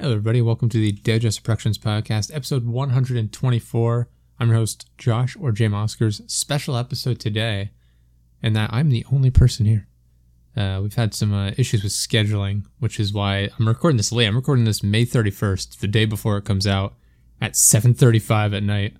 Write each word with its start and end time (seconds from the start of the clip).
Hello, 0.00 0.12
everybody. 0.12 0.40
Welcome 0.40 0.68
to 0.68 0.78
the 0.78 0.92
Digest 0.92 1.42
Productions 1.42 1.76
Podcast, 1.76 2.32
episode 2.32 2.64
124. 2.64 4.08
I'm 4.38 4.48
your 4.48 4.56
host, 4.56 4.88
Josh 4.96 5.36
or 5.40 5.50
Jay 5.50 5.66
Oscars. 5.66 6.30
Special 6.30 6.76
episode 6.76 7.18
today, 7.18 7.72
and 8.40 8.54
that 8.54 8.72
I'm 8.72 8.90
the 8.90 9.04
only 9.10 9.30
person 9.30 9.66
here. 9.66 9.88
Uh, 10.56 10.78
we've 10.80 10.94
had 10.94 11.14
some 11.14 11.34
uh, 11.34 11.50
issues 11.58 11.82
with 11.82 11.90
scheduling, 11.90 12.64
which 12.78 13.00
is 13.00 13.12
why 13.12 13.48
I'm 13.58 13.66
recording 13.66 13.96
this 13.96 14.12
late. 14.12 14.28
I'm 14.28 14.36
recording 14.36 14.66
this 14.66 14.84
May 14.84 15.04
31st, 15.04 15.80
the 15.80 15.88
day 15.88 16.04
before 16.04 16.36
it 16.36 16.44
comes 16.44 16.64
out, 16.64 16.94
at 17.40 17.54
7:35 17.54 18.54
at 18.54 18.62
night. 18.62 18.96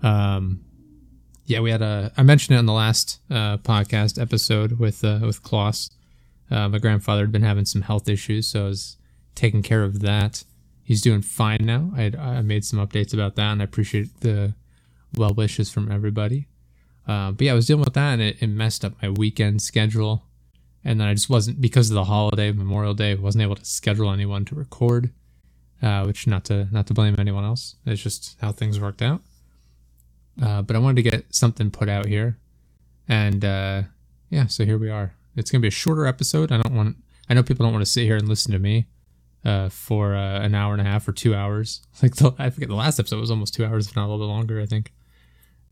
Um, 0.00 0.60
yeah, 1.46 1.58
we 1.58 1.72
had 1.72 1.82
a. 1.82 2.12
I 2.16 2.22
mentioned 2.22 2.54
it 2.54 2.60
on 2.60 2.66
the 2.66 2.72
last 2.72 3.18
uh, 3.32 3.56
podcast 3.58 4.22
episode 4.22 4.78
with 4.78 5.02
uh, 5.02 5.18
with 5.22 5.42
Klaus. 5.42 5.90
Uh, 6.52 6.68
my 6.68 6.78
grandfather 6.78 7.22
had 7.22 7.32
been 7.32 7.42
having 7.42 7.64
some 7.64 7.82
health 7.82 8.08
issues, 8.08 8.46
so 8.46 8.66
I 8.66 8.68
was 8.68 8.96
taking 9.34 9.62
care 9.62 9.82
of 9.82 10.00
that. 10.00 10.44
He's 10.82 11.02
doing 11.02 11.22
fine 11.22 11.60
now. 11.62 11.92
I, 11.96 12.12
I 12.18 12.42
made 12.42 12.64
some 12.64 12.84
updates 12.84 13.14
about 13.14 13.36
that, 13.36 13.52
and 13.52 13.60
I 13.60 13.64
appreciate 13.64 14.20
the 14.20 14.54
well 15.16 15.34
wishes 15.34 15.70
from 15.70 15.90
everybody. 15.90 16.48
Uh, 17.06 17.32
but 17.32 17.46
yeah, 17.46 17.52
I 17.52 17.54
was 17.54 17.66
dealing 17.66 17.84
with 17.84 17.94
that, 17.94 18.14
and 18.14 18.22
it, 18.22 18.42
it, 18.42 18.48
messed 18.48 18.84
up 18.84 18.94
my 19.02 19.08
weekend 19.08 19.62
schedule. 19.62 20.24
And 20.84 21.00
then 21.00 21.08
I 21.08 21.14
just 21.14 21.28
wasn't 21.28 21.60
because 21.60 21.90
of 21.90 21.94
the 21.94 22.04
holiday, 22.04 22.52
Memorial 22.52 22.94
Day, 22.94 23.14
wasn't 23.14 23.42
able 23.42 23.56
to 23.56 23.64
schedule 23.64 24.10
anyone 24.10 24.44
to 24.46 24.54
record. 24.54 25.10
Uh, 25.82 26.04
which 26.04 26.26
not 26.26 26.44
to 26.44 26.68
not 26.70 26.86
to 26.86 26.92
blame 26.92 27.16
anyone 27.18 27.42
else. 27.42 27.76
It's 27.86 28.02
just 28.02 28.36
how 28.42 28.52
things 28.52 28.78
worked 28.78 29.00
out. 29.00 29.22
Uh, 30.42 30.60
but 30.60 30.76
I 30.76 30.78
wanted 30.78 31.02
to 31.02 31.10
get 31.10 31.34
something 31.34 31.70
put 31.70 31.88
out 31.88 32.04
here, 32.04 32.36
and 33.08 33.42
uh, 33.42 33.82
yeah, 34.28 34.46
so 34.46 34.66
here 34.66 34.76
we 34.76 34.90
are. 34.90 35.14
It's 35.36 35.50
gonna 35.50 35.62
be 35.62 35.68
a 35.68 35.70
shorter 35.70 36.04
episode. 36.04 36.52
I 36.52 36.60
don't 36.60 36.74
want. 36.74 36.96
I 37.30 37.34
know 37.34 37.42
people 37.42 37.64
don't 37.64 37.72
want 37.72 37.84
to 37.84 37.90
sit 37.90 38.04
here 38.04 38.16
and 38.16 38.28
listen 38.28 38.52
to 38.52 38.58
me 38.58 38.88
uh, 39.44 39.68
for 39.68 40.14
uh, 40.14 40.40
an 40.40 40.54
hour 40.54 40.72
and 40.72 40.80
a 40.80 40.84
half 40.84 41.06
or 41.08 41.12
two 41.12 41.34
hours. 41.34 41.82
Like 42.02 42.16
the, 42.16 42.34
I 42.38 42.48
forget 42.48 42.68
the 42.70 42.74
last 42.74 42.98
episode 42.98 43.20
was 43.20 43.30
almost 43.30 43.52
two 43.52 43.64
hours, 43.64 43.86
if 43.86 43.94
not 43.94 44.06
a 44.06 44.08
little 44.08 44.26
bit 44.26 44.32
longer, 44.32 44.60
I 44.60 44.66
think. 44.66 44.92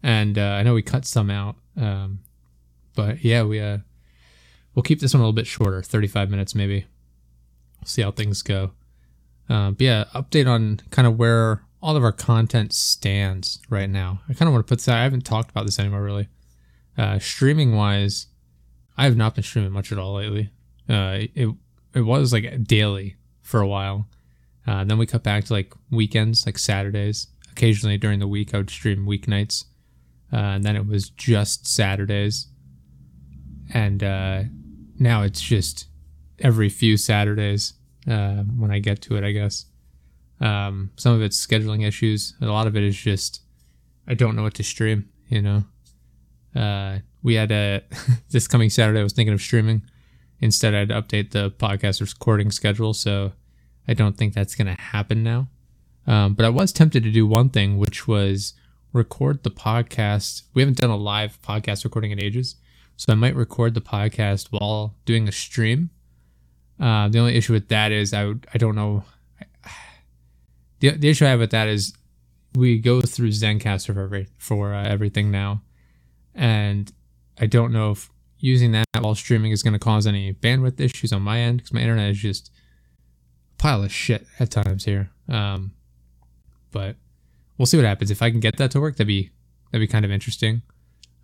And 0.03 0.37
uh, 0.37 0.43
I 0.43 0.63
know 0.63 0.75
we 0.75 0.83
cut 0.83 1.07
some 1.07 1.31
out, 1.31 1.57
um, 1.77 2.21
but 2.95 3.25
yeah, 3.25 3.43
we 3.43 3.61
uh, 3.61 3.79
we'll 4.75 4.83
keep 4.83 5.01
this 5.01 5.15
one 5.15 5.21
a 5.21 5.25
little 5.25 5.33
bit 5.33 5.47
shorter, 5.47 5.83
thirty-five 5.83 6.31
minutes 6.31 6.55
maybe. 6.55 6.87
We'll 7.81 7.87
see 7.87 8.03
how 8.03 8.11
things 8.11 8.43
go. 8.43 8.73
Uh, 9.49 9.71
but 9.71 9.81
yeah, 9.81 10.05
update 10.15 10.47
on 10.47 10.81
kind 10.91 11.09
of 11.09 11.19
where 11.19 11.65
all 11.83 11.97
of 11.97 12.05
our 12.05 12.13
content 12.13 12.73
stands 12.73 13.61
right 13.71 13.89
now. 13.89 14.21
I 14.29 14.35
kind 14.35 14.49
of 14.49 14.53
want 14.53 14.67
to 14.67 14.71
put 14.71 14.83
that. 14.83 14.97
I 14.97 15.03
haven't 15.03 15.25
talked 15.25 15.51
about 15.51 15.65
this 15.65 15.79
anymore 15.79 16.03
really. 16.03 16.29
Uh, 16.97 17.19
streaming 17.19 17.75
wise, 17.75 18.27
I 18.97 19.05
have 19.05 19.17
not 19.17 19.35
been 19.35 19.45
streaming 19.45 19.73
much 19.73 19.91
at 19.93 19.99
all 19.99 20.15
lately. 20.15 20.51
Uh, 20.89 21.27
it 21.35 21.49
it 21.95 22.03
was 22.03 22.33
like 22.33 22.65
daily 22.65 23.17
for 23.49 23.61
a 23.61 23.67
while. 23.67 24.07
Uh, 24.67 24.85
then 24.85 24.99
we 24.99 25.07
cut 25.07 25.23
back 25.23 25.45
to 25.45 25.55
like 25.55 25.73
weekends, 25.91 26.45
like 26.45 26.59
Saturdays. 26.59 27.29
Occasionally 27.51 27.97
during 27.97 28.19
the 28.19 28.29
week, 28.29 28.53
I 28.53 28.59
would 28.59 28.69
stream 28.69 29.07
weeknights. 29.07 29.65
Uh, 30.31 30.37
and 30.37 30.65
then 30.65 30.77
it 30.77 30.87
was 30.87 31.09
just 31.09 31.67
Saturdays. 31.67 32.49
And 33.73 34.05
uh, 34.05 34.43
now 34.99 35.23
it's 35.23 35.41
just 35.41 35.87
every 36.39 36.69
few 36.69 36.99
Saturdays 36.99 37.73
uh, 38.07 38.43
when 38.43 38.71
I 38.71 38.81
get 38.81 39.01
to 39.03 39.17
it, 39.17 39.25
I 39.25 39.33
guess. 39.33 39.65
Um, 40.41 40.91
some 40.97 41.15
of 41.15 41.23
it's 41.23 41.45
scheduling 41.45 41.87
issues. 41.87 42.35
A 42.43 42.47
lot 42.47 42.67
of 42.67 42.77
it 42.77 42.83
is 42.83 42.97
just 42.97 43.41
I 44.07 44.13
don't 44.13 44.37
know 44.37 44.43
what 44.43 44.55
to 44.55 44.63
stream, 44.63 45.09
you 45.29 45.41
know. 45.41 45.65
Uh, 46.55 46.99
we 47.23 47.35
had 47.35 47.51
a 47.51 47.83
this 48.31 48.47
coming 48.47 48.69
Saturday. 48.69 49.01
I 49.01 49.03
was 49.03 49.15
thinking 49.15 49.33
of 49.33 49.41
streaming. 49.41 49.83
Instead, 50.41 50.75
I'd 50.75 50.91
update 50.91 51.31
the 51.33 51.51
podcast 51.51 52.01
recording 52.01 52.51
schedule, 52.51 52.95
so 52.95 53.33
I 53.89 53.95
don't 53.95 54.17
think 54.17 54.35
that's 54.35 54.55
going 54.55 54.75
to 54.75 54.81
happen 54.81 55.23
now. 55.23 55.49
Um, 56.07 56.35
but 56.35 56.47
I 56.47 56.49
was 56.49 56.73
tempted 56.73 57.03
to 57.03 57.11
do 57.11 57.27
one 57.27 57.51
thing, 57.51 57.77
which 57.77 58.07
was 58.07 58.55
record 58.93 59.43
the 59.43 59.51
podcast. 59.51 60.43
We 60.55 60.63
haven't 60.63 60.79
done 60.79 60.91
a 60.91 60.97
live 60.97 61.41
podcast 61.43 61.85
recording 61.85 62.13
in 62.13 62.23
ages, 62.23 62.57
so 62.97 63.13
I 63.13 63.17
might 63.17 63.35
record 63.35 63.75
the 63.75 63.81
podcast 63.81 64.49
while 64.51 64.95
doing 65.05 65.29
a 65.29 65.33
stream. 65.33 65.91
Uh, 66.81 67.09
the 67.09 67.19
only 67.19 67.35
issue 67.35 67.53
with 67.53 67.69
that 67.69 67.93
is 67.93 68.15
I 68.15 68.33
I 68.55 68.59
don't 68.59 68.75
know. 68.75 69.05
The, 70.81 70.91
the 70.91 71.09
issue 71.09 71.27
I 71.27 71.31
have 71.31 71.41
with 71.41 71.51
that 71.51 71.67
is 71.67 71.93
we 72.55 72.79
go 72.79 73.01
through 73.01 73.31
Zencastr 73.31 73.93
for 73.95 74.01
every, 74.03 74.29
for 74.37 74.73
uh, 74.73 74.85
everything 74.85 75.33
now, 75.33 75.63
and 76.37 76.93
I 77.41 77.47
don't 77.47 77.73
know 77.73 77.91
if 77.91 78.09
using 78.39 78.73
that 78.73 78.87
while 79.01 79.15
streaming 79.15 79.53
is 79.53 79.63
going 79.63 79.73
to 79.73 79.79
cause 79.79 80.07
any 80.07 80.33
bandwidth 80.33 80.81
issues 80.81 81.13
on 81.13 81.23
my 81.23 81.41
end 81.41 81.59
because 81.59 81.73
my 81.73 81.81
internet 81.81 82.11
is 82.11 82.19
just 82.19 82.51
a 83.53 83.63
pile 83.63 83.83
of 83.83 83.93
shit 83.93 84.27
at 84.39 84.51
times 84.51 84.85
here. 84.85 85.11
Um, 85.29 85.73
but 86.71 86.97
we'll 87.57 87.67
see 87.67 87.77
what 87.77 87.87
happens. 87.87 88.11
If 88.11 88.23
I 88.23 88.31
can 88.31 88.41
get 88.41 88.57
that 88.57 88.71
to 88.73 88.81
work, 88.81 88.97
that'd 88.97 89.07
be 89.07 89.31
that'd 89.71 89.87
be 89.87 89.91
kind 89.91 90.05
of 90.05 90.11
interesting. 90.11 90.63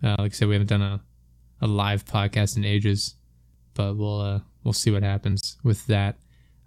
Uh, 0.03 0.15
like 0.19 0.31
I 0.31 0.35
said, 0.35 0.47
we 0.47 0.55
haven't 0.55 0.67
done 0.67 0.81
a, 0.81 1.01
a 1.61 1.67
live 1.67 2.05
podcast 2.05 2.57
in 2.57 2.65
ages, 2.65 3.15
but 3.73 3.95
we'll 3.95 4.21
uh, 4.21 4.39
we'll 4.63 4.73
see 4.73 4.91
what 4.91 5.03
happens 5.03 5.57
with 5.63 5.85
that. 5.87 6.17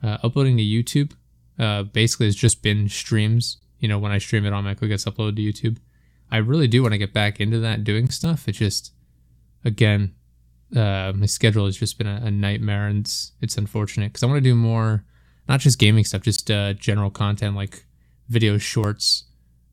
Uh, 0.02 0.18
uploading 0.22 0.56
to 0.56 0.62
YouTube 0.62 1.12
uh, 1.58 1.82
basically 1.82 2.26
has 2.26 2.36
just 2.36 2.62
been 2.62 2.88
streams. 2.88 3.58
You 3.80 3.88
know, 3.88 3.98
when 3.98 4.12
I 4.12 4.18
stream 4.18 4.44
it 4.44 4.52
it 4.52 4.88
gets 4.88 5.04
uploaded 5.04 5.36
to 5.36 5.42
YouTube. 5.42 5.78
I 6.30 6.38
really 6.38 6.68
do 6.68 6.82
want 6.82 6.92
to 6.92 6.98
get 6.98 7.14
back 7.14 7.40
into 7.40 7.58
that 7.60 7.84
doing 7.84 8.10
stuff. 8.10 8.48
It 8.48 8.52
just, 8.52 8.92
again, 9.64 10.14
uh, 10.74 11.12
my 11.14 11.26
schedule 11.26 11.66
has 11.66 11.76
just 11.76 11.98
been 11.98 12.06
a, 12.06 12.20
a 12.24 12.30
nightmare, 12.30 12.86
and 12.86 13.00
it's, 13.00 13.32
it's 13.40 13.56
unfortunate 13.56 14.12
because 14.12 14.22
I 14.22 14.26
want 14.26 14.38
to 14.38 14.42
do 14.42 14.54
more, 14.54 15.04
not 15.48 15.60
just 15.60 15.78
gaming 15.78 16.04
stuff, 16.04 16.22
just 16.22 16.50
uh, 16.50 16.74
general 16.74 17.10
content 17.10 17.56
like 17.56 17.84
video 18.28 18.58
shorts, 18.58 19.24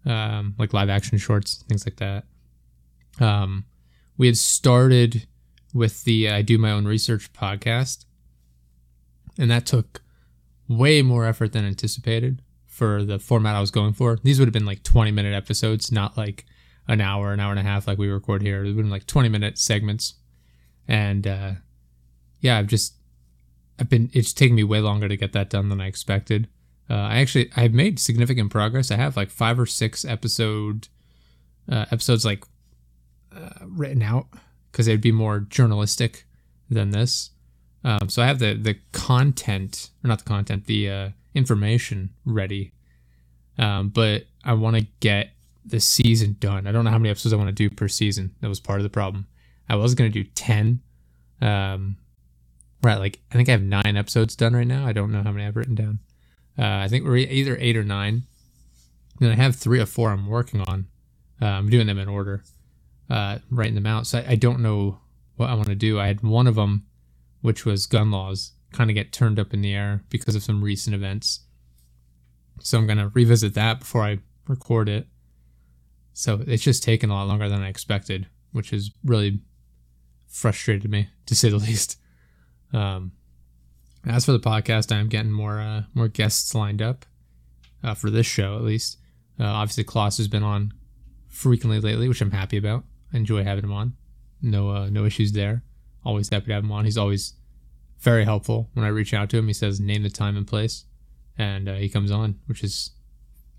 um, 0.06 0.56
like 0.58 0.74
live 0.74 0.90
action 0.90 1.18
shorts, 1.18 1.64
things 1.68 1.86
like 1.86 1.98
that. 1.98 2.26
Um, 3.20 3.66
we 4.18 4.28
had 4.28 4.38
started 4.38 5.28
with 5.74 6.04
the 6.06 6.30
I 6.30 6.42
Do 6.42 6.58
My 6.58 6.72
Own 6.72 6.86
Research 6.86 7.34
podcast, 7.34 8.06
and 9.38 9.52
that 9.52 9.66
took 9.66 10.02
way 10.68 11.02
more 11.02 11.26
effort 11.26 11.52
than 11.52 11.66
anticipated 11.66 12.42
for 12.66 13.04
the 13.04 13.20
format 13.20 13.56
I 13.56 13.62
was 13.62 13.72
going 13.72 13.94
for. 13.94 14.18
These 14.24 14.40
would 14.40 14.48
have 14.48 14.54
been 14.54 14.66
like 14.66 14.84
20 14.84 15.12
minute 15.12 15.34
episodes, 15.34 15.92
not 15.92 16.18
like 16.18 16.46
an 16.88 17.02
hour, 17.02 17.34
an 17.34 17.40
hour 17.40 17.52
and 17.52 17.60
a 17.60 17.64
half 17.64 17.88
like 17.88 17.98
we 17.98 18.08
record 18.08 18.42
here. 18.42 18.58
It 18.58 18.62
would 18.62 18.68
have 18.68 18.78
been 18.78 18.90
like 18.90 19.08
20 19.08 19.30
minute 19.30 19.58
segments. 19.58 20.16
And 20.88 21.26
uh, 21.28 21.52
yeah, 22.42 22.58
I've 22.58 22.68
just, 22.68 22.96
I've 23.80 23.90
been, 23.90 24.10
it's 24.14 24.34
taken 24.34 24.56
me 24.56 24.64
way 24.64 24.80
longer 24.80 25.08
to 25.08 25.18
get 25.18 25.34
that 25.34 25.50
done 25.50 25.70
than 25.70 25.82
I 25.82 25.88
expected. 25.88 26.48
Uh, 26.90 26.94
I 26.94 27.18
actually, 27.18 27.50
I've 27.56 27.74
made 27.74 28.00
significant 28.00 28.52
progress. 28.52 28.92
I 28.92 28.96
have 28.98 29.18
like 29.18 29.30
five 29.30 29.60
or 29.60 29.66
six 29.66 30.06
episode, 30.06 30.88
uh, 31.72 31.86
episodes 31.92 32.26
like 32.26 32.44
uh, 33.36 33.66
written 33.66 34.02
out 34.02 34.28
because 34.72 34.86
they'd 34.86 35.02
be 35.02 35.12
more 35.12 35.40
journalistic 35.40 36.26
than 36.70 36.92
this. 36.92 37.32
Um, 37.84 38.10
so 38.10 38.24
I 38.24 38.26
have 38.26 38.40
the 38.40 38.56
the 38.56 38.78
content, 38.94 39.92
or 40.04 40.08
not 40.08 40.18
the 40.20 40.26
content, 40.26 40.66
the 40.66 40.90
uh, 40.90 41.10
information 41.36 42.10
ready. 42.26 42.72
Um, 43.58 43.90
but 43.90 44.24
I 44.44 44.54
want 44.54 44.76
to 44.76 44.88
get 45.00 45.30
the 45.64 45.80
season 45.80 46.36
done. 46.40 46.68
I 46.68 46.72
don't 46.72 46.84
know 46.84 46.90
how 46.90 46.98
many 46.98 47.10
episodes 47.10 47.32
I 47.32 47.38
want 47.38 47.50
to 47.50 47.54
do 47.54 47.70
per 47.70 47.88
season. 47.88 48.36
That 48.42 48.50
was 48.50 48.60
part 48.60 48.80
of 48.80 48.84
the 48.84 48.90
problem. 48.90 49.28
I 49.68 49.76
was 49.76 49.96
gonna 49.96 50.10
do 50.10 50.24
ten. 50.24 50.82
Um, 51.42 51.98
right, 52.84 52.98
like 52.98 53.20
I 53.32 53.36
think 53.36 53.50
I 53.50 53.54
have 53.54 53.64
nine 53.64 53.98
episodes 53.98 54.36
done 54.36 54.56
right 54.56 54.68
now. 54.68 54.86
I 54.86 54.94
don't 54.94 55.12
know 55.12 55.24
how 55.24 55.32
many 55.32 55.46
I've 55.46 55.56
written 55.56 55.76
down. 55.76 56.00
Uh, 56.58 56.84
I 56.84 56.88
think 56.88 57.06
we're 57.06 57.18
either 57.18 57.58
eight 57.60 57.78
or 57.78 57.84
nine. 57.84 58.24
And 59.22 59.32
I 59.32 59.36
have 59.36 59.56
three 59.56 59.80
or 59.80 59.86
four 59.86 60.12
I'm 60.12 60.28
working 60.28 60.62
on. 60.62 60.88
Uh, 61.42 61.46
I'm 61.46 61.70
doing 61.70 61.88
them 61.88 62.00
in 62.00 62.10
order, 62.10 62.44
uh, 63.10 63.40
writing 63.50 63.76
them 63.76 63.86
out. 63.86 64.08
So 64.08 64.20
I, 64.20 64.32
I 64.32 64.36
don't 64.36 64.60
know 64.60 65.00
what 65.38 65.50
I 65.50 65.54
want 65.54 65.68
to 65.68 65.76
do. 65.76 66.00
I 66.00 66.08
had 66.08 66.22
one 66.22 66.48
of 66.48 66.56
them 66.56 66.86
which 67.46 67.64
was 67.64 67.86
gun 67.86 68.10
laws, 68.10 68.54
kind 68.72 68.90
of 68.90 68.96
get 68.96 69.14
turned 69.14 69.38
up 69.38 69.54
in 69.54 69.62
the 69.62 69.72
air 69.72 70.02
because 70.10 70.34
of 70.34 70.42
some 70.42 70.64
recent 70.64 70.96
events. 70.96 71.42
So 72.60 72.80
I'm 72.80 72.88
to 72.88 73.12
revisit 73.14 73.54
that 73.54 73.82
before 73.82 74.02
I 74.02 74.18
record 74.48 74.90
it. 74.90 75.06
So 76.14 76.44
it's 76.48 76.64
just 76.64 76.82
taken 76.82 77.12
a 77.12 77.14
lot 77.14 77.28
longer 77.28 77.48
than 77.48 77.62
I 77.62 77.68
expected, 77.68 78.28
which 78.52 78.74
is 78.74 78.90
really 79.04 79.42
frustrated 80.28 80.90
me 80.90 81.10
to 81.26 81.36
say 81.36 81.50
the 81.50 81.58
least. 81.70 82.00
Um, 82.74 83.14
as 84.06 84.26
for 84.26 84.34
the 84.34 84.40
podcast, 84.40 84.92
I'm 84.92 85.10
getting 85.10 85.32
more 85.32 85.60
uh, 85.60 85.84
more 85.94 86.08
guests 86.08 86.54
lined 86.54 86.82
up 86.82 87.06
uh, 87.84 87.94
for 87.94 88.10
this 88.10 88.26
show, 88.26 88.56
at 88.56 88.64
least. 88.64 88.98
Uh, 89.40 89.46
obviously, 89.46 89.84
Klaus 89.84 90.18
has 90.18 90.28
been 90.28 90.44
on 90.44 90.74
frequently 91.28 91.80
lately, 91.80 92.08
which 92.08 92.22
I'm 92.22 92.32
happy 92.32 92.58
about. 92.58 92.84
I 93.14 93.18
enjoy 93.18 93.44
having 93.44 93.64
him 93.64 93.74
on. 93.74 93.94
No 94.42 94.70
uh, 94.70 94.90
no 94.90 95.06
issues 95.06 95.32
there. 95.32 95.64
Always 96.04 96.30
happy 96.30 96.48
to 96.48 96.54
have 96.54 96.64
him 96.64 96.72
on. 96.72 96.86
He's 96.86 96.98
always 96.98 97.34
very 98.00 98.26
helpful 98.26 98.70
when 98.74 98.86
I 98.86 98.90
reach 98.90 99.14
out 99.14 99.30
to 99.32 99.38
him. 99.38 99.48
He 99.48 99.54
says 99.54 99.80
name 99.80 100.04
the 100.04 100.10
time 100.10 100.38
and 100.38 100.46
place, 100.46 100.86
and 101.38 101.68
uh, 101.68 101.76
he 101.76 101.90
comes 101.90 102.12
on, 102.12 102.40
which 102.46 102.64
is 102.64 102.92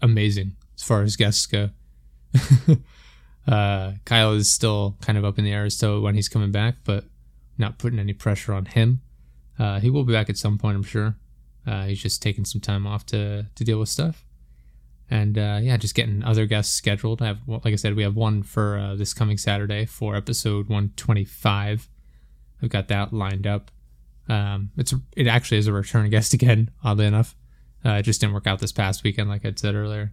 amazing 0.00 0.56
as 0.76 0.82
far 0.82 1.02
as 1.02 1.16
guests 1.16 1.46
go. 1.46 1.70
uh, 3.46 3.92
Kyle 4.04 4.32
is 4.32 4.50
still 4.50 4.96
kind 5.00 5.16
of 5.16 5.24
up 5.24 5.38
in 5.38 5.44
the 5.44 5.52
air 5.52 5.64
as 5.64 5.78
to 5.78 6.00
when 6.00 6.14
he's 6.14 6.28
coming 6.28 6.50
back, 6.50 6.76
but 6.84 7.04
not 7.58 7.78
putting 7.78 7.98
any 7.98 8.12
pressure 8.12 8.52
on 8.52 8.66
him. 8.66 9.00
Uh, 9.58 9.80
he 9.80 9.88
will 9.90 10.04
be 10.04 10.12
back 10.12 10.28
at 10.28 10.36
some 10.36 10.58
point, 10.58 10.76
I'm 10.76 10.82
sure. 10.82 11.16
Uh, 11.66 11.84
he's 11.84 12.02
just 12.02 12.22
taking 12.22 12.44
some 12.44 12.60
time 12.60 12.86
off 12.86 13.06
to 13.06 13.46
to 13.54 13.64
deal 13.64 13.80
with 13.80 13.88
stuff, 13.88 14.24
and 15.10 15.36
uh, 15.36 15.58
yeah, 15.60 15.76
just 15.76 15.94
getting 15.94 16.22
other 16.22 16.46
guests 16.46 16.74
scheduled. 16.74 17.20
I 17.20 17.26
have, 17.26 17.40
like 17.46 17.72
I 17.72 17.76
said, 17.76 17.96
we 17.96 18.04
have 18.04 18.14
one 18.14 18.42
for 18.42 18.78
uh, 18.78 18.94
this 18.94 19.12
coming 19.12 19.36
Saturday 19.36 19.84
for 19.84 20.14
episode 20.14 20.68
125. 20.68 21.88
I've 22.62 22.70
got 22.70 22.88
that 22.88 23.12
lined 23.12 23.46
up. 23.46 23.70
Um, 24.28 24.70
it's 24.76 24.94
it 25.16 25.26
actually 25.26 25.58
is 25.58 25.66
a 25.66 25.72
return 25.72 26.08
guest 26.10 26.34
again, 26.34 26.70
oddly 26.84 27.06
enough. 27.06 27.34
Uh, 27.84 27.94
it 27.94 28.02
just 28.02 28.20
didn't 28.20 28.34
work 28.34 28.46
out 28.46 28.60
this 28.60 28.72
past 28.72 29.02
weekend, 29.02 29.28
like 29.28 29.44
I 29.44 29.52
said 29.56 29.74
earlier. 29.74 30.12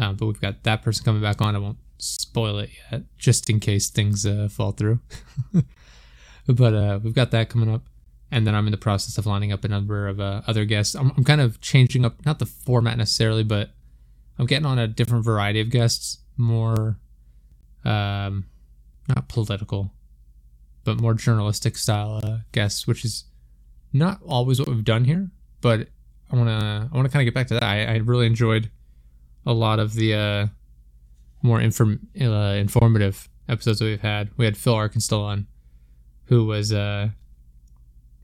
Uh, 0.00 0.14
but 0.14 0.26
we've 0.26 0.40
got 0.40 0.62
that 0.64 0.82
person 0.82 1.04
coming 1.04 1.20
back 1.20 1.42
on. 1.42 1.54
I 1.54 1.58
won't 1.58 1.78
spoil 1.98 2.58
it 2.58 2.70
yet, 2.90 3.02
just 3.18 3.50
in 3.50 3.60
case 3.60 3.90
things 3.90 4.24
uh, 4.24 4.48
fall 4.50 4.72
through. 4.72 5.00
but 6.48 6.74
uh, 6.74 6.98
we've 7.02 7.14
got 7.14 7.30
that 7.32 7.50
coming 7.50 7.72
up 7.72 7.82
and 8.30 8.46
then 8.46 8.54
I'm 8.54 8.66
in 8.66 8.70
the 8.70 8.78
process 8.78 9.18
of 9.18 9.26
lining 9.26 9.52
up 9.52 9.64
a 9.64 9.68
number 9.68 10.08
of 10.08 10.20
uh, 10.20 10.42
other 10.46 10.64
guests. 10.64 10.94
I'm, 10.94 11.12
I'm 11.16 11.24
kind 11.24 11.40
of 11.40 11.60
changing 11.60 12.04
up, 12.04 12.24
not 12.24 12.38
the 12.38 12.46
format 12.46 12.96
necessarily, 12.96 13.42
but 13.42 13.70
I'm 14.38 14.46
getting 14.46 14.66
on 14.66 14.78
a 14.78 14.86
different 14.86 15.24
variety 15.24 15.60
of 15.60 15.70
guests, 15.70 16.18
more, 16.36 16.98
um, 17.84 18.46
not 19.08 19.28
political, 19.28 19.92
but 20.84 21.00
more 21.00 21.14
journalistic 21.14 21.76
style 21.76 22.20
uh, 22.22 22.38
guests, 22.52 22.86
which 22.86 23.04
is 23.04 23.24
not 23.92 24.20
always 24.26 24.60
what 24.60 24.68
we've 24.68 24.84
done 24.84 25.04
here. 25.04 25.30
But 25.60 25.88
I 26.30 26.36
wanna, 26.36 26.88
I 26.90 26.96
wanna 26.96 27.08
kind 27.08 27.26
of 27.26 27.26
get 27.26 27.34
back 27.34 27.48
to 27.48 27.54
that. 27.54 27.64
I, 27.64 27.84
I 27.84 27.96
really 27.96 28.26
enjoyed 28.26 28.70
a 29.46 29.52
lot 29.52 29.78
of 29.78 29.94
the 29.94 30.14
uh, 30.14 30.46
more 31.42 31.60
inform, 31.60 32.08
uh, 32.20 32.54
informative 32.58 33.28
episodes 33.48 33.78
that 33.78 33.86
we've 33.86 34.00
had. 34.00 34.30
We 34.36 34.44
had 34.44 34.56
Phil 34.56 34.74
Arkenstill 34.74 35.22
on, 35.22 35.46
who 36.26 36.44
was 36.44 36.72
a, 36.72 37.14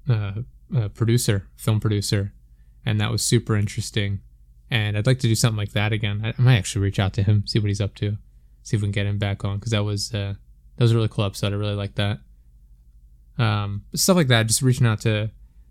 uh, 0.08 0.32
uh, 0.74 0.88
producer, 0.88 1.48
film 1.56 1.80
producer, 1.80 2.32
and 2.84 3.00
that 3.00 3.10
was 3.10 3.22
super 3.22 3.56
interesting. 3.56 4.20
And 4.70 4.96
I'd 4.96 5.06
like 5.06 5.20
to 5.20 5.28
do 5.28 5.34
something 5.34 5.56
like 5.56 5.72
that 5.72 5.92
again. 5.92 6.22
I, 6.24 6.28
I 6.36 6.42
might 6.42 6.56
actually 6.56 6.82
reach 6.82 6.98
out 6.98 7.12
to 7.14 7.22
him, 7.22 7.46
see 7.46 7.58
what 7.58 7.68
he's 7.68 7.80
up 7.80 7.94
to, 7.96 8.16
see 8.62 8.76
if 8.76 8.82
we 8.82 8.86
can 8.86 8.92
get 8.92 9.06
him 9.06 9.18
back 9.18 9.44
on 9.44 9.58
because 9.58 9.72
that 9.72 9.84
was 9.84 10.12
uh, 10.12 10.34
that 10.76 10.84
was 10.84 10.92
a 10.92 10.94
really 10.94 11.08
cool 11.08 11.24
episode. 11.24 11.52
I 11.52 11.56
really 11.56 11.74
like 11.74 11.94
that. 11.94 12.18
Um, 13.38 13.84
stuff 13.94 14.16
like 14.16 14.28
that, 14.28 14.46
just 14.46 14.62
reaching 14.62 14.86
out 14.86 15.00
to 15.02 15.30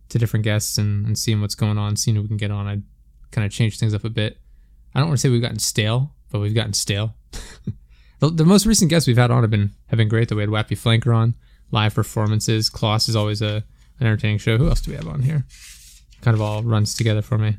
to 0.09 0.19
different 0.19 0.43
guests 0.43 0.77
and, 0.77 1.05
and 1.05 1.17
seeing 1.17 1.41
what's 1.41 1.55
going 1.55 1.77
on, 1.77 1.95
seeing 1.95 2.15
who 2.15 2.21
we 2.21 2.27
can 2.27 2.37
get 2.37 2.51
on. 2.51 2.67
I'd 2.67 2.83
kind 3.31 3.45
of 3.45 3.51
change 3.51 3.79
things 3.79 3.93
up 3.93 4.03
a 4.03 4.09
bit. 4.09 4.39
I 4.95 4.99
don't 4.99 5.09
want 5.09 5.19
to 5.19 5.21
say 5.21 5.29
we've 5.29 5.41
gotten 5.41 5.59
stale, 5.59 6.15
but 6.31 6.39
we've 6.39 6.55
gotten 6.55 6.73
stale. 6.73 7.15
the, 8.19 8.29
the, 8.29 8.45
most 8.45 8.65
recent 8.65 8.89
guests 8.89 9.07
we've 9.07 9.17
had 9.17 9.29
on 9.29 9.43
have 9.43 9.51
been 9.51 9.71
have 9.87 9.97
been 9.97 10.07
great. 10.07 10.29
That 10.29 10.35
we 10.35 10.41
had 10.41 10.49
Wappy 10.49 10.77
Flanker 10.77 11.13
on, 11.13 11.35
live 11.71 11.93
performances. 11.93 12.69
Klaus 12.69 13.09
is 13.09 13.15
always 13.15 13.41
a 13.41 13.63
an 13.99 14.07
entertaining 14.07 14.37
show. 14.37 14.57
Who 14.57 14.69
else 14.69 14.81
do 14.81 14.91
we 14.91 14.97
have 14.97 15.07
on 15.07 15.21
here? 15.21 15.45
Kind 16.21 16.33
of 16.33 16.41
all 16.41 16.63
runs 16.63 16.95
together 16.95 17.21
for 17.21 17.37
me. 17.37 17.57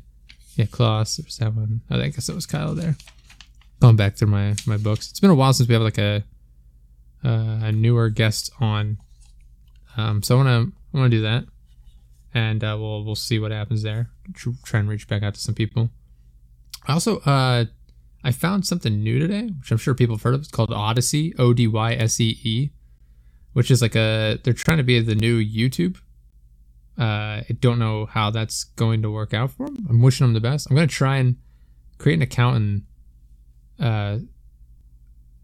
Yeah, 0.55 0.65
Klaus. 0.65 1.17
There's 1.17 1.37
that 1.37 1.53
one. 1.53 1.81
I 1.91 2.09
guess 2.09 2.27
that 2.27 2.35
was 2.35 2.47
Kyle 2.47 2.73
there. 2.73 2.95
Going 3.79 3.95
back 3.95 4.15
through 4.15 4.29
my 4.29 4.55
my 4.65 4.77
books. 4.77 5.11
It's 5.11 5.19
been 5.19 5.29
a 5.29 5.35
while 5.35 5.53
since 5.53 5.69
we 5.69 5.73
have 5.73 5.83
like 5.83 5.99
a 5.99 6.23
uh, 7.23 7.59
a 7.61 7.71
newer 7.71 8.09
guest 8.09 8.51
on. 8.59 8.97
Um, 9.95 10.23
so 10.23 10.35
I 10.35 10.43
want 10.43 10.47
to 10.47 10.77
I 10.93 10.99
want 10.99 11.11
to 11.11 11.17
do 11.17 11.21
that, 11.21 11.45
and 12.33 12.63
uh, 12.63 12.75
we'll 12.79 13.03
we'll 13.03 13.15
see 13.15 13.37
what 13.37 13.51
happens 13.51 13.83
there. 13.83 14.09
Try 14.63 14.79
and 14.79 14.89
reach 14.89 15.07
back 15.07 15.21
out 15.21 15.35
to 15.35 15.39
some 15.39 15.53
people. 15.53 15.91
I 16.87 16.93
also 16.93 17.19
uh, 17.19 17.65
I 18.23 18.31
found 18.31 18.65
something 18.65 19.03
new 19.03 19.19
today, 19.19 19.49
which 19.59 19.71
I'm 19.71 19.77
sure 19.77 19.93
people 19.93 20.15
have 20.15 20.23
heard 20.23 20.33
of. 20.33 20.41
It's 20.41 20.51
called 20.51 20.71
Odysee, 20.71 21.33
O 21.37 21.53
D 21.53 21.67
Y 21.67 21.93
S 21.93 22.19
E 22.19 22.39
E, 22.43 22.69
which 23.53 23.69
is 23.69 23.81
like 23.81 23.95
a 23.95 24.39
they're 24.43 24.53
trying 24.53 24.77
to 24.77 24.83
be 24.83 24.99
the 25.01 25.15
new 25.15 25.43
YouTube. 25.43 25.97
Uh, 26.97 27.43
I 27.47 27.57
don't 27.59 27.77
know 27.77 28.05
how 28.07 28.31
that's 28.31 28.63
going 28.63 29.01
to 29.03 29.11
work 29.11 29.33
out 29.33 29.51
for 29.51 29.67
them. 29.67 29.85
I'm 29.89 30.01
wishing 30.01 30.25
them 30.25 30.33
the 30.33 30.39
best. 30.39 30.69
I'm 30.69 30.75
gonna 30.75 30.87
try 30.87 31.17
and 31.17 31.35
create 31.97 32.15
an 32.15 32.21
account 32.21 32.55
and 32.55 32.83
uh, 33.79 34.19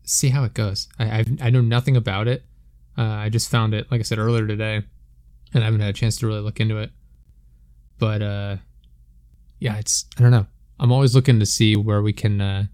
see 0.04 0.30
how 0.30 0.46
it 0.46 0.54
goes. 0.54 0.88
I 0.98 1.19
I've, 1.19 1.42
i 1.42 1.50
know 1.50 1.62
nothing 1.62 1.98
about 1.98 2.28
it. 2.28 2.44
Uh, 2.98 3.04
I 3.04 3.30
just 3.30 3.50
found 3.50 3.74
it, 3.74 3.92
like 3.92 4.00
I 4.00 4.04
said 4.04 4.18
earlier 4.18 4.48
today, 4.48 4.84
and 5.54 5.63
I 5.63 5.66
haven't 5.66 5.81
had 5.81 5.89
a 5.89 5.94
chance 5.94 6.18
to 6.18 6.28
really 6.28 6.42
look 6.42 6.60
into 6.60 6.78
it. 6.78 6.92
But 8.00 8.22
uh, 8.22 8.57
yeah, 9.60 9.78
it's 9.78 10.06
I 10.18 10.22
don't 10.22 10.31
know. 10.31 10.48
I'm 10.84 10.92
always 10.92 11.16
looking 11.16 11.40
to 11.40 11.46
see 11.48 11.76
where 11.76 12.04
we 12.04 12.14
can 12.14 12.40
uh, 12.40 12.66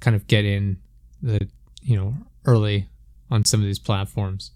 kind 0.00 0.14
of 0.14 0.26
get 0.26 0.44
in 0.44 0.78
the 1.22 1.48
you 1.80 1.96
know 1.96 2.14
early 2.44 2.88
on 3.30 3.46
some 3.46 3.60
of 3.60 3.66
these 3.66 3.78
platforms 3.78 4.50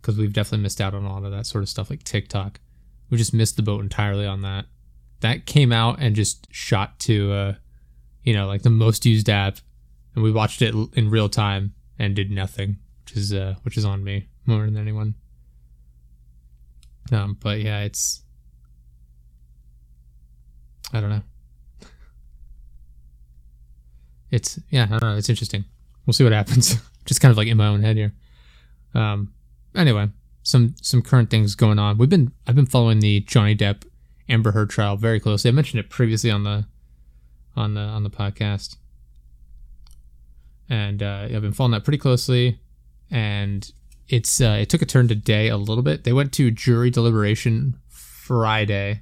because 0.00 0.16
we've 0.16 0.32
definitely 0.32 0.62
missed 0.62 0.80
out 0.80 0.94
on 0.94 1.04
a 1.04 1.12
lot 1.12 1.24
of 1.24 1.32
that 1.32 1.44
sort 1.44 1.62
of 1.62 1.68
stuff 1.68 1.90
like 1.90 2.02
TikTok 2.02 2.60
we 3.10 3.18
just 3.18 3.34
missed 3.34 3.56
the 3.56 3.62
boat 3.62 3.80
entirely 3.80 4.26
on 4.26 4.42
that. 4.42 4.66
That 5.20 5.46
came 5.46 5.72
out 5.72 5.98
and 6.00 6.14
just 6.14 6.46
shot 6.50 6.98
to, 7.00 7.32
uh, 7.32 7.54
you 8.22 8.34
know, 8.34 8.46
like 8.46 8.62
the 8.62 8.70
most 8.70 9.06
used 9.06 9.28
app, 9.30 9.58
and 10.14 10.22
we 10.22 10.32
watched 10.32 10.62
it 10.62 10.74
in 10.94 11.10
real 11.10 11.28
time 11.28 11.74
and 11.98 12.14
did 12.14 12.30
nothing, 12.30 12.76
which 13.04 13.16
is 13.16 13.32
uh, 13.32 13.54
which 13.62 13.76
is 13.76 13.84
on 13.84 14.04
me 14.04 14.28
more 14.44 14.64
than 14.64 14.76
anyone. 14.76 15.14
Um, 17.12 17.36
but 17.40 17.60
yeah, 17.60 17.82
it's 17.82 18.22
I 20.92 21.00
don't 21.00 21.10
know. 21.10 21.22
It's 24.36 24.60
yeah, 24.70 24.84
I 24.84 24.98
don't 24.98 25.02
know. 25.02 25.16
It's 25.16 25.30
interesting. 25.30 25.64
We'll 26.04 26.12
see 26.12 26.24
what 26.24 26.34
happens. 26.34 26.76
just 27.06 27.22
kind 27.22 27.30
of 27.30 27.38
like 27.38 27.48
in 27.48 27.56
my 27.56 27.66
own 27.66 27.82
head 27.82 27.96
here. 27.96 28.12
Um, 28.94 29.32
anyway, 29.74 30.10
some 30.42 30.74
some 30.82 31.00
current 31.00 31.30
things 31.30 31.54
going 31.54 31.78
on. 31.78 31.96
We've 31.96 32.10
been 32.10 32.32
I've 32.46 32.54
been 32.54 32.66
following 32.66 33.00
the 33.00 33.20
Johnny 33.20 33.56
Depp 33.56 33.84
Amber 34.28 34.52
Heard 34.52 34.68
trial 34.68 34.96
very 34.96 35.18
closely. 35.18 35.48
I 35.48 35.52
mentioned 35.52 35.80
it 35.80 35.88
previously 35.88 36.30
on 36.30 36.44
the 36.44 36.66
on 37.56 37.72
the 37.72 37.80
on 37.80 38.02
the 38.02 38.10
podcast, 38.10 38.76
and 40.68 41.02
uh, 41.02 41.28
I've 41.34 41.40
been 41.42 41.52
following 41.52 41.72
that 41.72 41.84
pretty 41.84 41.98
closely. 41.98 42.60
And 43.10 43.72
it's 44.08 44.42
uh, 44.42 44.58
it 44.60 44.68
took 44.68 44.82
a 44.82 44.86
turn 44.86 45.08
today 45.08 45.48
a 45.48 45.56
little 45.56 45.82
bit. 45.82 46.04
They 46.04 46.12
went 46.12 46.34
to 46.34 46.50
jury 46.50 46.90
deliberation 46.90 47.78
Friday, 47.88 49.00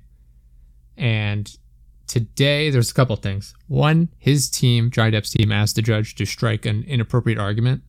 and 0.97 1.57
today 2.07 2.71
there's 2.71 2.91
a 2.91 2.95
couple 2.95 3.17
things. 3.17 3.55
One, 3.69 4.09
his 4.19 4.51
team, 4.51 4.91
Johnny 4.91 5.13
Depp's 5.13 5.31
team, 5.31 5.53
asked 5.53 5.77
the 5.77 5.83
judge 5.83 6.15
to 6.17 6.25
strike 6.25 6.67
an 6.67 6.85
inappropriate 6.85 7.39
argument 7.39 7.83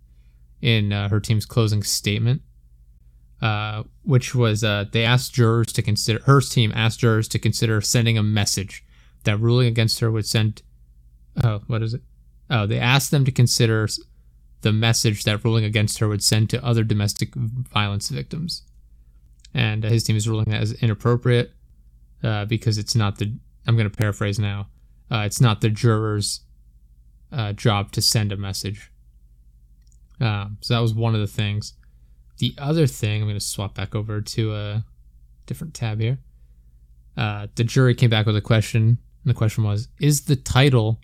in 0.61 0.93
uh, 0.93 1.09
her 1.09 1.19
team's 1.19 1.45
closing 1.45 1.83
statement 1.83 2.41
uh, 3.41 3.83
which 4.03 4.33
was 4.33 4.63
uh, 4.63 4.85
they 4.91 5.03
asked 5.03 5.33
jurors 5.33 5.71
to 5.73 5.81
consider 5.81 6.19
her 6.23 6.41
team 6.41 6.71
asked 6.73 7.01
jurors 7.01 7.27
to 7.27 7.39
consider 7.39 7.81
sending 7.81 8.17
a 8.17 8.23
message 8.23 8.83
that 9.23 9.39
ruling 9.39 9.67
against 9.67 9.99
her 9.99 10.09
would 10.09 10.25
send. 10.25 10.61
Oh, 11.43 11.61
what 11.67 11.83
is 11.83 11.93
it? 11.93 12.01
Oh, 12.49 12.65
they 12.65 12.79
asked 12.79 13.11
them 13.11 13.25
to 13.25 13.31
consider 13.31 13.87
the 14.61 14.71
message 14.71 15.25
that 15.25 15.43
ruling 15.43 15.65
against 15.65 15.99
her 15.99 16.07
would 16.07 16.23
send 16.23 16.49
to 16.51 16.65
other 16.65 16.83
domestic 16.83 17.35
violence 17.35 18.09
victims, 18.09 18.63
and 19.53 19.85
uh, 19.85 19.89
his 19.89 20.03
team 20.03 20.15
is 20.15 20.29
ruling 20.29 20.45
that 20.45 20.61
as 20.61 20.71
inappropriate 20.73 21.51
uh, 22.23 22.45
because 22.45 22.77
it's 22.77 22.95
not 22.95 23.17
the. 23.17 23.37
I'm 23.67 23.75
going 23.75 23.89
to 23.89 23.95
paraphrase 23.95 24.39
now. 24.39 24.67
Uh, 25.11 25.23
it's 25.25 25.41
not 25.41 25.61
the 25.61 25.69
jurors' 25.69 26.41
uh, 27.31 27.53
job 27.53 27.91
to 27.93 28.01
send 28.01 28.31
a 28.31 28.37
message. 28.37 28.91
Um, 30.19 30.57
so 30.61 30.73
that 30.73 30.79
was 30.79 30.93
one 30.93 31.13
of 31.13 31.21
the 31.21 31.27
things. 31.27 31.73
The 32.37 32.53
other 32.57 32.87
thing, 32.87 33.21
I'm 33.21 33.27
going 33.27 33.39
to 33.39 33.45
swap 33.45 33.75
back 33.75 33.95
over 33.95 34.21
to 34.21 34.55
a 34.55 34.85
different 35.45 35.73
tab 35.73 35.99
here. 35.99 36.19
Uh, 37.17 37.47
the 37.55 37.63
jury 37.63 37.95
came 37.95 38.09
back 38.09 38.25
with 38.25 38.35
a 38.35 38.41
question, 38.41 38.81
and 38.81 38.97
the 39.25 39.33
question 39.33 39.63
was 39.63 39.87
Is 39.99 40.25
the 40.25 40.35
title 40.35 40.99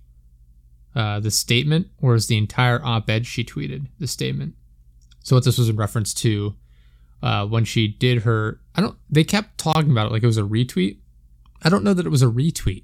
uh, 0.95 1.19
the 1.19 1.31
statement, 1.31 1.87
or 2.01 2.15
is 2.15 2.27
the 2.27 2.37
entire 2.37 2.83
op 2.83 3.09
ed 3.09 3.25
she 3.25 3.43
tweeted 3.43 3.87
the 3.99 4.07
statement? 4.07 4.55
So, 5.23 5.35
what 5.35 5.45
this 5.45 5.57
was 5.57 5.69
in 5.69 5.77
reference 5.77 6.13
to 6.15 6.55
uh, 7.23 7.45
when 7.45 7.63
she 7.63 7.87
did 7.87 8.23
her, 8.23 8.59
I 8.75 8.81
don't, 8.81 8.97
they 9.09 9.23
kept 9.23 9.57
talking 9.57 9.91
about 9.91 10.07
it 10.07 10.11
like 10.11 10.23
it 10.23 10.27
was 10.27 10.37
a 10.37 10.43
retweet. 10.43 10.97
I 11.61 11.69
don't 11.69 11.83
know 11.83 11.93
that 11.93 12.05
it 12.05 12.09
was 12.09 12.23
a 12.23 12.27
retweet. 12.27 12.83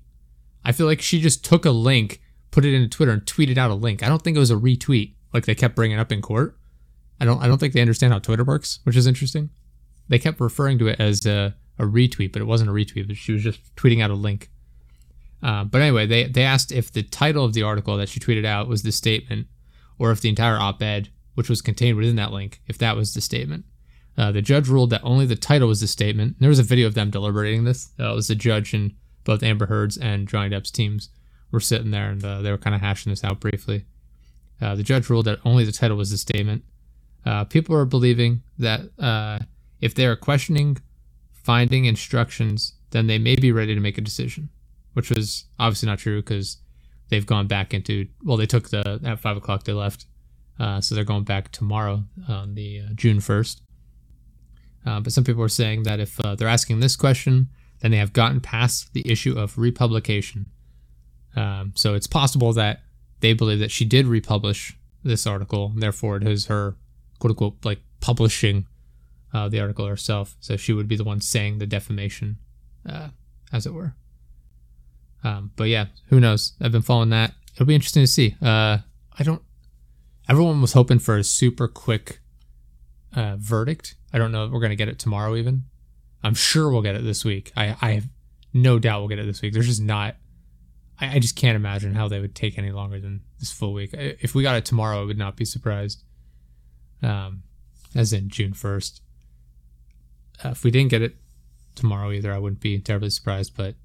I 0.63 0.71
feel 0.71 0.85
like 0.85 1.01
she 1.01 1.21
just 1.21 1.45
took 1.45 1.65
a 1.65 1.71
link, 1.71 2.21
put 2.51 2.65
it 2.65 2.73
into 2.73 2.89
Twitter, 2.89 3.11
and 3.11 3.21
tweeted 3.21 3.57
out 3.57 3.71
a 3.71 3.75
link. 3.75 4.03
I 4.03 4.09
don't 4.09 4.21
think 4.21 4.35
it 4.35 4.41
was 4.41 4.51
a 4.51 4.55
retweet 4.55 5.13
like 5.33 5.45
they 5.45 5.55
kept 5.55 5.75
bringing 5.75 5.97
it 5.97 6.01
up 6.01 6.11
in 6.11 6.21
court. 6.21 6.57
I 7.19 7.25
don't 7.25 7.41
I 7.41 7.47
don't 7.47 7.57
think 7.57 7.73
they 7.73 7.81
understand 7.81 8.13
how 8.13 8.19
Twitter 8.19 8.43
works, 8.43 8.79
which 8.83 8.95
is 8.95 9.07
interesting. 9.07 9.49
They 10.07 10.19
kept 10.19 10.39
referring 10.39 10.77
to 10.79 10.87
it 10.87 10.99
as 10.99 11.25
a, 11.25 11.55
a 11.77 11.83
retweet, 11.83 12.31
but 12.31 12.41
it 12.41 12.45
wasn't 12.45 12.69
a 12.69 12.73
retweet. 12.73 13.07
But 13.07 13.17
she 13.17 13.33
was 13.33 13.43
just 13.43 13.75
tweeting 13.75 14.01
out 14.01 14.11
a 14.11 14.15
link. 14.15 14.49
Uh, 15.41 15.63
but 15.63 15.81
anyway, 15.81 16.05
they 16.05 16.25
they 16.25 16.43
asked 16.43 16.71
if 16.71 16.91
the 16.91 17.03
title 17.03 17.45
of 17.45 17.53
the 17.53 17.63
article 17.63 17.97
that 17.97 18.09
she 18.09 18.19
tweeted 18.19 18.45
out 18.45 18.67
was 18.67 18.83
the 18.83 18.91
statement, 18.91 19.47
or 19.97 20.11
if 20.11 20.21
the 20.21 20.29
entire 20.29 20.57
op-ed, 20.57 21.09
which 21.35 21.49
was 21.49 21.61
contained 21.61 21.97
within 21.97 22.15
that 22.15 22.31
link, 22.31 22.61
if 22.67 22.77
that 22.77 22.95
was 22.95 23.13
the 23.13 23.21
statement. 23.21 23.65
Uh, 24.17 24.31
the 24.31 24.41
judge 24.41 24.67
ruled 24.67 24.89
that 24.89 25.01
only 25.03 25.25
the 25.25 25.35
title 25.35 25.67
was 25.67 25.79
the 25.81 25.87
statement. 25.87 26.37
There 26.39 26.49
was 26.49 26.59
a 26.59 26.63
video 26.63 26.87
of 26.87 26.95
them 26.95 27.11
deliberating 27.11 27.65
this. 27.65 27.91
Uh, 27.99 28.11
it 28.11 28.15
was 28.15 28.27
the 28.27 28.35
judge 28.35 28.73
and 28.73 28.93
both 29.23 29.43
Amber 29.43 29.67
Heard's 29.67 29.97
and 29.97 30.27
Johnny 30.27 30.49
Depp's 30.49 30.71
teams 30.71 31.09
were 31.51 31.59
sitting 31.59 31.91
there, 31.91 32.09
and 32.09 32.23
uh, 32.25 32.41
they 32.41 32.49
were 32.49 32.57
kind 32.57 32.75
of 32.75 32.81
hashing 32.81 33.11
this 33.11 33.23
out 33.23 33.39
briefly. 33.39 33.85
Uh, 34.61 34.73
the 34.73 34.83
judge 34.83 35.09
ruled 35.09 35.25
that 35.25 35.39
only 35.45 35.63
the 35.65 35.71
title 35.71 35.97
was 35.97 36.09
the 36.09 36.17
statement. 36.17 36.63
Uh, 37.25 37.43
people 37.43 37.75
are 37.75 37.85
believing 37.85 38.41
that 38.57 38.81
uh, 38.97 39.37
if 39.81 39.93
they 39.93 40.05
are 40.05 40.15
questioning 40.15 40.77
finding 41.31 41.85
instructions, 41.85 42.73
then 42.91 43.07
they 43.07 43.19
may 43.19 43.35
be 43.35 43.51
ready 43.51 43.75
to 43.75 43.81
make 43.81 43.97
a 43.97 44.01
decision. 44.01 44.49
which 44.93 45.11
was 45.11 45.45
obviously 45.59 45.87
not 45.87 45.99
true 45.99 46.21
because 46.23 46.57
they've 47.09 47.27
gone 47.27 47.45
back 47.45 47.71
into 47.71 48.07
well, 48.23 48.35
they 48.35 48.47
took 48.47 48.69
the 48.69 48.99
at 49.05 49.19
five 49.19 49.37
o'clock 49.37 49.63
they 49.63 49.73
left, 49.73 50.07
so 50.79 50.95
they're 50.95 51.03
going 51.03 51.23
back 51.23 51.51
tomorrow 51.51 52.03
on 52.27 52.55
the 52.55 52.81
June 52.95 53.19
first. 53.19 53.61
Uh, 54.87 55.01
but 55.01 55.11
some 55.11 55.25
people 55.25 55.43
are 55.43 55.49
saying 55.49 55.83
that 55.83 55.99
if 55.99 56.17
uh, 56.23 56.33
they're 56.35 56.47
asking 56.47 56.79
this 56.79 56.95
question, 56.95 57.49
then 57.81 57.91
they 57.91 57.97
have 57.97 58.13
gotten 58.13 58.39
past 58.39 58.93
the 58.93 59.03
issue 59.11 59.37
of 59.37 59.57
republication. 59.57 60.45
Um, 61.35 61.73
so 61.75 61.93
it's 61.93 62.07
possible 62.07 62.53
that 62.53 62.83
they 63.19 63.33
believe 63.33 63.59
that 63.59 63.69
she 63.69 63.83
did 63.83 64.07
republish 64.07 64.77
this 65.03 65.27
article, 65.27 65.71
and 65.73 65.83
therefore 65.83 66.15
it 66.15 66.27
is 66.27 66.45
her 66.45 66.77
quote 67.19 67.31
unquote 67.31 67.65
like 67.65 67.81
publishing 67.99 68.65
uh, 69.33 69.49
the 69.49 69.59
article 69.59 69.85
herself. 69.85 70.37
So 70.39 70.55
she 70.55 70.71
would 70.71 70.87
be 70.87 70.95
the 70.95 71.03
one 71.03 71.19
saying 71.19 71.57
the 71.57 71.67
defamation, 71.67 72.37
uh, 72.87 73.09
as 73.51 73.65
it 73.65 73.73
were. 73.73 73.93
Um, 75.21 75.51
but 75.57 75.65
yeah, 75.65 75.87
who 76.07 76.21
knows? 76.21 76.53
I've 76.61 76.71
been 76.71 76.81
following 76.81 77.09
that. 77.09 77.33
It'll 77.53 77.65
be 77.65 77.75
interesting 77.75 78.03
to 78.03 78.07
see. 78.07 78.37
Uh, 78.41 78.77
I 79.19 79.23
don't. 79.23 79.41
Everyone 80.29 80.61
was 80.61 80.73
hoping 80.73 80.99
for 80.99 81.17
a 81.17 81.25
super 81.25 81.67
quick 81.67 82.19
uh, 83.13 83.35
verdict. 83.37 83.95
I 84.13 84.17
don't 84.17 84.31
know 84.31 84.45
if 84.45 84.51
we're 84.51 84.61
gonna 84.61 84.75
get 84.75 84.89
it 84.89 84.99
tomorrow. 84.99 85.35
Even, 85.35 85.63
I'm 86.23 86.35
sure 86.35 86.69
we'll 86.69 86.81
get 86.81 86.95
it 86.95 87.03
this 87.03 87.25
week. 87.25 87.51
I 87.55 87.75
I 87.81 87.91
have 87.91 88.07
no 88.53 88.79
doubt 88.79 89.01
we'll 89.01 89.09
get 89.09 89.19
it 89.19 89.25
this 89.25 89.41
week. 89.41 89.53
There's 89.53 89.67
just 89.67 89.81
not. 89.81 90.15
I, 90.99 91.15
I 91.15 91.19
just 91.19 91.35
can't 91.35 91.55
imagine 91.55 91.93
how 91.93 92.07
they 92.07 92.19
would 92.19 92.35
take 92.35 92.57
any 92.57 92.71
longer 92.71 92.99
than 92.99 93.21
this 93.39 93.51
full 93.51 93.73
week. 93.73 93.91
If 93.93 94.33
we 94.33 94.43
got 94.43 94.55
it 94.55 94.65
tomorrow, 94.65 95.01
I 95.01 95.05
would 95.05 95.17
not 95.17 95.35
be 95.35 95.45
surprised. 95.45 96.03
Um, 97.03 97.43
as 97.95 98.13
in 98.13 98.29
June 98.29 98.53
first. 98.53 99.01
Uh, 100.43 100.49
if 100.49 100.63
we 100.63 100.71
didn't 100.71 100.91
get 100.91 101.01
it 101.01 101.15
tomorrow 101.75 102.11
either, 102.11 102.33
I 102.33 102.37
wouldn't 102.37 102.61
be 102.61 102.79
terribly 102.79 103.09
surprised. 103.09 103.53
But 103.55 103.75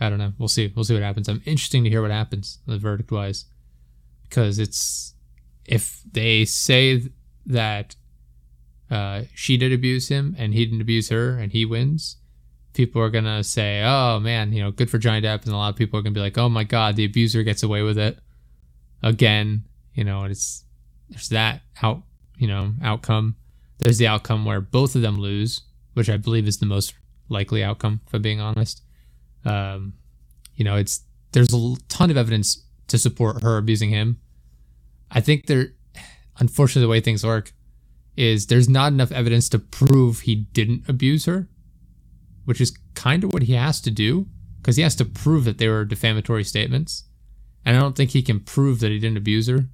I 0.00 0.08
don't 0.08 0.18
know. 0.18 0.32
We'll 0.38 0.48
see. 0.48 0.72
We'll 0.74 0.84
see 0.84 0.94
what 0.94 1.02
happens. 1.02 1.28
I'm 1.28 1.42
interesting 1.44 1.84
to 1.84 1.90
hear 1.90 2.02
what 2.02 2.10
happens, 2.10 2.58
the 2.66 2.78
verdict 2.78 3.10
wise, 3.10 3.46
because 4.22 4.58
it's 4.58 5.14
if 5.64 6.02
they 6.10 6.44
say 6.44 7.02
that 7.46 7.96
uh, 8.90 9.22
she 9.34 9.56
did 9.56 9.72
abuse 9.72 10.08
him 10.08 10.34
and 10.38 10.54
he 10.54 10.64
didn't 10.64 10.80
abuse 10.80 11.08
her 11.10 11.38
and 11.38 11.52
he 11.52 11.64
wins, 11.64 12.16
people 12.78 13.02
are 13.02 13.10
gonna 13.10 13.42
say, 13.42 13.82
"Oh 13.84 14.20
man, 14.20 14.52
you 14.52 14.62
know, 14.62 14.70
good 14.70 14.88
for 14.88 14.98
Johnny 14.98 15.20
Depp," 15.20 15.44
and 15.44 15.52
a 15.52 15.56
lot 15.56 15.70
of 15.70 15.76
people 15.76 15.98
are 15.98 16.02
gonna 16.02 16.14
be 16.14 16.20
like, 16.20 16.38
"Oh 16.38 16.48
my 16.48 16.64
God, 16.64 16.96
the 16.96 17.04
abuser 17.04 17.42
gets 17.42 17.62
away 17.62 17.82
with 17.82 17.98
it 17.98 18.18
again." 19.02 19.64
You 19.94 20.04
know, 20.04 20.24
it's 20.24 20.64
there's 21.10 21.28
that 21.30 21.62
out, 21.82 22.02
you 22.36 22.46
know, 22.46 22.74
outcome. 22.82 23.36
There's 23.78 23.98
the 23.98 24.06
outcome 24.06 24.44
where 24.44 24.60
both 24.60 24.94
of 24.94 25.02
them 25.02 25.18
lose, 25.18 25.62
which 25.94 26.08
I 26.08 26.16
believe 26.16 26.46
is 26.46 26.58
the 26.58 26.66
most 26.66 26.94
likely 27.28 27.64
outcome, 27.64 28.00
if 28.06 28.14
I'm 28.14 28.22
being 28.22 28.40
honest. 28.40 28.82
Um, 29.44 29.94
you 30.54 30.64
know, 30.64 30.76
it's 30.76 31.02
there's 31.32 31.52
a 31.52 31.74
ton 31.88 32.10
of 32.10 32.16
evidence 32.16 32.64
to 32.88 32.96
support 32.96 33.42
her 33.42 33.56
abusing 33.56 33.90
him. 33.90 34.20
I 35.10 35.20
think 35.20 35.46
there, 35.46 35.72
unfortunately, 36.38 36.82
the 36.82 36.88
way 36.88 37.00
things 37.00 37.24
work 37.24 37.52
is 38.18 38.46
there's 38.46 38.68
not 38.68 38.92
enough 38.92 39.12
evidence 39.12 39.48
to 39.48 39.58
prove 39.58 40.20
he 40.20 40.34
didn't 40.34 40.88
abuse 40.88 41.24
her, 41.26 41.48
which 42.44 42.60
is 42.60 42.76
kind 42.94 43.22
of 43.22 43.32
what 43.32 43.44
he 43.44 43.52
has 43.52 43.80
to 43.82 43.90
do 43.90 44.26
because 44.60 44.76
he 44.76 44.82
has 44.82 44.96
to 44.96 45.04
prove 45.04 45.44
that 45.44 45.58
they 45.58 45.68
were 45.68 45.84
defamatory 45.84 46.42
statements. 46.42 47.04
And 47.64 47.76
I 47.76 47.80
don't 47.80 47.96
think 47.96 48.10
he 48.10 48.22
can 48.22 48.40
prove 48.40 48.80
that 48.80 48.90
he 48.90 48.98
didn't 48.98 49.18
abuse 49.18 49.46
her. 49.46 49.66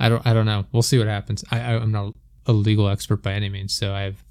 I 0.00 0.08
don't. 0.08 0.26
I 0.26 0.32
don't 0.32 0.46
know. 0.46 0.66
We'll 0.72 0.82
see 0.82 0.98
what 0.98 1.08
happens. 1.08 1.44
I, 1.50 1.58
I 1.58 1.72
am 1.74 1.92
not 1.92 2.14
a 2.46 2.52
legal 2.52 2.88
expert 2.88 3.22
by 3.22 3.32
any 3.32 3.48
means, 3.48 3.74
so 3.74 3.92
I 3.92 4.02
have 4.02 4.24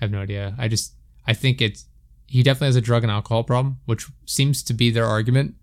I 0.00 0.04
have 0.04 0.10
no 0.10 0.20
idea. 0.20 0.54
I 0.58 0.68
just 0.68 0.94
I 1.26 1.34
think 1.34 1.60
it's 1.60 1.86
he 2.26 2.42
definitely 2.42 2.68
has 2.68 2.76
a 2.76 2.80
drug 2.80 3.02
and 3.02 3.10
alcohol 3.10 3.44
problem, 3.44 3.78
which 3.86 4.06
seems 4.26 4.62
to 4.64 4.74
be 4.74 4.90
their 4.90 5.06
argument. 5.06 5.54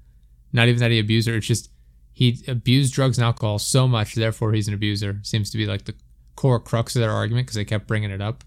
Not 0.51 0.67
even 0.67 0.79
that 0.79 0.91
he 0.91 0.99
abused 0.99 1.27
her; 1.27 1.35
it's 1.35 1.47
just 1.47 1.69
he 2.13 2.43
abused 2.47 2.93
drugs 2.93 3.17
and 3.17 3.25
alcohol 3.25 3.59
so 3.59 3.87
much, 3.87 4.15
therefore 4.15 4.53
he's 4.53 4.67
an 4.67 4.73
abuser. 4.73 5.19
Seems 5.23 5.49
to 5.51 5.57
be 5.57 5.65
like 5.65 5.85
the 5.85 5.95
core 6.35 6.59
crux 6.59 6.95
of 6.95 7.01
their 7.01 7.11
argument 7.11 7.47
because 7.47 7.55
they 7.55 7.65
kept 7.65 7.87
bringing 7.87 8.11
it 8.11 8.21
up. 8.21 8.43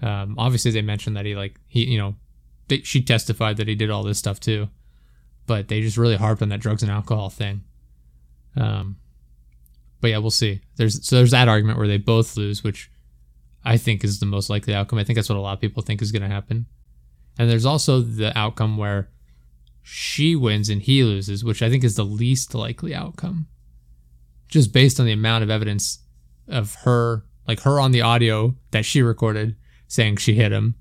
Um, 0.00 0.34
obviously, 0.38 0.70
they 0.70 0.82
mentioned 0.82 1.16
that 1.16 1.26
he 1.26 1.34
like 1.34 1.60
he 1.68 1.84
you 1.84 1.98
know 1.98 2.16
they, 2.68 2.80
she 2.82 3.02
testified 3.02 3.56
that 3.58 3.68
he 3.68 3.74
did 3.74 3.90
all 3.90 4.02
this 4.02 4.18
stuff 4.18 4.40
too, 4.40 4.68
but 5.46 5.68
they 5.68 5.80
just 5.80 5.96
really 5.96 6.16
harped 6.16 6.42
on 6.42 6.48
that 6.48 6.60
drugs 6.60 6.82
and 6.82 6.90
alcohol 6.90 7.30
thing. 7.30 7.62
Um, 8.56 8.96
but 10.00 10.10
yeah, 10.10 10.18
we'll 10.18 10.30
see. 10.30 10.60
There's 10.76 11.06
so 11.06 11.16
there's 11.16 11.30
that 11.30 11.48
argument 11.48 11.78
where 11.78 11.88
they 11.88 11.98
both 11.98 12.36
lose, 12.36 12.64
which 12.64 12.90
I 13.64 13.76
think 13.76 14.02
is 14.04 14.20
the 14.20 14.26
most 14.26 14.50
likely 14.50 14.74
outcome. 14.74 14.98
I 14.98 15.04
think 15.04 15.16
that's 15.16 15.28
what 15.28 15.38
a 15.38 15.40
lot 15.40 15.54
of 15.54 15.60
people 15.60 15.82
think 15.82 16.02
is 16.02 16.12
going 16.12 16.22
to 16.22 16.28
happen. 16.28 16.66
And 17.38 17.48
there's 17.48 17.64
also 17.64 18.00
the 18.00 18.36
outcome 18.36 18.76
where 18.76 19.08
she 19.82 20.36
wins 20.36 20.68
and 20.68 20.82
he 20.82 21.02
loses, 21.02 21.44
which 21.44 21.62
I 21.62 21.70
think 21.70 21.84
is 21.84 21.96
the 21.96 22.04
least 22.04 22.54
likely 22.54 22.94
outcome. 22.94 23.46
Just 24.48 24.72
based 24.72 25.00
on 25.00 25.06
the 25.06 25.12
amount 25.12 25.44
of 25.44 25.50
evidence 25.50 26.00
of 26.52 26.74
her, 26.84 27.24
like 27.46 27.60
her 27.60 27.80
on 27.80 27.92
the 27.92 28.02
audio 28.02 28.54
that 28.70 28.84
she 28.84 29.02
recorded 29.02 29.56
saying 29.88 30.16
she 30.16 30.34
hit 30.34 30.52
him. 30.52 30.74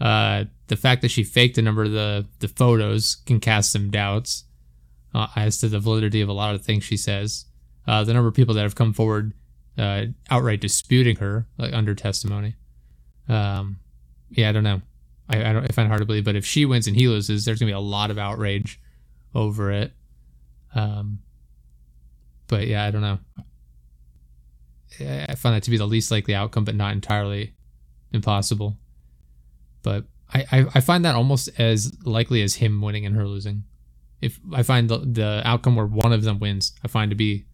Uh, 0.00 0.44
the 0.66 0.76
fact 0.76 1.02
that 1.02 1.10
she 1.10 1.22
faked 1.22 1.58
a 1.58 1.62
number 1.62 1.84
of 1.84 1.92
the, 1.92 2.26
the 2.40 2.48
photos 2.48 3.16
can 3.26 3.40
cast 3.40 3.72
some 3.72 3.90
doubts 3.90 4.44
uh, 5.14 5.28
as 5.36 5.58
to 5.58 5.68
the 5.68 5.78
validity 5.78 6.20
of 6.20 6.28
a 6.28 6.32
lot 6.32 6.54
of 6.54 6.64
things 6.64 6.84
she 6.84 6.96
says. 6.96 7.46
Uh, 7.86 8.04
the 8.04 8.12
number 8.12 8.28
of 8.28 8.34
people 8.34 8.54
that 8.54 8.62
have 8.62 8.74
come 8.74 8.92
forward 8.92 9.32
uh, 9.78 10.04
outright 10.30 10.60
disputing 10.60 11.16
her 11.16 11.46
like 11.58 11.72
under 11.72 11.94
testimony. 11.94 12.56
Um, 13.28 13.78
yeah, 14.30 14.48
I 14.48 14.52
don't 14.52 14.64
know. 14.64 14.82
I, 15.28 15.50
I, 15.50 15.52
don't, 15.52 15.64
I 15.64 15.68
find 15.68 15.86
it 15.86 15.88
hard 15.88 16.00
to 16.00 16.06
believe, 16.06 16.24
but 16.24 16.36
if 16.36 16.44
she 16.44 16.64
wins 16.64 16.86
and 16.86 16.96
he 16.96 17.08
loses, 17.08 17.44
there's 17.44 17.58
gonna 17.58 17.70
be 17.70 17.74
a 17.74 17.80
lot 17.80 18.10
of 18.10 18.18
outrage 18.18 18.80
over 19.34 19.70
it. 19.70 19.92
Um, 20.74 21.20
but 22.48 22.66
yeah, 22.66 22.84
I 22.84 22.90
don't 22.90 23.02
know. 23.02 23.18
I 25.00 25.34
find 25.34 25.54
that 25.54 25.62
to 25.64 25.70
be 25.70 25.76
the 25.76 25.86
least 25.86 26.10
likely 26.10 26.34
outcome, 26.34 26.64
but 26.64 26.74
not 26.74 26.92
entirely 26.92 27.54
impossible. 28.12 28.76
But 29.82 30.04
I, 30.32 30.44
I, 30.52 30.66
I 30.74 30.80
find 30.80 31.04
that 31.04 31.14
almost 31.14 31.48
as 31.58 31.92
likely 32.04 32.42
as 32.42 32.56
him 32.56 32.80
winning 32.80 33.06
and 33.06 33.16
her 33.16 33.26
losing. 33.26 33.64
If 34.20 34.38
I 34.52 34.62
find 34.62 34.88
the, 34.88 34.98
the 34.98 35.42
outcome 35.44 35.76
where 35.76 35.86
one 35.86 36.12
of 36.12 36.22
them 36.22 36.38
wins, 36.38 36.72
I 36.84 36.88
find 36.88 37.10
to 37.10 37.16
be 37.16 37.46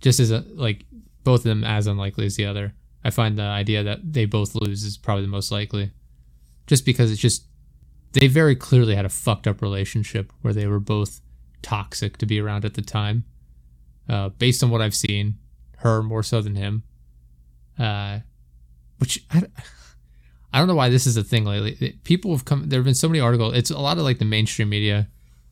just 0.00 0.20
as 0.20 0.30
a, 0.30 0.44
like 0.54 0.84
both 1.24 1.40
of 1.40 1.44
them 1.44 1.64
as 1.64 1.86
unlikely 1.86 2.26
as 2.26 2.36
the 2.36 2.46
other. 2.46 2.74
I 3.04 3.10
find 3.10 3.38
the 3.38 3.42
idea 3.42 3.84
that 3.84 4.12
they 4.12 4.24
both 4.24 4.54
lose 4.54 4.82
is 4.82 4.98
probably 4.98 5.22
the 5.22 5.28
most 5.28 5.52
likely 5.52 5.92
just 6.68 6.84
because 6.84 7.10
it's 7.10 7.20
just 7.20 7.46
they 8.12 8.26
very 8.26 8.54
clearly 8.54 8.94
had 8.94 9.04
a 9.04 9.08
fucked 9.08 9.46
up 9.46 9.60
relationship 9.60 10.32
where 10.42 10.54
they 10.54 10.66
were 10.66 10.80
both 10.80 11.20
toxic 11.62 12.16
to 12.18 12.26
be 12.26 12.40
around 12.40 12.64
at 12.64 12.74
the 12.74 12.82
time. 12.82 13.24
Uh, 14.08 14.28
based 14.30 14.62
on 14.62 14.70
what 14.70 14.80
I've 14.80 14.94
seen, 14.94 15.36
her 15.78 16.02
more 16.02 16.22
so 16.22 16.40
than 16.40 16.54
him. 16.56 16.82
Uh, 17.78 18.20
which 18.98 19.24
I, 19.30 19.42
I 20.52 20.58
don't 20.58 20.68
know 20.68 20.74
why 20.74 20.88
this 20.88 21.06
is 21.06 21.16
a 21.16 21.24
thing 21.24 21.44
lately. 21.44 21.98
People 22.04 22.32
have 22.32 22.44
come. 22.44 22.68
There 22.68 22.78
have 22.78 22.84
been 22.84 22.94
so 22.94 23.08
many 23.08 23.20
articles. 23.20 23.56
It's 23.56 23.70
a 23.70 23.78
lot 23.78 23.98
of 23.98 24.04
like 24.04 24.18
the 24.18 24.24
mainstream 24.24 24.68
media, 24.68 25.08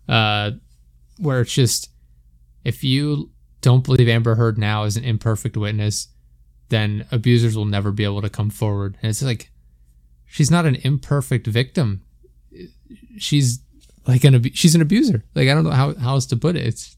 uh, 0.09 0.53
where 1.19 1.41
it's 1.41 1.55
just 1.55 1.91
if 2.65 2.83
you 2.83 3.31
don't 3.61 3.85
believe 3.85 4.09
Amber 4.09 4.35
Heard 4.35 4.59
now 4.59 4.85
is 4.85 4.97
an 4.97 5.05
imperfect 5.05 5.57
witness, 5.57 6.09
then 6.69 7.07
abusers 7.13 7.57
will 7.57 7.65
never 7.65 7.93
be 7.93 8.05
able 8.05 8.23
to 8.23 8.31
come 8.31 8.51
forward. 8.51 8.97
And 9.03 9.11
it's 9.11 9.23
like 9.23 9.51
she's 10.25 10.51
not 10.51 10.67
an 10.67 10.77
imperfect 10.77 11.47
victim. 11.47 12.03
She's 13.19 13.61
like 14.07 14.25
an 14.25 14.43
she's 14.55 14.75
an 14.75 14.83
abuser. 14.83 15.25
Like 15.35 15.49
I 15.49 15.55
don't 15.55 15.65
know 15.65 15.71
how, 15.71 15.95
how 15.95 16.15
else 16.15 16.27
to 16.27 16.37
put 16.37 16.57
it. 16.57 16.67
It's 16.67 16.97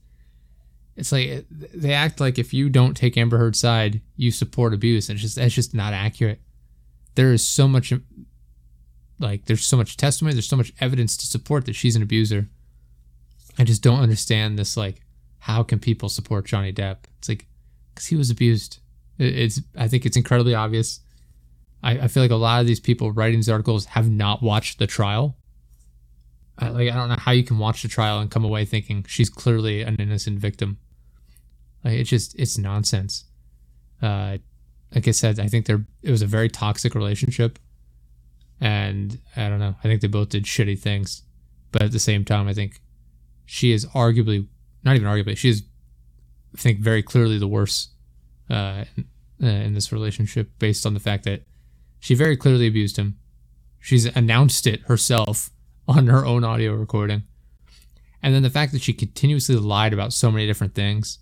it's 0.98 1.12
like 1.12 1.46
they 1.48 1.92
act 1.92 2.18
like 2.18 2.40
if 2.40 2.52
you 2.52 2.68
don't 2.68 2.96
take 2.96 3.16
Amber 3.16 3.38
Heard's 3.38 3.60
side, 3.60 4.00
you 4.16 4.32
support 4.32 4.74
abuse. 4.74 5.08
And 5.08 5.14
it's 5.14 5.22
just 5.22 5.36
that's 5.36 5.54
just 5.54 5.72
not 5.72 5.92
accurate. 5.92 6.40
There 7.14 7.32
is 7.32 7.46
so 7.46 7.68
much 7.68 7.92
um, 7.92 8.04
like 9.20 9.44
there's 9.44 9.64
so 9.64 9.76
much 9.76 9.96
testimony, 9.96 10.34
there's 10.34 10.48
so 10.48 10.56
much 10.56 10.72
evidence 10.80 11.16
to 11.18 11.26
support 11.28 11.66
that 11.66 11.76
she's 11.76 11.94
an 11.94 12.02
abuser. 12.02 12.48
I 13.60 13.64
just 13.64 13.80
don't 13.80 14.00
understand 14.00 14.58
this 14.58 14.76
like 14.76 15.00
how 15.38 15.62
can 15.62 15.78
people 15.78 16.08
support 16.08 16.46
Johnny 16.46 16.72
Depp? 16.72 17.04
It's 17.18 17.28
like 17.28 17.46
because 17.94 18.06
he 18.06 18.16
was 18.16 18.28
abused. 18.28 18.80
It's 19.18 19.60
I 19.76 19.86
think 19.86 20.04
it's 20.04 20.16
incredibly 20.16 20.56
obvious. 20.56 20.98
I, 21.80 21.92
I 21.92 22.08
feel 22.08 22.24
like 22.24 22.32
a 22.32 22.36
lot 22.36 22.60
of 22.60 22.66
these 22.66 22.80
people 22.80 23.12
writing 23.12 23.38
these 23.38 23.48
articles 23.48 23.84
have 23.84 24.10
not 24.10 24.42
watched 24.42 24.80
the 24.80 24.88
trial. 24.88 25.36
I, 26.58 26.70
like 26.70 26.90
I 26.90 26.96
don't 26.96 27.08
know 27.08 27.16
how 27.20 27.30
you 27.30 27.44
can 27.44 27.58
watch 27.58 27.82
the 27.82 27.88
trial 27.88 28.18
and 28.18 28.28
come 28.28 28.44
away 28.44 28.64
thinking 28.64 29.04
she's 29.06 29.30
clearly 29.30 29.82
an 29.82 29.94
innocent 30.00 30.40
victim. 30.40 30.78
Like 31.84 31.94
it's 31.94 32.10
just 32.10 32.38
it's 32.38 32.58
nonsense. 32.58 33.24
Uh, 34.02 34.38
like 34.94 35.06
I 35.06 35.12
said, 35.12 35.38
I 35.38 35.48
think 35.48 35.66
there 35.66 35.84
it 36.02 36.10
was 36.10 36.22
a 36.22 36.26
very 36.26 36.48
toxic 36.48 36.94
relationship, 36.94 37.58
and 38.60 39.18
I 39.36 39.48
don't 39.48 39.58
know. 39.58 39.74
I 39.80 39.88
think 39.88 40.00
they 40.00 40.08
both 40.08 40.30
did 40.30 40.44
shitty 40.44 40.78
things, 40.78 41.22
but 41.72 41.82
at 41.82 41.92
the 41.92 41.98
same 41.98 42.24
time, 42.24 42.48
I 42.48 42.54
think 42.54 42.80
she 43.44 43.72
is 43.72 43.86
arguably 43.86 44.46
not 44.84 44.96
even 44.96 45.08
arguably 45.08 45.36
she 45.36 45.50
is, 45.50 45.62
I 46.54 46.58
think, 46.58 46.80
very 46.80 47.02
clearly 47.02 47.38
the 47.38 47.48
worst 47.48 47.90
uh, 48.50 48.84
in, 48.96 49.06
uh, 49.42 49.46
in 49.46 49.74
this 49.74 49.92
relationship 49.92 50.50
based 50.58 50.86
on 50.86 50.94
the 50.94 51.00
fact 51.00 51.24
that 51.24 51.42
she 52.00 52.14
very 52.14 52.36
clearly 52.36 52.66
abused 52.66 52.96
him. 52.96 53.18
She's 53.80 54.04
announced 54.04 54.66
it 54.66 54.82
herself 54.82 55.50
on 55.88 56.06
her 56.06 56.24
own 56.24 56.44
audio 56.44 56.74
recording. 56.74 57.22
And 58.22 58.34
then 58.34 58.42
the 58.42 58.50
fact 58.50 58.72
that 58.72 58.82
she 58.82 58.92
continuously 58.92 59.56
lied 59.56 59.92
about 59.92 60.12
so 60.12 60.30
many 60.30 60.46
different 60.46 60.74
things, 60.74 61.18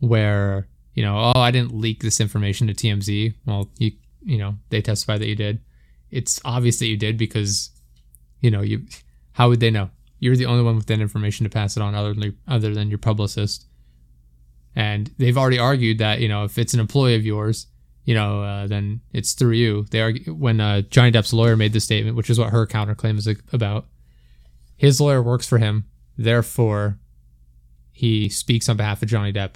where 0.00 0.68
you 0.94 1.04
know, 1.04 1.16
oh, 1.16 1.40
I 1.40 1.52
didn't 1.52 1.74
leak 1.74 2.02
this 2.02 2.20
information 2.20 2.66
to 2.66 2.74
TMZ. 2.74 3.34
Well, 3.46 3.70
you 3.78 3.92
you 4.20 4.36
know, 4.36 4.56
they 4.70 4.82
testify 4.82 5.16
that 5.16 5.28
you 5.28 5.36
did. 5.36 5.60
It's 6.10 6.40
obvious 6.44 6.80
that 6.80 6.88
you 6.88 6.96
did 6.96 7.16
because, 7.16 7.70
you 8.40 8.50
know, 8.50 8.62
you. 8.62 8.84
How 9.32 9.48
would 9.48 9.60
they 9.60 9.70
know? 9.70 9.90
You're 10.18 10.34
the 10.34 10.46
only 10.46 10.64
one 10.64 10.74
with 10.74 10.86
that 10.86 10.98
information 10.98 11.44
to 11.44 11.50
pass 11.50 11.76
it 11.76 11.82
on, 11.82 11.94
other 11.94 12.14
than 12.14 12.36
other 12.48 12.74
than 12.74 12.88
your 12.88 12.98
publicist. 12.98 13.66
And 14.74 15.12
they've 15.18 15.38
already 15.38 15.60
argued 15.60 15.98
that 15.98 16.20
you 16.20 16.28
know 16.28 16.42
if 16.42 16.58
it's 16.58 16.74
an 16.74 16.80
employee 16.80 17.14
of 17.14 17.24
yours, 17.24 17.68
you 18.04 18.14
know, 18.14 18.42
uh, 18.42 18.66
then 18.66 19.00
it's 19.12 19.34
through 19.34 19.52
you. 19.52 19.86
They 19.90 20.00
argue 20.00 20.34
when 20.34 20.60
uh, 20.60 20.80
Johnny 20.80 21.12
Depp's 21.12 21.32
lawyer 21.32 21.56
made 21.56 21.74
the 21.74 21.80
statement, 21.80 22.16
which 22.16 22.30
is 22.30 22.38
what 22.40 22.50
her 22.50 22.66
counterclaim 22.66 23.18
is 23.18 23.28
about. 23.52 23.86
His 24.76 25.00
lawyer 25.00 25.22
works 25.22 25.48
for 25.48 25.58
him, 25.58 25.84
therefore, 26.16 26.98
he 27.92 28.28
speaks 28.28 28.68
on 28.68 28.76
behalf 28.76 29.02
of 29.02 29.08
Johnny 29.08 29.32
Depp. 29.32 29.54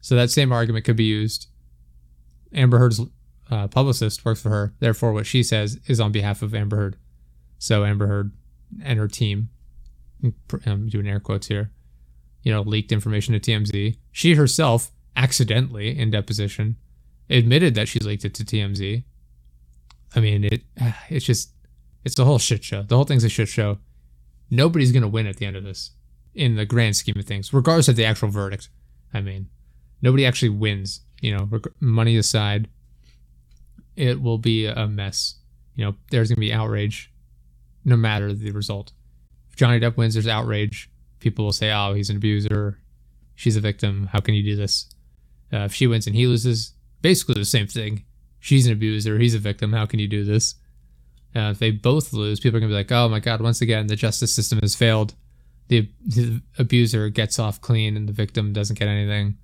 So 0.00 0.14
that 0.14 0.30
same 0.30 0.52
argument 0.52 0.84
could 0.84 0.96
be 0.96 1.04
used. 1.04 1.46
Amber 2.52 2.78
Heard's 2.78 3.00
uh, 3.50 3.68
publicist 3.68 4.24
works 4.24 4.40
for 4.42 4.50
her, 4.50 4.74
therefore, 4.80 5.12
what 5.12 5.26
she 5.26 5.42
says 5.42 5.78
is 5.86 6.00
on 6.00 6.12
behalf 6.12 6.42
of 6.42 6.54
Amber 6.54 6.76
Heard. 6.76 6.96
So 7.58 7.84
Amber 7.84 8.06
Heard 8.06 8.32
and 8.82 8.98
her 8.98 9.08
team, 9.08 9.50
I'm 10.66 10.88
doing 10.88 11.08
air 11.08 11.20
quotes 11.20 11.46
here, 11.46 11.70
you 12.42 12.52
know, 12.52 12.62
leaked 12.62 12.92
information 12.92 13.38
to 13.38 13.40
TMZ. 13.40 13.96
She 14.12 14.34
herself, 14.34 14.90
accidentally 15.14 15.96
in 15.96 16.10
deposition, 16.10 16.76
admitted 17.30 17.74
that 17.74 17.88
she 17.88 17.98
leaked 18.00 18.24
it 18.24 18.34
to 18.34 18.44
TMZ. 18.44 19.04
I 20.14 20.20
mean, 20.20 20.44
it 20.44 20.62
it's 21.08 21.26
just 21.26 21.52
it's 22.04 22.18
a 22.18 22.24
whole 22.24 22.38
shit 22.38 22.64
show. 22.64 22.82
The 22.82 22.96
whole 22.96 23.04
thing's 23.04 23.24
a 23.24 23.28
shit 23.28 23.48
show. 23.48 23.78
Nobody's 24.50 24.92
gonna 24.92 25.08
win 25.08 25.26
at 25.26 25.36
the 25.36 25.46
end 25.46 25.56
of 25.56 25.64
this, 25.64 25.92
in 26.34 26.56
the 26.56 26.66
grand 26.66 26.96
scheme 26.96 27.18
of 27.18 27.24
things, 27.24 27.52
regardless 27.52 27.88
of 27.88 27.96
the 27.96 28.04
actual 28.04 28.28
verdict. 28.28 28.68
I 29.14 29.20
mean, 29.20 29.48
nobody 30.02 30.26
actually 30.26 30.50
wins. 30.50 31.00
You 31.20 31.36
know, 31.36 31.60
money 31.80 32.16
aside, 32.16 32.68
it 33.96 34.20
will 34.20 34.38
be 34.38 34.66
a 34.66 34.86
mess. 34.86 35.36
You 35.74 35.86
know, 35.86 35.94
there's 36.10 36.28
gonna 36.28 36.40
be 36.40 36.52
outrage, 36.52 37.12
no 37.84 37.96
matter 37.96 38.32
the 38.32 38.50
result. 38.50 38.92
If 39.50 39.56
Johnny 39.56 39.80
Depp 39.80 39.96
wins, 39.96 40.14
there's 40.14 40.28
outrage. 40.28 40.90
People 41.20 41.46
will 41.46 41.52
say, 41.52 41.72
"Oh, 41.72 41.94
he's 41.94 42.10
an 42.10 42.16
abuser. 42.16 42.78
She's 43.34 43.56
a 43.56 43.60
victim. 43.60 44.08
How 44.12 44.20
can 44.20 44.34
you 44.34 44.42
do 44.42 44.56
this?" 44.56 44.86
Uh, 45.52 45.64
if 45.64 45.74
she 45.74 45.86
wins 45.86 46.06
and 46.06 46.16
he 46.16 46.26
loses, 46.26 46.74
basically 47.02 47.34
the 47.34 47.44
same 47.44 47.66
thing. 47.66 48.04
She's 48.38 48.66
an 48.66 48.72
abuser. 48.72 49.18
He's 49.18 49.34
a 49.34 49.38
victim. 49.38 49.72
How 49.72 49.86
can 49.86 49.98
you 49.98 50.08
do 50.08 50.24
this? 50.24 50.56
Uh, 51.34 51.50
if 51.50 51.58
they 51.58 51.70
both 51.70 52.12
lose, 52.12 52.40
people 52.40 52.56
are 52.56 52.60
gonna 52.60 52.70
be 52.70 52.76
like, 52.76 52.92
"Oh 52.92 53.08
my 53.08 53.20
God!" 53.20 53.40
Once 53.40 53.60
again, 53.60 53.86
the 53.86 53.96
justice 53.96 54.32
system 54.34 54.58
has 54.62 54.74
failed. 54.74 55.14
The, 55.68 55.90
the 56.04 56.42
abuser 56.58 57.08
gets 57.10 57.38
off 57.38 57.60
clean, 57.60 57.96
and 57.96 58.08
the 58.08 58.12
victim 58.12 58.52
doesn't 58.52 58.78
get 58.78 58.88
anything. 58.88 59.36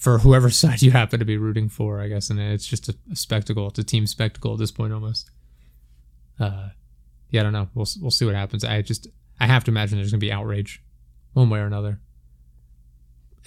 For 0.00 0.18
whoever 0.18 0.50
side 0.50 0.82
you 0.82 0.90
happen 0.90 1.20
to 1.20 1.24
be 1.24 1.36
rooting 1.36 1.68
for, 1.68 2.00
I 2.00 2.08
guess, 2.08 2.28
and 2.28 2.40
it's 2.40 2.66
just 2.66 2.88
a, 2.88 2.96
a 3.12 3.16
spectacle. 3.16 3.68
It's 3.68 3.78
a 3.78 3.84
team 3.84 4.08
spectacle 4.08 4.54
at 4.54 4.58
this 4.58 4.72
point, 4.72 4.92
almost. 4.92 5.30
Uh, 6.40 6.70
yeah, 7.30 7.40
I 7.40 7.44
don't 7.44 7.52
know. 7.52 7.68
We'll 7.74 7.86
we'll 8.00 8.10
see 8.10 8.24
what 8.24 8.34
happens. 8.34 8.64
I 8.64 8.82
just 8.82 9.06
I 9.38 9.46
have 9.46 9.62
to 9.64 9.70
imagine 9.70 9.98
there's 9.98 10.10
gonna 10.10 10.18
be 10.18 10.32
outrage, 10.32 10.82
one 11.34 11.48
way 11.48 11.60
or 11.60 11.66
another 11.66 12.00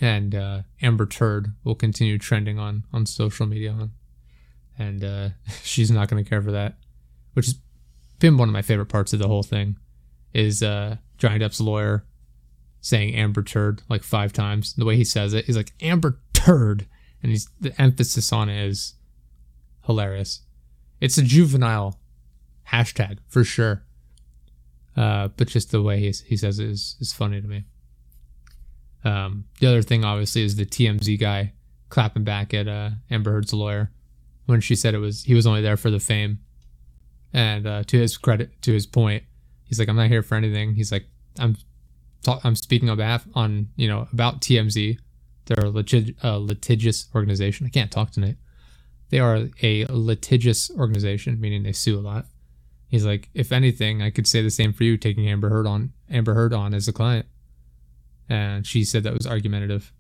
and 0.02 0.34
uh, 0.36 0.62
Amber 0.82 1.06
Turd 1.06 1.54
will 1.64 1.76
continue 1.76 2.18
trending 2.18 2.60
on 2.60 2.84
on 2.92 3.06
social 3.06 3.46
media, 3.46 3.90
and 4.78 5.04
uh, 5.04 5.30
she's 5.64 5.92
not 5.92 6.10
going 6.10 6.24
to 6.24 6.30
care 6.30 6.42
for 6.42 6.52
that. 6.52 6.78
Which 7.34 7.48
has 7.48 7.56
been 8.20 8.38
one 8.38 8.50
of 8.50 8.54
my 8.54 8.62
favorite 8.62 8.88
parts 8.88 9.14
of 9.14 9.20
the 9.20 9.28
whole 9.28 9.44
thing, 9.44 9.78
is 10.34 10.64
uh, 10.64 10.98
Johnny 11.18 11.40
Depp's 11.40 11.62
lawyer 11.62 12.06
saying 12.82 13.16
Amber 13.16 13.44
Turd 13.44 13.82
like 13.90 14.04
five 14.04 14.34
times. 14.34 14.74
The 14.74 14.86
way 14.86 14.98
he 14.98 15.06
says 15.06 15.34
it, 15.34 15.46
he's 15.46 15.58
like 15.58 15.72
Amber 15.82 16.20
Turd, 16.44 16.88
and 17.22 17.32
he's 17.32 17.48
the 17.60 17.80
emphasis 17.82 18.34
on 18.34 18.50
it 18.50 18.66
is 18.66 18.96
hilarious. 19.86 20.42
It's 21.00 21.18
a 21.18 21.22
juvenile 21.22 22.00
hashtag 22.72 23.20
for 23.28 23.44
sure, 23.44 23.84
uh, 24.98 25.30
but 25.30 25.48
just 25.48 25.72
the 25.72 25.82
way 25.82 26.00
he 26.00 26.12
he 26.26 26.36
says 26.38 26.60
it 26.60 26.68
is 26.68 26.98
is 27.00 27.14
funny 27.14 27.42
to 27.42 27.48
me. 27.48 27.64
Um, 29.06 29.46
the 29.60 29.68
other 29.68 29.82
thing, 29.82 30.04
obviously, 30.04 30.44
is 30.44 30.56
the 30.56 30.66
TMZ 30.66 31.20
guy 31.20 31.54
clapping 31.90 32.24
back 32.24 32.54
at 32.54 32.68
uh, 32.68 32.92
Amber 33.12 33.32
Heard's 33.32 33.54
lawyer 33.54 33.92
when 34.46 34.62
she 34.62 34.76
said 34.76 34.94
it 34.94 35.00
was 35.00 35.24
he 35.24 35.34
was 35.34 35.46
only 35.48 35.62
there 35.62 35.78
for 35.78 35.92
the 35.92 36.00
fame. 36.00 36.40
And 37.34 37.66
uh, 37.66 37.84
to 37.84 37.98
his 37.98 38.18
credit, 38.18 38.62
to 38.64 38.74
his 38.74 38.86
point, 38.86 39.24
he's 39.64 39.80
like, 39.80 39.90
"I'm 39.90 39.96
not 39.96 40.10
here 40.10 40.22
for 40.22 40.36
anything." 40.36 40.76
He's 40.76 40.92
like, 40.92 41.08
"I'm, 41.40 41.56
talk- 42.22 42.42
I'm 42.44 42.56
speaking 42.56 42.90
on 42.90 42.98
behalf 42.98 43.26
on 43.34 43.70
you 43.76 43.88
know 43.88 44.08
about 44.12 44.42
TMZ. 44.42 45.00
They're 45.46 45.66
a 45.66 45.72
litig- 45.72 46.16
uh, 46.24 46.38
litigious 46.38 47.08
organization. 47.14 47.66
I 47.66 47.70
can't 47.70 47.92
talk 47.92 48.12
tonight. 48.12 48.38
They 49.10 49.20
are 49.20 49.50
a 49.62 49.86
litigious 49.86 50.72
organization, 50.72 51.40
meaning 51.40 51.64
they 51.64 51.72
sue 51.72 51.98
a 51.98 52.02
lot." 52.02 52.26
He's 52.88 53.06
like, 53.06 53.30
"If 53.34 53.52
anything, 53.52 54.02
I 54.02 54.10
could 54.10 54.28
say 54.28 54.42
the 54.42 54.50
same 54.50 54.74
for 54.74 54.84
you, 54.84 54.98
taking 54.98 55.28
Amber 55.28 55.50
Heard 55.50 55.68
on 55.68 55.94
Amber 56.10 56.34
Heard 56.34 56.54
on 56.54 56.74
as 56.74 56.88
a 56.88 56.94
client." 56.94 57.26
and 58.30 58.66
she 58.66 58.84
said 58.84 59.04
that 59.04 59.14
was 59.14 59.28
argumentative, 59.28 59.92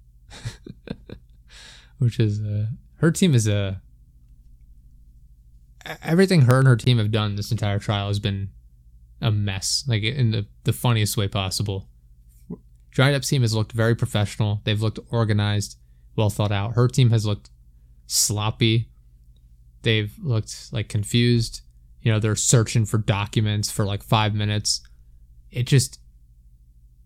which 1.97 2.19
is 2.19 2.41
uh, 2.41 2.67
her 2.95 3.11
team 3.11 3.35
is 3.35 3.47
a 3.47 3.81
everything 6.01 6.41
her 6.41 6.59
and 6.59 6.67
her 6.67 6.77
team 6.77 6.97
have 6.97 7.11
done 7.11 7.35
this 7.35 7.51
entire 7.51 7.79
trial 7.79 8.07
has 8.07 8.19
been 8.19 8.49
a 9.21 9.31
mess, 9.31 9.83
like 9.87 10.03
in 10.03 10.31
the 10.31 10.45
the 10.63 10.73
funniest 10.73 11.17
way 11.17 11.27
possible. 11.27 11.87
Johnny 12.93 13.13
Depp's 13.13 13.27
team 13.27 13.41
has 13.41 13.55
looked 13.55 13.71
very 13.71 13.95
professional. 13.95 14.61
They've 14.63 14.81
looked 14.81 14.99
organized, 15.09 15.77
well 16.15 16.29
thought 16.29 16.51
out. 16.51 16.73
Her 16.73 16.87
team 16.87 17.09
has 17.09 17.25
looked 17.25 17.49
sloppy. 18.05 18.89
They've 19.81 20.13
looked 20.21 20.71
like 20.71 20.89
confused. 20.89 21.61
You 22.01 22.11
know, 22.11 22.19
they're 22.19 22.35
searching 22.35 22.85
for 22.85 22.99
documents 22.99 23.71
for 23.71 23.83
like 23.85 24.03
five 24.03 24.35
minutes. 24.35 24.81
It 25.51 25.63
just, 25.63 25.99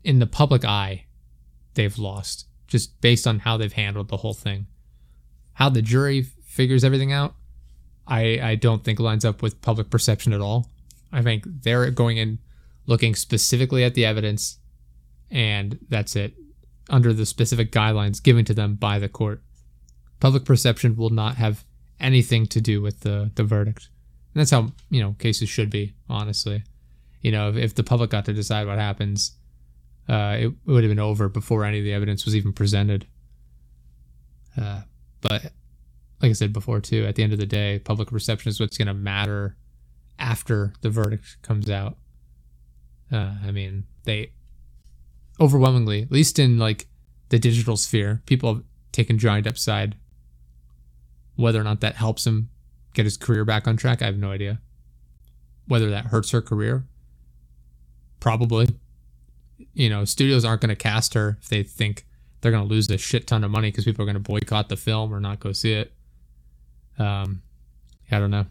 in 0.04 0.20
the 0.20 0.28
public 0.28 0.66
eye, 0.66 1.06
they've 1.76 1.98
lost 1.98 2.48
just 2.68 3.00
based 3.00 3.26
on 3.26 3.40
how 3.40 3.56
they've 3.56 3.72
handled 3.72 4.10
the 4.10 4.18
whole 4.18 4.34
thing. 4.34 4.68
How 5.54 5.70
the 5.70 5.82
jury 5.82 6.24
figures 6.46 6.84
everything 6.84 7.14
out, 7.14 7.36
I 8.06 8.40
I 8.42 8.56
don't 8.56 8.84
think 8.84 9.00
lines 9.00 9.26
up 9.26 9.42
with 9.42 9.62
public 9.62 9.90
perception 9.90 10.34
at 10.34 10.42
all. 10.42 10.70
I 11.12 11.22
think 11.22 11.46
they're 11.46 11.90
going 11.92 12.18
in 12.18 12.40
looking 12.86 13.16
specifically 13.16 13.84
at 13.84 13.94
the 13.94 14.06
evidence 14.06 14.60
and 15.30 15.80
that's 15.90 16.16
it 16.16 16.34
under 16.90 17.14
the 17.14 17.26
specific 17.26 17.72
guidelines 17.72 18.24
given 18.24 18.46
to 18.46 18.54
them 18.54 18.76
by 18.76 19.00
the 19.00 19.10
court. 19.10 19.42
Public 20.20 20.46
perception 20.46 20.96
will 20.96 21.10
not 21.10 21.36
have 21.36 21.64
anything 22.00 22.46
to 22.48 22.62
do 22.62 22.82
with 22.82 23.02
the 23.02 23.32
the 23.36 23.44
verdict. 23.44 23.90
And 24.34 24.42
that's 24.42 24.52
how, 24.52 24.72
you 24.90 25.02
know, 25.02 25.16
cases 25.18 25.50
should 25.50 25.70
be, 25.70 25.94
honestly. 26.10 26.64
You 27.22 27.32
know, 27.32 27.50
if, 27.50 27.56
if 27.56 27.76
the 27.76 27.84
public 27.84 28.12
got 28.12 28.26
to 28.26 28.34
decide 28.34 28.68
what 28.68 28.78
happens, 28.78 29.32
uh, 30.08 30.38
it, 30.40 30.54
would 30.66 30.84
have 30.84 30.92
been 30.92 31.00
over 31.00 31.28
before 31.28 31.64
any 31.64 31.80
of 31.80 31.84
the 31.84 31.94
evidence 31.94 32.24
was 32.24 32.36
even 32.36 32.54
presented. 32.54 33.08
Uh, 34.56 34.82
but 35.22 35.52
like 36.22 36.30
I 36.30 36.34
said 36.34 36.54
before, 36.54 36.80
too, 36.80 37.06
at 37.06 37.16
the 37.16 37.24
end 37.24 37.34
of 37.34 37.40
the 37.40 37.46
day, 37.46 37.80
public 37.80 38.10
perception 38.10 38.50
is 38.50 38.60
what's 38.60 38.78
going 38.78 38.88
to 38.88 38.94
matter 38.94 39.58
after 40.20 40.74
the 40.82 40.90
verdict 40.90 41.38
comes 41.42 41.70
out. 41.70 41.98
Uh, 43.12 43.34
I 43.44 43.52
mean, 43.52 43.86
they 44.04 44.34
overwhelmingly, 45.40 46.04
at 46.04 46.12
least 46.12 46.40
in 46.40 46.58
like 46.58 46.88
the 47.30 47.40
digital 47.40 47.78
sphere, 47.78 48.22
people 48.26 48.54
have 48.54 48.64
taken 48.92 49.18
Johnny 49.18 49.42
Depp's 49.42 49.62
side. 49.62 49.96
Whether 51.36 51.62
or 51.62 51.64
not 51.64 51.82
that 51.82 51.96
helps 51.96 52.26
him 52.26 52.50
get 52.94 53.06
his 53.06 53.18
career 53.18 53.46
back 53.46 53.68
on 53.68 53.78
track, 53.78 54.02
I 54.02 54.06
have 54.06 54.18
no 54.18 54.32
idea. 54.32 54.60
Whether 55.68 55.90
that 55.92 56.06
hurts 56.06 56.32
her 56.32 56.42
career, 56.42 56.86
probably 58.20 58.68
you 59.74 59.90
know, 59.90 60.06
studios 60.06 60.46
aren't 60.46 60.62
going 60.62 60.70
to 60.70 60.76
cast 60.76 61.14
her 61.14 61.38
if 61.42 61.50
they 61.50 61.64
think 61.64 62.06
they're 62.42 62.52
going 62.52 62.64
to 62.64 62.70
lose 62.70 62.90
a 62.90 62.98
shit 62.98 63.28
ton 63.28 63.44
of 63.44 63.52
money 63.52 63.70
because 63.70 63.86
people 63.86 64.04
are 64.04 64.06
going 64.06 64.16
to 64.16 64.20
boycott 64.20 64.70
the 64.70 64.78
film 64.78 65.14
or 65.14 65.20
not 65.20 65.40
go 65.40 65.52
see 65.52 65.74
it. 65.74 65.94
Um, 67.00 67.42
I 68.12 68.20
don't 68.20 68.32
know. 68.32 68.46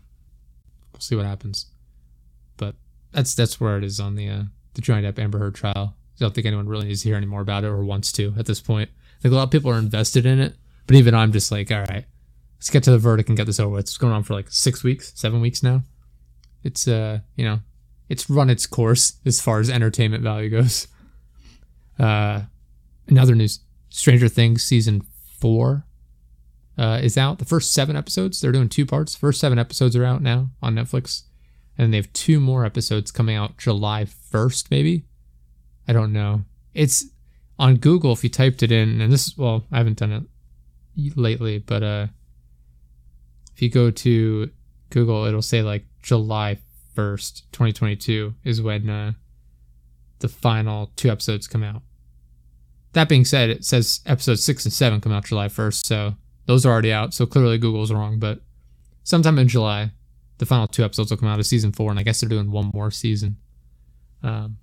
We'll 0.93 1.01
see 1.01 1.17
what 1.17 1.27
happens. 1.27 1.67
But 2.57 2.75
that's 3.13 3.35
that's 3.35 3.61
where 3.61 3.77
it 3.77 3.85
is 3.85 4.01
on 4.01 4.15
the 4.17 4.29
uh, 4.29 4.43
the 4.75 4.83
Johnny 4.83 5.03
Depp 5.07 5.19
Amber 5.19 5.39
Heard 5.39 5.55
trial. 5.55 5.95
I 6.17 6.25
don't 6.25 6.35
think 6.35 6.47
anyone 6.47 6.69
really 6.69 6.87
needs 6.87 7.03
to 7.03 7.09
hear 7.09 7.17
any 7.17 7.27
more 7.27 7.41
about 7.41 7.65
it 7.65 7.69
or 7.69 7.85
wants 7.85 8.13
to 8.13 8.35
at 8.39 8.47
this 8.47 8.61
point. 8.61 8.91
I 9.19 9.23
think 9.23 9.33
a 9.33 9.37
lot 9.37 9.45
of 9.45 9.51
people 9.51 9.71
are 9.71 9.79
invested 9.79 10.27
in 10.27 10.41
it, 10.41 10.55
but 10.87 10.97
even 10.97 11.15
I'm 11.15 11.33
just 11.33 11.51
like, 11.51 11.71
all 11.71 11.81
right, 11.81 12.05
let's 12.59 12.71
get 12.71 12.83
to 12.85 12.91
the 12.91 12.99
verdict 12.99 13.29
and 13.29 13.37
get 13.37 13.47
this 13.47 13.61
over 13.61 13.71
with. 13.71 13.81
It's 13.81 13.99
going 13.99 14.13
on 14.13 14.23
for 14.23 14.35
like 14.35 14.51
six 14.51 14.83
weeks, 14.83 15.13
seven 15.15 15.41
weeks 15.41 15.63
now. 15.63 15.83
It's 16.65 16.89
uh, 16.89 17.21
you 17.37 17.45
know, 17.45 17.61
it's 18.09 18.31
run 18.31 18.51
its 18.51 18.67
course 18.67 19.15
as 19.25 19.41
far 19.41 19.61
as 19.61 19.71
entertainment 19.71 20.23
value 20.23 20.51
goes. 20.51 20.89
Uh, 21.99 22.43
in 23.09 23.19
other 23.19 23.35
news, 23.35 23.61
Stranger 23.89 24.29
Things 24.29 24.63
season 24.63 25.03
four 25.39 25.87
uh, 26.79 27.01
is 27.03 27.17
out. 27.17 27.39
The 27.39 27.45
first 27.45 27.73
seven 27.73 27.97
episodes, 27.97 28.41
they're 28.41 28.53
doing 28.53 28.69
two 28.69 28.87
parts. 28.87 29.15
First 29.15 29.41
seven 29.41 29.59
episodes 29.59 29.97
are 29.97 30.05
out 30.05 30.23
now 30.23 30.51
on 30.63 30.75
Netflix, 30.75 31.23
and 31.79 31.93
they 31.93 31.97
have 31.97 32.13
two 32.13 32.41
more 32.41 32.65
episodes 32.65 33.11
coming 33.11 33.37
out 33.37 33.57
July 33.57 34.05
1st, 34.05 34.71
maybe. 34.71 35.05
I 35.89 35.93
don't 35.93 36.13
know. 36.13 36.43
It's 36.75 37.05
on 37.59 37.77
Google 37.77 38.13
if 38.13 38.23
you 38.23 38.31
typed 38.31 38.63
it 38.63 38.73
in, 38.73 39.01
and 39.01 39.13
this 39.13 39.37
well, 39.37 39.65
I 39.73 39.79
haven't 39.79 39.99
done 39.99 40.13
it 40.13 41.17
lately, 41.17 41.59
but 41.59 41.83
uh, 41.83 42.07
if 43.55 43.63
you 43.63 43.71
go 43.71 43.91
to 43.91 44.51
Google, 44.91 45.25
it'll 45.25 45.43
say 45.43 45.63
like 45.63 45.85
July 46.03 46.59
first, 46.95 47.51
twenty 47.53 47.73
twenty 47.73 47.97
two, 47.97 48.35
is 48.45 48.61
when 48.61 48.91
uh, 48.91 49.13
the 50.19 50.29
final 50.29 50.93
two 50.97 51.11
episodes 51.11 51.47
come 51.47 51.63
out. 51.63 51.83
That 52.93 53.09
being 53.09 53.25
said, 53.25 53.51
it 53.51 53.65
says 53.65 54.01
episodes 54.07 54.45
six 54.45 54.65
and 54.65 54.73
seven 54.73 55.01
come 55.01 55.13
out 55.13 55.27
July 55.27 55.49
first, 55.49 55.87
so 55.87 56.15
those 56.47 56.65
are 56.65 56.73
already 56.73 56.93
out. 56.93 57.15
So 57.15 57.27
clearly 57.27 57.59
Google's 57.59 57.93
wrong, 57.93 58.19
but 58.19 58.41
sometime 59.05 59.39
in 59.39 59.49
July, 59.49 59.93
the 60.39 60.47
final 60.47 60.67
two 60.67 60.85
episodes 60.85 61.11
will 61.11 61.19
come 61.19 61.29
out 61.29 61.39
of 61.39 61.47
season 61.47 61.73
four, 61.73 61.91
and 61.91 61.99
I 61.99 62.03
guess 62.03 62.21
they're 62.21 62.29
doing 62.29 62.51
one 62.51 62.71
more 62.75 62.91
season. 62.91 63.37
Um, 64.23 64.59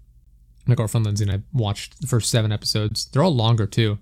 my 0.65 0.75
girlfriend 0.75 1.05
Lindsay 1.05 1.25
and 1.25 1.31
I 1.31 1.41
watched 1.51 2.01
the 2.01 2.07
first 2.07 2.29
seven 2.29 2.51
episodes. 2.51 3.05
They're 3.05 3.23
all 3.23 3.35
longer 3.35 3.65
too. 3.65 3.99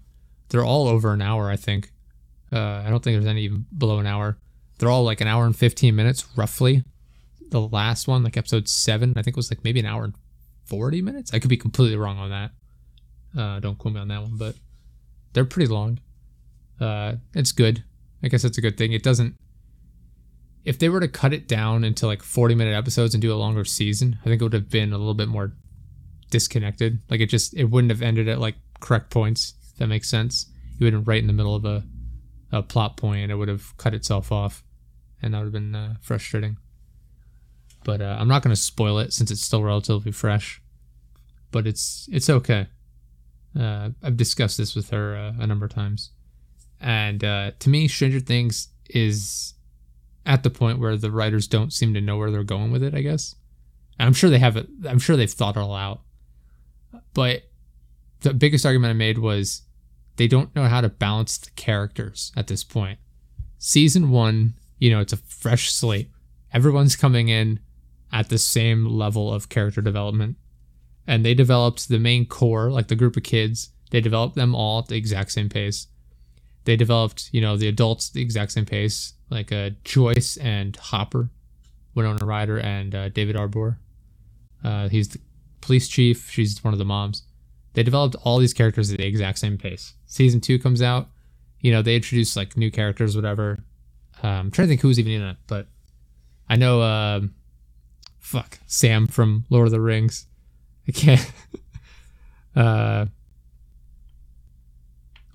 They're 0.50 0.66
all 0.66 0.88
over 0.88 1.14
an 1.14 1.22
hour, 1.22 1.50
I 1.50 1.56
think. 1.56 1.92
Uh, 2.52 2.84
I 2.86 2.90
don't 2.90 3.04
think 3.04 3.16
there's 3.16 3.26
any 3.26 3.44
even 3.44 3.66
below 3.78 4.00
an 4.00 4.06
hour. 4.06 4.38
They're 4.78 4.90
all 4.90 5.04
like 5.04 5.22
an 5.22 5.28
hour 5.28 5.46
and 5.46 5.56
15 5.56 5.96
minutes, 5.96 6.28
roughly. 6.36 6.84
The 7.50 7.62
last 7.62 8.08
one, 8.08 8.24
like 8.24 8.38
episode 8.38 8.68
seven, 8.68 9.14
I 9.16 9.22
think 9.22 9.36
was 9.36 9.52
like 9.52 9.64
maybe 9.64 9.80
an 9.80 9.86
hour 9.86 10.04
and 10.04 10.14
40 10.66 11.02
minutes. 11.02 11.34
I 11.34 11.40
could 11.40 11.50
be 11.50 11.58
completely 11.58 11.98
wrong 11.98 12.18
on 12.18 12.30
that. 12.30 12.52
Uh, 13.38 13.60
don't 13.60 13.78
quote 13.78 13.94
me 13.94 14.02
on 14.02 14.08
that 14.10 14.22
one, 14.22 14.38
but 14.38 14.56
they're 15.34 15.46
pretty 15.46 15.72
long. 15.72 16.00
Uh, 16.80 17.16
it's 17.34 17.52
good. 17.52 17.84
I 18.24 18.28
guess 18.28 18.42
that's 18.42 18.58
a 18.58 18.62
good 18.62 18.78
thing. 18.78 18.92
It 18.92 19.04
doesn't. 19.04 19.36
If 20.64 20.78
they 20.78 20.90
were 20.90 21.00
to 21.00 21.08
cut 21.08 21.34
it 21.34 21.48
down 21.48 21.84
into 21.84 22.06
like 22.06 22.22
40 22.22 22.56
minute 22.56 22.76
episodes 22.76 23.16
and 23.16 23.22
do 23.22 23.34
a 23.34 23.36
longer 23.36 23.66
season, 23.66 24.18
I 24.22 24.26
think 24.26 24.42
it 24.42 24.44
would 24.44 24.54
have 24.54 24.70
been 24.70 24.94
a 24.94 24.98
little 24.98 25.14
bit 25.14 25.28
more 25.28 25.54
disconnected. 26.32 27.00
Like 27.10 27.20
it 27.22 27.28
just 27.28 27.56
it 27.56 27.66
wouldn't 27.66 27.92
have 27.92 28.02
ended 28.02 28.28
at 28.28 28.40
like 28.40 28.56
correct 28.80 29.12
points. 29.12 29.54
That 29.78 29.88
makes 29.88 30.10
sense. 30.10 30.48
You 30.80 30.86
would 30.86 30.94
have 30.94 31.08
right 31.08 31.22
in 31.22 31.28
the 31.28 31.34
middle 31.34 31.56
of 31.56 31.66
a, 31.66 31.84
a 32.52 32.64
plot 32.64 32.98
point 32.98 33.20
point. 33.20 33.32
it 33.32 33.36
would 33.36 33.48
have 33.48 33.78
cut 33.78 33.94
itself 33.94 34.32
off, 34.32 34.64
and 35.22 35.34
that 35.34 35.38
would 35.38 35.46
have 35.46 35.54
been 35.54 35.76
uh, 35.76 35.96
frustrating. 36.02 36.58
But 37.84 38.02
uh, 38.02 38.18
I'm 38.20 38.28
not 38.28 38.42
going 38.44 38.56
to 38.56 38.62
spoil 38.62 39.00
it 39.00 39.14
since 39.14 39.32
it's 39.32 39.42
still 39.42 39.64
relatively 39.64 40.12
fresh. 40.12 40.62
But 41.52 41.68
it's 41.68 42.08
it's 42.12 42.30
okay. 42.30 42.68
Uh, 43.60 43.90
I've 44.02 44.18
discussed 44.18 44.58
this 44.58 44.76
with 44.76 44.90
her 44.92 45.16
uh, 45.16 45.34
a 45.44 45.46
number 45.46 45.66
of 45.66 45.74
times, 45.74 46.12
and 46.80 47.24
uh, 47.24 47.52
to 47.60 47.70
me, 47.70 47.88
Stranger 47.88 48.22
Things 48.22 48.70
is 48.90 49.54
at 50.26 50.44
the 50.44 50.50
point 50.50 50.80
where 50.80 50.96
the 50.96 51.12
writers 51.12 51.48
don't 51.48 51.74
seem 51.74 51.94
to 51.94 52.02
know 52.02 52.18
where 52.18 52.32
they're 52.32 52.44
going 52.44 52.72
with 52.72 52.84
it. 52.84 52.96
I 52.96 53.02
guess. 53.02 53.36
I'm 54.00 54.14
sure 54.14 54.30
they 54.30 54.40
have 54.40 54.58
it. 54.58 54.68
I'm 54.88 55.00
sure 55.00 55.16
they've 55.16 55.32
thought 55.32 55.58
it 55.58 55.60
all 55.60 55.76
out. 55.76 56.02
But 57.14 57.44
the 58.22 58.34
biggest 58.34 58.66
argument 58.66 58.92
I 58.92 58.94
made 58.94 59.18
was 59.18 59.64
they 60.18 60.28
don't 60.28 60.56
know 60.56 60.66
how 60.66 60.82
to 60.82 60.90
balance 60.90 61.38
the 61.38 61.52
characters 61.52 62.32
at 62.36 62.48
this 62.48 62.64
point. 62.64 63.00
Season 63.58 64.10
one, 64.10 64.54
you 64.78 64.92
know, 64.92 65.00
it's 65.00 65.14
a 65.14 65.18
fresh 65.18 65.72
slate. 65.72 66.10
Everyone's 66.54 66.96
coming 66.96 67.30
in 67.30 67.60
at 68.12 68.30
the 68.30 68.38
same 68.38 68.86
level 68.86 69.34
of 69.34 69.50
character 69.50 69.82
development. 69.82 70.38
And 71.08 71.26
they 71.26 71.34
developed 71.34 71.90
the 71.90 72.00
main 72.00 72.26
core, 72.26 72.70
like 72.70 72.88
the 72.88 72.96
group 72.96 73.18
of 73.18 73.24
kids, 73.24 73.70
they 73.92 74.02
developed 74.02 74.36
them 74.36 74.56
all 74.56 74.80
at 74.80 74.88
the 74.88 74.96
exact 74.96 75.32
same 75.32 75.50
pace. 75.50 75.88
They 76.64 76.76
developed, 76.76 77.30
you 77.32 77.42
know, 77.42 77.58
the 77.58 77.68
adults 77.68 78.10
the 78.10 78.22
exact 78.22 78.54
same 78.54 78.66
pace, 78.66 79.14
like 79.30 79.52
uh, 79.52 79.72
Joyce 79.84 80.38
and 80.38 80.76
Hopper, 80.76 81.30
Winona 81.94 82.26
Ryder 82.26 82.60
and 82.60 82.96
uh, 82.96 83.10
David 83.10 83.36
Harbour. 83.36 83.80
Uh, 84.64 84.90
he's 84.90 85.10
the 85.10 85.20
police 85.62 85.88
chief. 85.88 86.30
She's 86.30 86.64
one 86.64 86.74
of 86.74 86.80
the 86.80 86.86
moms. 86.86 87.24
They 87.74 87.84
developed 87.84 88.16
all 88.24 88.38
these 88.38 88.54
characters 88.54 88.92
at 88.92 88.98
the 88.98 89.06
exact 89.06 89.40
same 89.40 89.58
pace. 89.58 89.94
Season 90.06 90.42
two 90.42 90.60
comes 90.60 90.82
out. 90.82 91.08
You 91.62 91.72
know, 91.72 91.82
they 91.82 91.96
introduce 91.96 92.36
like 92.36 92.58
new 92.58 92.72
characters, 92.72 93.16
whatever. 93.16 93.64
Um, 94.24 94.30
I'm 94.30 94.52
trying 94.52 94.68
to 94.68 94.72
think 94.72 94.82
who's 94.82 95.00
even 95.00 95.14
in 95.14 95.22
it, 95.22 95.38
but 95.48 95.68
I 96.50 96.56
know, 96.58 96.82
uh, 96.82 97.22
fuck, 98.20 98.60
Sam 98.68 99.08
from 99.08 99.46
Lord 99.50 99.68
of 99.68 99.72
the 99.72 99.80
Rings. 99.80 100.26
I 100.88 100.92
can't. 100.92 101.32
uh, 102.56 103.06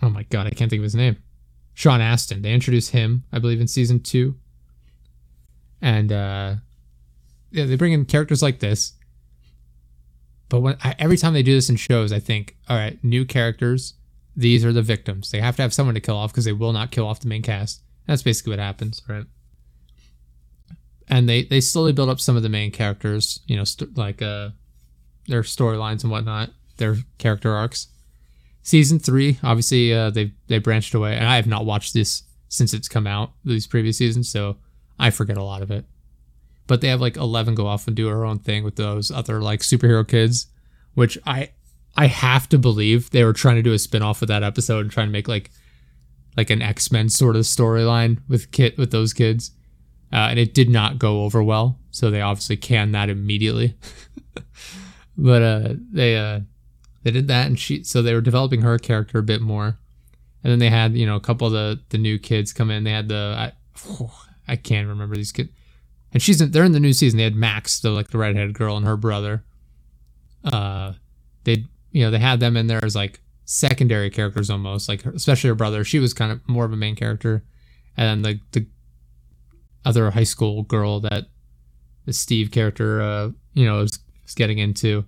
oh 0.03 0.11
my 0.11 0.25
god, 0.25 0.47
I 0.47 0.51
can't 0.51 0.69
think 0.69 0.81
of 0.81 0.85
his 0.85 0.95
name. 0.95 1.17
Sean 1.75 2.01
Astin. 2.01 2.43
They 2.43 2.53
introduce 2.53 2.91
him, 2.91 3.25
I 3.33 3.39
believe, 3.39 3.61
in 3.61 3.69
season 3.69 4.01
two. 4.01 4.35
And 5.81 6.11
uh, 6.11 6.55
yeah, 7.51 7.65
they 7.65 7.77
bring 7.77 7.93
in 7.93 8.05
characters 8.05 8.43
like 8.43 8.59
this 8.61 8.95
but 10.49 10.61
when 10.61 10.77
I, 10.83 10.95
every 10.99 11.17
time 11.17 11.33
they 11.33 11.43
do 11.43 11.55
this 11.55 11.69
in 11.69 11.77
shows, 11.77 12.13
I 12.13 12.21
think, 12.21 12.57
all 12.69 12.77
right, 12.77 13.03
new 13.03 13.25
characters. 13.25 13.95
These 14.37 14.65
are 14.65 14.73
the 14.73 14.83
victims. 14.83 15.31
They 15.31 15.41
have 15.41 15.57
to 15.57 15.63
have 15.63 15.73
someone 15.73 15.95
to 15.95 16.01
kill 16.01 16.17
off 16.17 16.31
because 16.31 16.45
they 16.45 16.53
will 16.53 16.73
not 16.73 16.91
kill 16.91 17.07
off 17.07 17.21
the 17.21 17.29
main 17.29 17.43
cast. 17.43 17.83
That's 18.07 18.23
basically 18.23 18.51
what 18.51 18.59
happens, 18.59 19.03
right? 19.09 19.25
And 21.09 21.29
they 21.29 21.45
they 21.45 21.61
slowly 21.61 21.93
build 21.93 22.11
up 22.11 22.21
some 22.21 22.37
of 22.37 22.43
the 22.43 22.49
main 22.49 22.71
characters, 22.71 23.41
you 23.47 23.57
know, 23.57 23.65
st- 23.65 23.97
like 23.97 24.21
uh, 24.21 24.51
their 25.27 25.43
storylines 25.43 26.03
and 26.03 26.11
whatnot, 26.11 26.51
their 26.77 26.97
character 27.19 27.53
arcs. 27.53 27.89
Season 28.63 28.99
three, 28.99 29.39
obviously, 29.43 29.95
uh, 29.95 30.11
they 30.11 30.33
they 30.49 30.59
branched 30.59 30.95
away, 30.95 31.17
and 31.17 31.27
I 31.27 31.37
have 31.37 31.47
not 31.47 31.65
watched 31.65 31.95
this 31.95 32.25
since 32.49 32.75
it's 32.75 32.89
come 32.89 33.07
out 33.07 33.33
these 33.45 33.67
previous 33.67 33.97
seasons, 33.99 34.29
so 34.29 34.59
I 34.99 35.11
forget 35.11 35.39
a 35.39 35.43
lot 35.43 35.63
of 35.63 35.71
it 35.71 35.87
but 36.67 36.81
they 36.81 36.89
have 36.89 37.01
like 37.01 37.17
11 37.17 37.55
go 37.55 37.67
off 37.67 37.87
and 37.87 37.97
do 37.97 38.09
her 38.09 38.25
own 38.25 38.39
thing 38.39 38.65
with 38.65 38.77
those 38.77 39.11
other 39.11 39.41
like 39.41 39.61
superhero 39.61 40.07
kids 40.07 40.47
which 40.95 41.19
i 41.27 41.51
i 41.97 42.07
have 42.07 42.49
to 42.49 42.59
believe 42.59 43.11
they 43.11 43.25
were 43.25 43.33
trying 43.33 43.57
to 43.57 43.63
do 43.63 43.73
a 43.73 43.79
spin-off 43.79 44.23
of 44.23 44.29
that 44.29 44.43
episode 44.43 44.81
and 44.81 44.91
trying 44.91 45.09
to 45.09 45.13
make 45.13 45.29
like 45.29 45.51
like 46.37 46.51
an 46.51 46.63
x-men 46.63 47.09
sort 47.09 47.37
of 47.37 47.43
storyline 47.43 48.19
with 48.29 48.51
kit 48.51 48.77
with 48.77 48.91
those 48.91 49.13
kids 49.13 49.53
uh, 50.13 50.29
and 50.31 50.39
it 50.39 50.55
did 50.55 50.71
not 50.71 50.99
go 50.99 51.25
over 51.25 51.43
well 51.43 51.79
so 51.97 52.11
they 52.11 52.21
obviously 52.21 52.59
canned 52.59 52.95
that 52.95 53.09
immediately. 53.09 53.75
But 55.19 55.43
uh 55.43 55.69
they 55.93 56.17
uh 56.19 56.41
they 57.03 57.11
did 57.11 57.29
that 57.29 57.47
and 57.47 57.59
she 57.59 57.83
so 57.85 58.03
they 58.03 58.13
were 58.13 58.21
developing 58.21 58.61
her 58.61 58.79
character 58.79 59.19
a 59.19 59.23
bit 59.23 59.41
more. 59.41 59.79
And 60.45 60.53
then 60.53 60.59
they 60.59 60.69
had 60.69 60.95
you 60.95 61.07
know 61.07 61.17
a 61.17 61.21
couple 61.21 61.47
of 61.47 61.55
the 61.55 61.81
the 61.89 61.97
new 61.97 62.19
kids 62.19 62.53
come 62.53 62.71
in. 62.71 62.85
They 62.85 62.91
had 62.91 63.09
the 63.09 63.35
i, 63.39 63.53
oh, 63.89 64.13
I 64.49 64.57
can't 64.57 64.89
remember 64.89 65.17
these 65.17 65.33
kids 65.33 65.49
and 66.17 66.23
she's 66.23 66.41
in, 66.41 66.51
they're 66.51 66.65
in 66.65 66.73
the 66.73 66.81
new 66.81 66.95
season. 66.95 67.19
They 67.19 67.25
had 67.25 67.35
Max, 67.35 67.79
the 67.79 67.91
like 67.91 68.09
the 68.09 68.17
redheaded 68.17 68.55
girl, 68.55 68.79
and 68.79 68.87
her 68.87 68.97
brother. 68.97 69.45
Uh, 70.43 70.95
they 71.45 71.67
you 71.91 72.03
know 72.03 72.11
they 72.11 72.19
had 72.19 72.41
them 72.41 72.57
in 72.57 72.69
there 72.69 72.83
as 72.83 72.97
like 72.97 73.21
secondary 73.45 74.09
characters 74.09 74.49
almost, 74.49 74.89
like 74.89 75.05
especially 75.05 75.49
her 75.49 75.55
brother. 75.55 75.85
She 75.85 75.99
was 75.99 76.15
kind 76.15 76.33
of 76.33 76.41
more 76.49 76.65
of 76.65 76.73
a 76.73 76.77
main 76.77 76.97
character, 76.97 77.45
and 77.99 78.25
then 78.25 78.41
the 78.53 78.59
the 78.59 78.67
other 79.85 80.11
high 80.11 80.25
school 80.25 80.63
girl 80.63 81.01
that 81.01 81.27
the 82.07 82.15
Steve 82.15 82.51
character, 82.51 83.03
uh, 83.03 83.29
you 83.53 83.67
know, 83.67 83.81
is, 83.81 83.99
is 84.27 84.35
getting 84.35 84.57
into. 84.57 85.05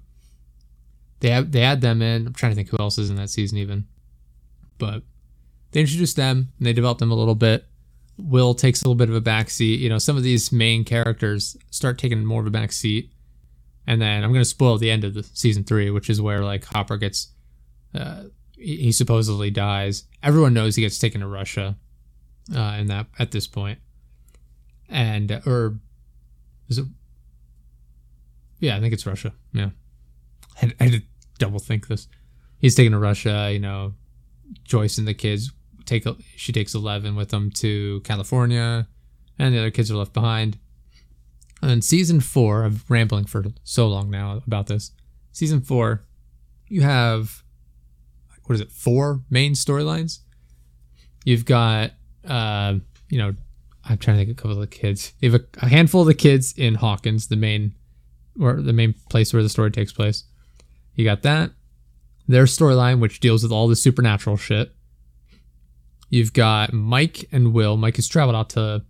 They 1.21 1.31
have 1.31 1.53
they 1.53 1.63
had 1.63 1.81
them 1.81 2.03
in. 2.03 2.27
I'm 2.27 2.35
trying 2.35 2.53
to 2.53 2.57
think 2.57 2.69
who 2.69 2.77
else 2.79 2.99
is 2.99 3.09
in 3.09 3.17
that 3.17 3.31
season 3.31 3.57
even, 3.57 3.87
but 4.77 5.05
they 5.71 5.81
introduced 5.81 6.17
them 6.17 6.53
and 6.59 6.67
they 6.67 6.75
developed 6.75 7.01
them 7.01 7.13
a 7.13 7.17
little 7.17 7.35
bit. 7.35 7.65
Will 8.19 8.55
takes 8.55 8.83
a 8.83 8.85
little 8.85 8.97
bit 8.97 9.09
of 9.09 9.15
a 9.15 9.21
backseat. 9.21 9.79
You 9.79 9.89
know, 9.89 9.99
some 9.99 10.17
of 10.17 10.23
these 10.23 10.53
main 10.53 10.85
characters 10.85 11.57
start 11.71 11.99
taking 11.99 12.25
more 12.25 12.41
of 12.41 12.47
a 12.47 12.51
backseat. 12.51 13.11
And 13.87 14.03
then 14.03 14.23
I'm 14.23 14.33
going 14.33 14.43
to 14.43 14.49
spoil 14.49 14.77
the 14.77 14.91
end 14.91 15.05
of 15.05 15.15
the 15.15 15.23
season 15.23 15.65
three, 15.65 15.91
which 15.91 16.11
is 16.11 16.21
where 16.21 16.45
like 16.45 16.65
Hopper 16.65 16.99
gets, 16.99 17.29
uh, 17.95 18.25
he 18.53 18.93
supposedly 18.93 19.51
dies. 19.51 20.05
Everyone 20.23 20.53
knows 20.53 20.77
he 20.77 20.83
gets 20.83 20.99
taken 20.99 21.21
to 21.21 21.27
Russia, 21.27 21.77
uh, 22.55 22.77
in 22.79 22.87
that 22.89 23.07
at 23.19 23.31
this 23.31 23.47
point, 23.47 23.79
and 24.89 25.31
uh, 25.31 25.41
or 25.47 25.79
is 26.69 26.79
it? 26.79 26.87
Yeah, 28.59 28.77
I 28.77 28.81
think 28.81 28.93
it's 28.93 29.07
Russia. 29.07 29.33
Yeah, 29.53 29.71
I 30.61 30.73
I 30.81 30.85
had 30.85 30.93
to 30.93 31.03
double 31.39 31.59
think 31.59 31.87
this. 31.87 32.09
He's 32.59 32.75
taken 32.75 32.93
to 32.93 32.99
Russia. 32.99 33.51
You 33.53 33.61
know, 33.61 33.95
Joyce 34.65 34.99
and 34.99 35.07
the 35.07 35.15
kids 35.15 35.53
take 35.89 36.07
she 36.37 36.53
takes 36.53 36.75
Eleven 36.75 37.17
with 37.17 37.31
them 37.31 37.51
to 37.53 38.01
California, 38.05 38.87
and 39.39 39.55
the 39.55 39.59
other 39.59 39.71
kids 39.71 39.91
are 39.91 39.97
left 39.97 40.13
behind. 40.13 40.59
And 41.61 41.71
then 41.71 41.83
season 41.83 42.21
four, 42.21 42.63
I'm 42.63 42.81
rambling 42.89 43.25
for 43.25 43.45
so 43.65 43.89
long 43.89 44.11
now 44.11 44.41
about 44.47 44.69
this. 44.69 44.93
Season 45.33 45.61
four, 45.61 46.05
you 46.69 46.83
have 46.83 47.43
what 48.45 48.55
is 48.55 48.61
it? 48.61 48.73
Four 48.73 49.23
main 49.29 49.53
storylines. 49.53 50.21
You've 51.25 51.45
got, 51.45 51.91
uh, 52.27 52.77
you 53.11 53.19
know, 53.19 53.35
I'm 53.85 53.99
trying 53.99 54.17
to 54.17 54.25
think 54.25 54.31
of 54.31 54.39
a 54.39 54.43
couple 54.43 54.53
of 54.53 54.61
the 54.61 54.67
kids. 54.67 55.13
You 55.21 55.33
have 55.33 55.43
a, 55.43 55.67
a 55.67 55.69
handful 55.69 56.01
of 56.01 56.07
the 56.07 56.15
kids 56.15 56.55
in 56.57 56.75
Hawkins, 56.75 57.29
the 57.29 57.37
main, 57.37 57.75
or 58.41 58.55
the 58.55 58.73
main 58.73 58.95
place 59.11 59.33
where 59.35 59.43
the 59.43 59.49
story 59.49 59.71
takes 59.71 59.93
place. 59.93 60.25
You 60.95 61.05
got 61.05 61.23
that. 61.23 61.51
Their 62.27 62.45
storyline, 62.45 63.01
which 63.01 63.21
deals 63.21 63.43
with 63.43 63.53
all 63.53 63.69
the 63.69 63.77
supernatural 63.77 64.37
shit. 64.37 64.75
You've 66.11 66.33
got 66.33 66.73
Mike 66.73 67.29
and 67.33 67.53
Will. 67.53 67.77
Mike 67.77 67.97
has 67.97 68.09
traveled 68.09 68.37
out 68.37 68.51
to 68.51 68.85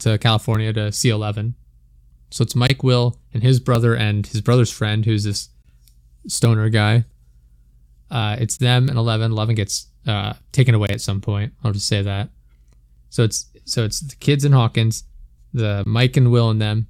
to 0.00 0.18
California 0.18 0.72
to 0.72 0.92
see 0.92 1.08
Eleven. 1.08 1.54
So 2.30 2.42
it's 2.42 2.54
Mike, 2.54 2.82
Will, 2.82 3.18
and 3.32 3.42
his 3.42 3.58
brother 3.58 3.94
and 3.94 4.26
his 4.26 4.42
brother's 4.42 4.70
friend, 4.70 5.04
who's 5.06 5.24
this 5.24 5.48
stoner 6.26 6.68
guy. 6.68 7.04
Uh, 8.10 8.36
it's 8.38 8.58
them 8.58 8.88
and 8.88 8.98
Eleven. 8.98 9.32
Eleven 9.32 9.54
gets 9.54 9.86
uh, 10.06 10.34
taken 10.52 10.74
away 10.74 10.88
at 10.90 11.00
some 11.00 11.20
point. 11.20 11.52
I'll 11.64 11.72
just 11.72 11.86
say 11.88 12.02
that. 12.02 12.30
So 13.10 13.24
it's 13.24 13.46
so 13.64 13.84
it's 13.84 14.00
the 14.00 14.16
kids 14.16 14.44
and 14.44 14.54
Hawkins, 14.54 15.04
the 15.52 15.82
Mike 15.86 16.16
and 16.16 16.30
Will 16.30 16.50
and 16.50 16.60
them. 16.60 16.88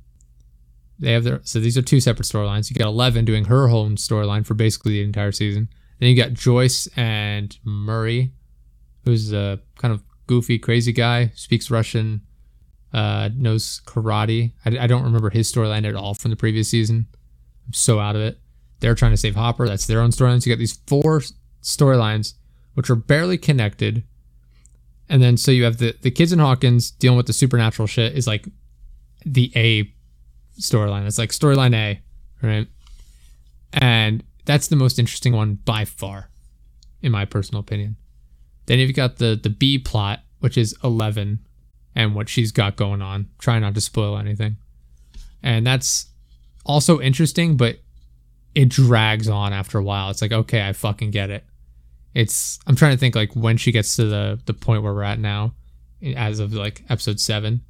They 0.99 1.13
have 1.13 1.23
their 1.25 1.41
so 1.45 1.61
these 1.61 1.79
are 1.79 1.83
two 1.83 2.01
separate 2.01 2.27
storylines. 2.27 2.71
You 2.71 2.77
got 2.77 2.89
Eleven 2.89 3.25
doing 3.25 3.45
her 3.45 3.69
own 3.69 3.97
storyline 3.97 4.45
for 4.45 4.55
basically 4.55 4.93
the 4.93 5.03
entire 5.03 5.33
season. 5.33 5.69
Then 6.01 6.11
you 6.11 6.17
got 6.17 6.33
Joyce 6.33 6.89
and 6.97 7.57
Murray, 7.65 8.33
who's 9.09 9.33
a 9.33 9.59
kind 9.79 9.95
of 9.95 10.03
goofy, 10.27 10.59
crazy 10.59 10.93
guy, 10.93 11.33
speaks 11.35 11.71
Russian, 11.71 12.21
uh, 12.93 13.31
knows 13.35 13.81
karate. 13.87 14.53
I, 14.65 14.79
I 14.81 14.87
don't 14.87 15.03
remember 15.03 15.31
his 15.31 15.51
storyline 15.51 15.89
at 15.89 15.95
all 15.95 16.15
from 16.15 16.31
the 16.31 16.37
previous 16.37 16.69
season. 16.69 17.07
I'm 17.67 17.73
so 17.73 17.99
out 17.99 18.17
of 18.17 18.23
it. 18.23 18.39
They're 18.81 18.95
trying 18.95 19.13
to 19.13 19.17
save 19.17 19.35
Hopper. 19.35 19.67
That's 19.67 19.87
their 19.87 20.01
own 20.01 20.11
storylines. 20.11 20.47
You 20.47 20.53
got 20.53 20.59
these 20.59 20.79
four 20.87 21.23
storylines 21.63 22.35
which 22.75 22.91
are 22.91 22.97
barely 22.97 23.39
connected. 23.39 24.05
And 25.09 25.23
then 25.23 25.37
so 25.37 25.51
you 25.51 25.65
have 25.65 25.79
the 25.79 25.97
the 26.03 26.11
kids 26.11 26.33
in 26.33 26.39
Hawkins 26.39 26.91
dealing 26.91 27.17
with 27.17 27.27
the 27.27 27.33
supernatural 27.33 27.89
shit 27.89 28.17
is 28.17 28.27
like 28.27 28.47
the 29.25 29.51
A 29.57 29.93
storyline. 30.61 31.07
It's 31.07 31.19
like 31.19 31.31
storyline 31.31 31.75
A, 31.75 32.01
right? 32.43 32.69
And 33.73 34.23
that's 34.45 34.69
the 34.69 34.77
most 34.77 34.99
interesting 34.99 35.33
one 35.33 35.55
by 35.55 35.87
far, 35.87 36.31
in 37.03 37.11
my 37.11 37.25
personal 37.25 37.61
opinion. 37.61 37.97
Then 38.69 38.79
you've 38.79 38.95
got 38.95 39.17
the 39.17 39.39
the 39.43 39.49
B 39.49 39.79
plot, 39.79 40.21
which 40.41 40.59
is 40.59 40.77
Eleven 40.85 41.41
and 41.95 42.15
what 42.15 42.29
she's 42.29 42.53
got 42.53 42.77
going 42.77 43.01
on. 43.01 43.29
Try 43.39 43.59
not 43.59 43.75
to 43.75 43.81
spoil 43.81 44.19
anything. 44.19 44.57
And 45.43 45.67
that's 45.67 46.11
also 46.67 47.01
interesting, 47.01 47.57
but 47.57 47.79
it 48.55 48.69
drags 48.69 49.27
on 49.27 49.55
after 49.55 49.79
a 49.79 49.83
while. 49.83 50.11
It's 50.11 50.21
like, 50.21 50.33
okay, 50.33 50.69
I 50.69 50.75
fucking 50.75 51.13
get 51.13 51.31
it. 51.31 51.45
It's 52.13 52.59
I'm 52.67 52.77
trying 52.77 52.93
to 52.93 52.99
think 52.99 53.15
like 53.15 53.35
when 53.35 53.57
she 53.57 53.73
gets 53.73 53.97
to 53.97 54.05
the 54.05 54.39
the 54.45 54.53
point 54.53 54.83
where 54.83 54.93
we're 54.93 55.03
at 55.03 55.19
now, 55.19 55.55
as 56.15 56.39
of 56.39 56.53
like 56.53 56.85
episode 56.91 57.21
seven. 57.21 57.63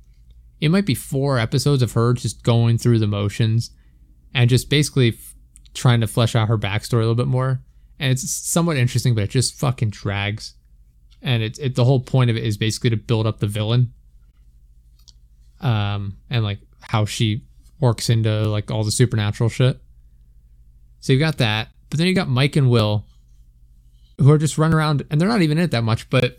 It 0.60 0.72
might 0.72 0.86
be 0.86 0.96
four 0.96 1.38
episodes 1.38 1.82
of 1.82 1.92
her 1.92 2.12
just 2.14 2.42
going 2.42 2.78
through 2.78 2.98
the 2.98 3.06
motions 3.06 3.70
and 4.34 4.50
just 4.50 4.68
basically 4.68 5.10
f- 5.10 5.36
trying 5.72 6.00
to 6.00 6.08
flesh 6.08 6.34
out 6.34 6.48
her 6.48 6.58
backstory 6.58 6.94
a 6.94 7.06
little 7.06 7.14
bit 7.14 7.28
more. 7.28 7.60
And 8.00 8.10
it's 8.10 8.28
somewhat 8.28 8.76
interesting, 8.76 9.14
but 9.14 9.22
it 9.22 9.30
just 9.30 9.54
fucking 9.54 9.90
drags. 9.90 10.54
And 11.22 11.42
it's 11.42 11.58
it, 11.58 11.74
the 11.74 11.84
whole 11.84 12.00
point 12.00 12.30
of 12.30 12.36
it 12.36 12.44
is 12.44 12.56
basically 12.56 12.90
to 12.90 12.96
build 12.96 13.26
up 13.26 13.40
the 13.40 13.46
villain. 13.46 13.92
Um, 15.60 16.16
and 16.30 16.44
like 16.44 16.60
how 16.80 17.04
she 17.04 17.42
works 17.80 18.08
into 18.08 18.48
like 18.48 18.70
all 18.70 18.84
the 18.84 18.90
supernatural 18.90 19.48
shit. 19.48 19.80
So 21.00 21.12
you 21.12 21.18
got 21.18 21.38
that, 21.38 21.68
but 21.90 21.98
then 21.98 22.06
you 22.06 22.14
got 22.14 22.28
Mike 22.28 22.56
and 22.56 22.70
Will, 22.70 23.04
who 24.18 24.30
are 24.30 24.38
just 24.38 24.58
running 24.58 24.76
around, 24.76 25.04
and 25.10 25.20
they're 25.20 25.28
not 25.28 25.42
even 25.42 25.58
in 25.58 25.64
it 25.64 25.70
that 25.70 25.84
much, 25.84 26.10
but 26.10 26.38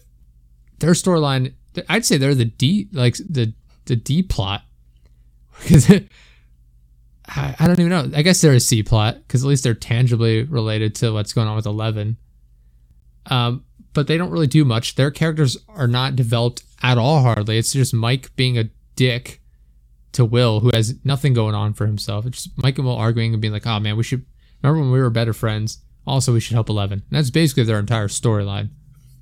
their 0.80 0.92
storyline, 0.92 1.54
I'd 1.88 2.06
say 2.06 2.18
they're 2.18 2.36
the 2.36 2.46
D, 2.46 2.90
like 2.92 3.16
the 3.16 3.54
the 3.86 3.96
D 3.96 4.22
plot, 4.22 4.64
because 5.62 5.90
I, 5.90 7.56
I 7.60 7.68
don't 7.68 7.80
even 7.80 7.90
know. 7.90 8.12
I 8.18 8.22
guess 8.22 8.42
they're 8.42 8.54
a 8.54 8.60
C 8.60 8.84
plot 8.84 9.16
because 9.16 9.44
at 9.44 9.48
least 9.48 9.64
they're 9.64 9.74
tangibly 9.74 10.44
related 10.44 10.96
to 10.96 11.12
what's 11.12 11.34
going 11.34 11.48
on 11.48 11.56
with 11.56 11.66
Eleven. 11.66 12.18
Um, 13.28 13.64
but 13.94 14.08
they 14.08 14.18
don't 14.18 14.32
really 14.32 14.48
do 14.48 14.66
much. 14.66 14.96
Their 14.96 15.12
characters 15.12 15.58
are 15.68 15.88
not 15.88 16.16
developed 16.16 16.64
at 16.82 16.98
all. 16.98 17.22
Hardly. 17.22 17.58
It's 17.58 17.74
just 17.74 17.94
Mike 17.94 18.36
being 18.36 18.58
a 18.58 18.70
dick 18.96 19.42
to 20.14 20.26
Will, 20.26 20.60
who 20.60 20.72
has 20.74 20.96
nothing 21.04 21.34
going 21.34 21.56
on 21.56 21.74
for 21.74 21.86
himself. 21.86 22.26
It's 22.26 22.44
just 22.44 22.58
Mike 22.62 22.78
and 22.78 22.88
Will 22.88 22.96
arguing 22.96 23.34
and 23.34 23.42
being 23.42 23.54
like, 23.54 23.68
"Oh 23.68 23.80
man, 23.80 23.98
we 23.98 24.04
should 24.04 24.26
remember 24.62 24.82
when 24.82 24.92
we 24.92 25.00
were 25.00 25.10
better 25.10 25.34
friends. 25.34 25.80
Also, 26.06 26.34
we 26.34 26.40
should 26.40 26.56
help 26.56 26.70
Eleven." 26.70 27.04
And 27.10 27.18
that's 27.18 27.30
basically 27.30 27.64
their 27.64 27.80
entire 27.80 28.08
storyline, 28.08 28.70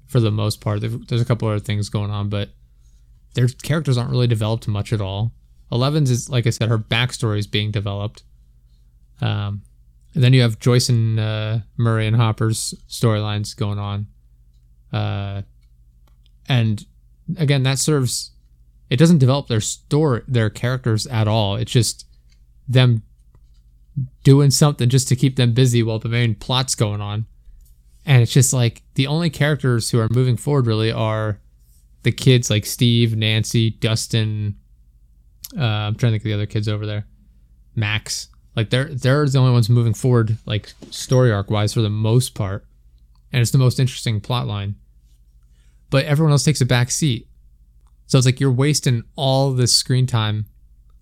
for 0.07 0.19
the 0.19 0.31
most 0.31 0.61
part. 0.61 0.81
There's 0.81 1.21
a 1.21 1.25
couple 1.25 1.47
other 1.47 1.59
things 1.59 1.89
going 1.89 2.11
on, 2.11 2.29
but 2.29 2.49
their 3.33 3.47
characters 3.47 3.97
aren't 3.97 4.11
really 4.11 4.27
developed 4.27 4.67
much 4.67 4.93
at 4.93 5.01
all. 5.01 5.33
Eleven's 5.71 6.09
is 6.09 6.29
like 6.29 6.47
I 6.47 6.51
said, 6.51 6.69
her 6.69 6.79
backstory 6.79 7.39
is 7.39 7.47
being 7.47 7.71
developed. 7.71 8.23
Um, 9.21 9.63
and 10.13 10.23
then 10.23 10.33
you 10.33 10.41
have 10.41 10.59
Joyce 10.59 10.89
and 10.89 11.19
uh, 11.19 11.59
Murray 11.77 12.07
and 12.07 12.15
Hopper's 12.15 12.73
storylines 12.89 13.55
going 13.55 13.77
on. 13.77 14.07
Uh, 14.91 15.41
and 16.47 16.85
again, 17.37 17.63
that 17.63 17.79
serves. 17.79 18.31
It 18.89 18.97
doesn't 18.97 19.17
develop 19.17 19.47
their 19.47 19.61
story, 19.61 20.21
their 20.27 20.49
characters 20.49 21.05
at 21.07 21.27
all. 21.27 21.57
It's 21.57 21.71
just 21.71 22.05
them 22.67 23.03
doing 24.23 24.51
something 24.51 24.89
just 24.89 25.07
to 25.09 25.15
keep 25.15 25.35
them 25.35 25.53
busy 25.53 25.83
while 25.83 25.99
the 25.99 26.09
main 26.09 26.35
plot's 26.35 26.75
going 26.75 27.01
on. 27.01 27.25
And 28.05 28.21
it's 28.21 28.31
just 28.31 28.53
like 28.53 28.83
the 28.93 29.07
only 29.07 29.29
characters 29.29 29.89
who 29.89 29.99
are 29.99 30.07
moving 30.11 30.37
forward 30.37 30.67
really 30.67 30.91
are 30.91 31.39
the 32.03 32.11
kids 32.11 32.49
like 32.49 32.65
Steve, 32.65 33.17
Nancy, 33.17 33.71
Dustin. 33.71 34.55
Uh, 35.57 35.63
I'm 35.63 35.95
trying 35.95 36.13
to 36.13 36.19
think 36.19 36.25
of 36.25 36.29
the 36.29 36.33
other 36.33 36.45
kids 36.45 36.69
over 36.69 36.85
there. 36.85 37.05
Max. 37.75 38.29
Like 38.55 38.69
they're 38.69 38.85
they're 38.85 39.27
the 39.27 39.37
only 39.37 39.51
ones 39.51 39.69
moving 39.69 39.93
forward, 39.93 40.37
like 40.45 40.73
story 40.89 41.31
arc 41.31 41.51
wise, 41.51 41.73
for 41.73 41.81
the 41.81 41.89
most 41.89 42.33
part, 42.33 42.65
and 43.31 43.41
it's 43.41 43.51
the 43.51 43.57
most 43.57 43.79
interesting 43.79 44.21
plot 44.21 44.47
line. 44.47 44.75
But 45.89 46.05
everyone 46.05 46.31
else 46.31 46.43
takes 46.43 46.61
a 46.61 46.65
back 46.65 46.91
seat, 46.91 47.27
so 48.07 48.17
it's 48.17 48.25
like 48.25 48.39
you're 48.39 48.51
wasting 48.51 49.03
all 49.15 49.51
this 49.53 49.75
screen 49.75 50.07
time 50.07 50.45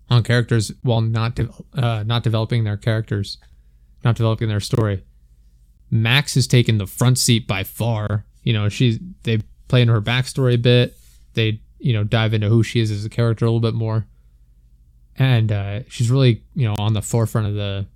on 0.08 0.22
characters 0.22 0.72
while 0.82 1.00
not 1.00 1.34
de- 1.34 1.48
uh, 1.74 2.04
not 2.04 2.22
developing 2.22 2.64
their 2.64 2.76
characters, 2.76 3.38
not 4.04 4.16
developing 4.16 4.48
their 4.48 4.60
story. 4.60 5.04
Max 5.90 6.34
has 6.34 6.46
taken 6.46 6.78
the 6.78 6.86
front 6.86 7.18
seat 7.18 7.46
by 7.46 7.64
far. 7.64 8.24
You 8.42 8.52
know, 8.52 8.68
she's 8.68 8.98
they 9.22 9.40
play 9.68 9.82
into 9.82 9.94
her 9.94 10.02
backstory 10.02 10.54
a 10.54 10.58
bit. 10.58 10.96
They 11.34 11.60
you 11.78 11.92
know 11.92 12.04
dive 12.04 12.34
into 12.34 12.48
who 12.48 12.62
she 12.62 12.80
is 12.80 12.90
as 12.90 13.04
a 13.04 13.10
character 13.10 13.44
a 13.44 13.48
little 13.48 13.60
bit 13.60 13.74
more, 13.74 14.06
and 15.16 15.50
uh, 15.50 15.80
she's 15.88 16.10
really 16.10 16.42
you 16.54 16.66
know 16.66 16.74
on 16.78 16.92
the 16.92 17.02
forefront 17.02 17.48
of 17.48 17.54
the 17.54 17.86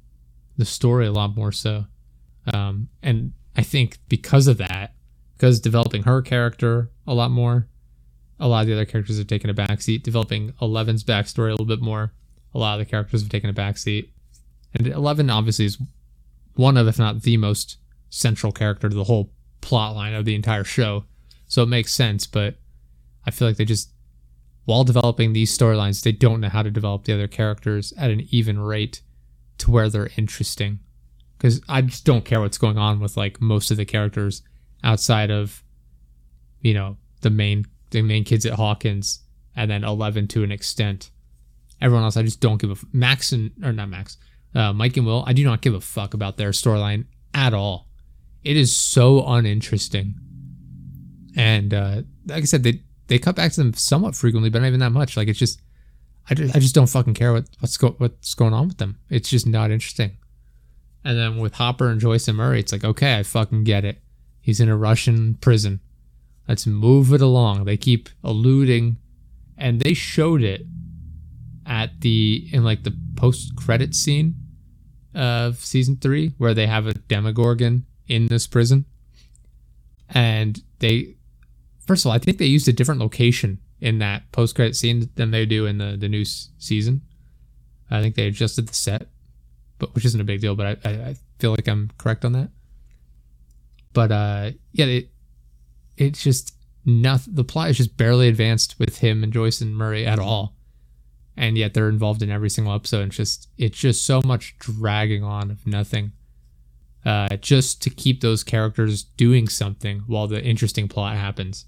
the 0.56 0.64
story 0.64 1.06
a 1.06 1.12
lot 1.12 1.34
more 1.36 1.52
so. 1.52 1.86
Um, 2.52 2.88
and 3.02 3.32
I 3.60 3.62
think 3.62 3.98
because 4.08 4.46
of 4.46 4.56
that, 4.56 4.94
because 5.36 5.60
developing 5.60 6.04
her 6.04 6.22
character 6.22 6.90
a 7.06 7.12
lot 7.12 7.30
more, 7.30 7.68
a 8.38 8.48
lot 8.48 8.62
of 8.62 8.68
the 8.68 8.72
other 8.72 8.86
characters 8.86 9.18
have 9.18 9.26
taken 9.26 9.50
a 9.50 9.54
backseat. 9.54 10.02
Developing 10.02 10.54
Eleven's 10.62 11.04
backstory 11.04 11.48
a 11.48 11.50
little 11.50 11.66
bit 11.66 11.82
more, 11.82 12.14
a 12.54 12.58
lot 12.58 12.80
of 12.80 12.86
the 12.86 12.90
characters 12.90 13.20
have 13.20 13.28
taken 13.28 13.50
a 13.50 13.52
backseat. 13.52 14.08
And 14.72 14.86
Eleven 14.86 15.28
obviously 15.28 15.66
is 15.66 15.76
one 16.54 16.78
of, 16.78 16.88
if 16.88 16.98
not 16.98 17.20
the 17.20 17.36
most 17.36 17.76
central 18.08 18.50
character 18.50 18.88
to 18.88 18.94
the 18.94 19.04
whole 19.04 19.30
plot 19.60 19.94
line 19.94 20.14
of 20.14 20.24
the 20.24 20.34
entire 20.34 20.64
show. 20.64 21.04
So 21.46 21.62
it 21.62 21.68
makes 21.68 21.92
sense, 21.92 22.26
but 22.26 22.54
I 23.26 23.30
feel 23.30 23.46
like 23.46 23.58
they 23.58 23.66
just, 23.66 23.90
while 24.64 24.84
developing 24.84 25.34
these 25.34 25.56
storylines, 25.56 26.02
they 26.02 26.12
don't 26.12 26.40
know 26.40 26.48
how 26.48 26.62
to 26.62 26.70
develop 26.70 27.04
the 27.04 27.12
other 27.12 27.28
characters 27.28 27.92
at 27.98 28.10
an 28.10 28.26
even 28.30 28.58
rate 28.58 29.02
to 29.58 29.70
where 29.70 29.90
they're 29.90 30.08
interesting. 30.16 30.78
Because 31.40 31.62
I 31.70 31.80
just 31.80 32.04
don't 32.04 32.26
care 32.26 32.38
what's 32.38 32.58
going 32.58 32.76
on 32.76 33.00
with 33.00 33.16
like 33.16 33.40
most 33.40 33.70
of 33.70 33.78
the 33.78 33.86
characters 33.86 34.42
outside 34.84 35.30
of, 35.30 35.64
you 36.60 36.74
know, 36.74 36.98
the 37.22 37.30
main 37.30 37.64
the 37.92 38.02
main 38.02 38.24
kids 38.24 38.44
at 38.44 38.52
Hawkins, 38.52 39.20
and 39.56 39.70
then 39.70 39.82
Eleven 39.82 40.28
to 40.28 40.44
an 40.44 40.52
extent. 40.52 41.10
Everyone 41.80 42.04
else, 42.04 42.18
I 42.18 42.22
just 42.22 42.42
don't 42.42 42.60
give 42.60 42.68
a 42.68 42.74
f- 42.74 42.84
Max 42.92 43.32
and 43.32 43.52
or 43.64 43.72
not 43.72 43.88
Max, 43.88 44.18
uh, 44.54 44.74
Mike 44.74 44.98
and 44.98 45.06
Will. 45.06 45.24
I 45.26 45.32
do 45.32 45.42
not 45.42 45.62
give 45.62 45.72
a 45.72 45.80
fuck 45.80 46.12
about 46.12 46.36
their 46.36 46.50
storyline 46.50 47.06
at 47.32 47.54
all. 47.54 47.88
It 48.44 48.58
is 48.58 48.76
so 48.76 49.26
uninteresting, 49.26 50.16
and 51.36 51.72
uh, 51.72 52.02
like 52.26 52.42
I 52.42 52.44
said, 52.44 52.64
they 52.64 52.82
they 53.06 53.18
cut 53.18 53.34
back 53.34 53.52
to 53.52 53.62
them 53.62 53.72
somewhat 53.72 54.14
frequently, 54.14 54.50
but 54.50 54.60
not 54.60 54.68
even 54.68 54.80
that 54.80 54.90
much. 54.92 55.16
Like 55.16 55.28
it's 55.28 55.38
just, 55.38 55.62
I 56.28 56.34
just, 56.34 56.54
I 56.54 56.58
just 56.58 56.74
don't 56.74 56.86
fucking 56.86 57.14
care 57.14 57.32
what 57.32 57.48
what's 57.60 57.78
go, 57.78 57.94
what's 57.96 58.34
going 58.34 58.52
on 58.52 58.68
with 58.68 58.76
them. 58.76 58.98
It's 59.08 59.30
just 59.30 59.46
not 59.46 59.70
interesting. 59.70 60.18
And 61.04 61.18
then 61.18 61.38
with 61.38 61.54
Hopper 61.54 61.88
and 61.88 62.00
Joyce 62.00 62.28
and 62.28 62.36
Murray, 62.36 62.60
it's 62.60 62.72
like 62.72 62.84
okay, 62.84 63.18
I 63.18 63.22
fucking 63.22 63.64
get 63.64 63.84
it. 63.84 64.00
He's 64.40 64.60
in 64.60 64.68
a 64.68 64.76
Russian 64.76 65.34
prison. 65.34 65.80
Let's 66.48 66.66
move 66.66 67.12
it 67.12 67.20
along. 67.20 67.64
They 67.64 67.76
keep 67.76 68.08
alluding, 68.24 68.96
and 69.56 69.80
they 69.80 69.94
showed 69.94 70.42
it 70.42 70.66
at 71.66 72.00
the 72.00 72.48
in 72.52 72.64
like 72.64 72.82
the 72.82 72.96
post 73.16 73.56
credit 73.56 73.94
scene 73.94 74.34
of 75.14 75.56
season 75.56 75.96
three, 75.96 76.34
where 76.38 76.54
they 76.54 76.66
have 76.66 76.86
a 76.86 76.94
Demogorgon 76.94 77.86
in 78.08 78.26
this 78.26 78.46
prison, 78.46 78.84
and 80.08 80.62
they 80.80 81.14
first 81.86 82.04
of 82.04 82.10
all, 82.10 82.14
I 82.14 82.18
think 82.18 82.38
they 82.38 82.46
used 82.46 82.68
a 82.68 82.72
different 82.72 83.00
location 83.00 83.58
in 83.80 83.98
that 83.98 84.30
post 84.32 84.54
credit 84.54 84.76
scene 84.76 85.08
than 85.14 85.30
they 85.30 85.46
do 85.46 85.66
in 85.66 85.78
the 85.78 85.96
the 85.98 86.08
new 86.08 86.24
season. 86.24 87.02
I 87.90 88.00
think 88.02 88.14
they 88.14 88.26
adjusted 88.26 88.68
the 88.68 88.74
set, 88.74 89.08
but 89.80 89.92
which 89.96 90.04
isn't 90.04 90.20
a 90.20 90.24
big 90.24 90.40
deal. 90.40 90.54
But 90.54 90.78
I, 90.84 90.88
I, 90.88 90.92
I 90.92 91.16
feel 91.40 91.50
like 91.50 91.66
I'm 91.66 91.90
correct 91.98 92.24
on 92.24 92.32
that. 92.34 92.50
But 93.92 94.12
uh, 94.12 94.50
yeah, 94.72 94.86
it 94.86 95.10
it's 95.96 96.22
just 96.22 96.54
nothing. 96.86 97.34
The 97.34 97.44
plot 97.44 97.70
is 97.70 97.78
just 97.78 97.96
barely 97.96 98.28
advanced 98.28 98.78
with 98.78 98.98
him 98.98 99.24
and 99.24 99.32
Joyce 99.32 99.60
and 99.60 99.74
Murray 99.76 100.06
at 100.06 100.20
all, 100.20 100.54
and 101.36 101.58
yet 101.58 101.74
they're 101.74 101.88
involved 101.88 102.22
in 102.22 102.30
every 102.30 102.50
single 102.50 102.72
episode. 102.72 103.08
It's 103.08 103.16
just 103.16 103.48
it's 103.58 103.78
just 103.78 104.06
so 104.06 104.20
much 104.24 104.56
dragging 104.60 105.24
on 105.24 105.50
of 105.50 105.66
nothing. 105.66 106.12
uh, 107.04 107.36
just 107.36 107.82
to 107.82 107.90
keep 107.90 108.20
those 108.20 108.44
characters 108.44 109.02
doing 109.02 109.48
something 109.48 110.00
while 110.06 110.26
the 110.26 110.42
interesting 110.42 110.88
plot 110.88 111.16
happens. 111.16 111.66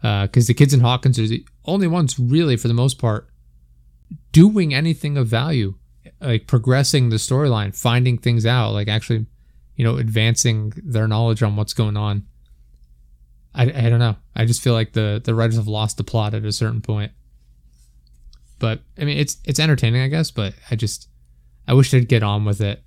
Because 0.00 0.46
uh, 0.46 0.48
the 0.48 0.54
kids 0.54 0.74
in 0.74 0.80
Hawkins 0.80 1.18
are 1.18 1.26
the 1.26 1.46
only 1.64 1.86
ones, 1.86 2.18
really, 2.18 2.56
for 2.56 2.68
the 2.68 2.74
most 2.74 2.98
part, 2.98 3.28
doing 4.32 4.74
anything 4.74 5.16
of 5.16 5.26
value, 5.28 5.74
like 6.22 6.46
progressing 6.46 7.08
the 7.08 7.16
storyline, 7.16 7.76
finding 7.76 8.18
things 8.18 8.46
out, 8.46 8.72
like 8.72 8.88
actually, 8.88 9.26
you 9.76 9.84
know, 9.84 9.96
advancing 9.96 10.72
their 10.76 11.08
knowledge 11.08 11.42
on 11.42 11.56
what's 11.56 11.72
going 11.72 11.96
on. 11.96 12.26
I, 13.54 13.64
I 13.64 13.90
don't 13.90 13.98
know. 13.98 14.16
I 14.34 14.44
just 14.44 14.62
feel 14.62 14.72
like 14.72 14.92
the 14.92 15.20
the 15.22 15.34
writers 15.34 15.56
have 15.56 15.68
lost 15.68 15.96
the 15.96 16.04
plot 16.04 16.34
at 16.34 16.44
a 16.44 16.52
certain 16.52 16.80
point. 16.80 17.12
But 18.58 18.80
I 18.98 19.04
mean, 19.04 19.18
it's 19.18 19.38
it's 19.44 19.60
entertaining, 19.60 20.02
I 20.02 20.08
guess. 20.08 20.30
But 20.30 20.54
I 20.70 20.76
just 20.76 21.08
I 21.66 21.74
wish 21.74 21.90
they'd 21.90 22.08
get 22.08 22.22
on 22.22 22.44
with 22.44 22.60
it. 22.60 22.82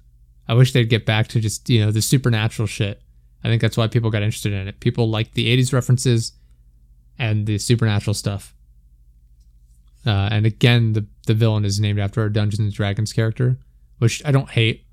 I 0.48 0.54
wish 0.54 0.74
they'd 0.74 0.90
get 0.90 1.06
back 1.06 1.28
to 1.30 1.40
just 1.40 1.70
you 1.70 1.86
know 1.86 1.92
the 1.92 2.02
supernatural 2.02 2.68
shit. 2.68 3.02
I 3.44 3.48
think 3.48 3.62
that's 3.62 3.78
why 3.78 3.88
people 3.88 4.10
got 4.10 4.24
interested 4.24 4.54
in 4.54 4.68
it. 4.68 4.80
People 4.80 5.10
like 5.10 5.34
the 5.34 5.56
'80s 5.56 5.74
references 5.74 6.32
and 7.20 7.46
the 7.46 7.58
supernatural 7.58 8.14
stuff. 8.14 8.55
Uh, 10.06 10.30
and 10.32 10.46
again, 10.46 10.94
the 10.94 11.06
the 11.26 11.34
villain 11.34 11.66
is 11.66 11.80
named 11.80 12.00
after 12.00 12.24
a 12.24 12.32
Dungeons 12.32 12.60
and 12.60 12.72
Dragons 12.72 13.12
character, 13.12 13.58
which 13.98 14.22
I 14.26 14.32
don't 14.32 14.50
hate, 14.50 14.86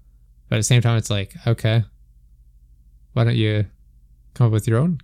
but 0.48 0.56
at 0.56 0.58
the 0.60 0.64
same 0.64 0.82
time, 0.82 0.96
it's 0.96 1.10
like 1.10 1.34
okay, 1.46 1.84
why 3.12 3.24
don't 3.24 3.36
you 3.36 3.66
come 4.34 4.46
up 4.46 4.52
with 4.52 4.66
your 4.66 4.78
own 4.78 5.00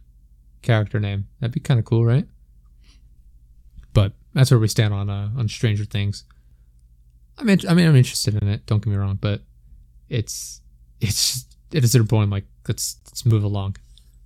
character 0.63 0.99
name? 0.99 1.29
That'd 1.41 1.55
be 1.55 1.61
kind 1.61 1.79
of 1.79 1.85
cool, 1.85 2.05
right? 2.05 2.27
But 3.93 4.13
that's 4.33 4.51
where 4.51 4.61
we 4.61 4.69
stand 4.69 4.95
on 4.95 5.11
uh, 5.11 5.31
on 5.37 5.49
Stranger 5.49 5.85
Things. 5.85 6.25
I'm 7.37 7.49
in, 7.49 7.61
I 7.69 7.75
mean 7.75 7.87
I'm 7.87 7.97
interested 7.97 8.41
in 8.41 8.49
it. 8.49 8.67
Don't 8.67 8.83
get 8.83 8.91
me 8.91 8.97
wrong, 8.97 9.19
but 9.21 9.43
it's 10.09 10.61
it's 11.01 11.47
it 11.71 11.85
is 11.85 11.95
at 11.95 12.01
a 12.01 12.05
point 12.05 12.31
like 12.31 12.47
let's 12.67 12.99
let's 13.07 13.27
move 13.27 13.45
along. 13.45 13.77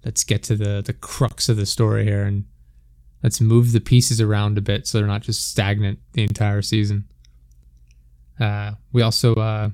Let's 0.04 0.24
get 0.24 0.42
to 0.44 0.56
the 0.56 0.82
the 0.82 0.92
crux 0.92 1.48
of 1.48 1.56
the 1.56 1.66
story 1.66 2.04
here 2.04 2.22
and 2.22 2.44
let's 3.22 3.40
move 3.40 3.72
the 3.72 3.80
pieces 3.80 4.20
around 4.20 4.58
a 4.58 4.60
bit 4.60 4.86
so 4.86 4.98
they're 4.98 5.06
not 5.06 5.22
just 5.22 5.48
stagnant 5.48 6.00
the 6.12 6.22
entire 6.22 6.60
season. 6.62 7.04
Uh, 8.40 8.72
we 8.92 9.02
also 9.02 9.34
uh, 9.34 9.70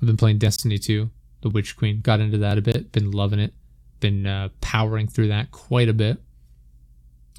have 0.00 0.06
been 0.06 0.16
playing 0.16 0.38
Destiny 0.38 0.78
2, 0.78 1.10
the 1.42 1.50
Witch 1.50 1.76
Queen. 1.76 2.00
Got 2.00 2.20
into 2.20 2.38
that 2.38 2.58
a 2.58 2.62
bit. 2.62 2.92
Been 2.92 3.10
loving 3.10 3.40
it. 3.40 3.52
Been 4.00 4.26
uh, 4.26 4.50
powering 4.60 5.08
through 5.08 5.28
that 5.28 5.50
quite 5.50 5.88
a 5.88 5.94
bit. 5.94 6.18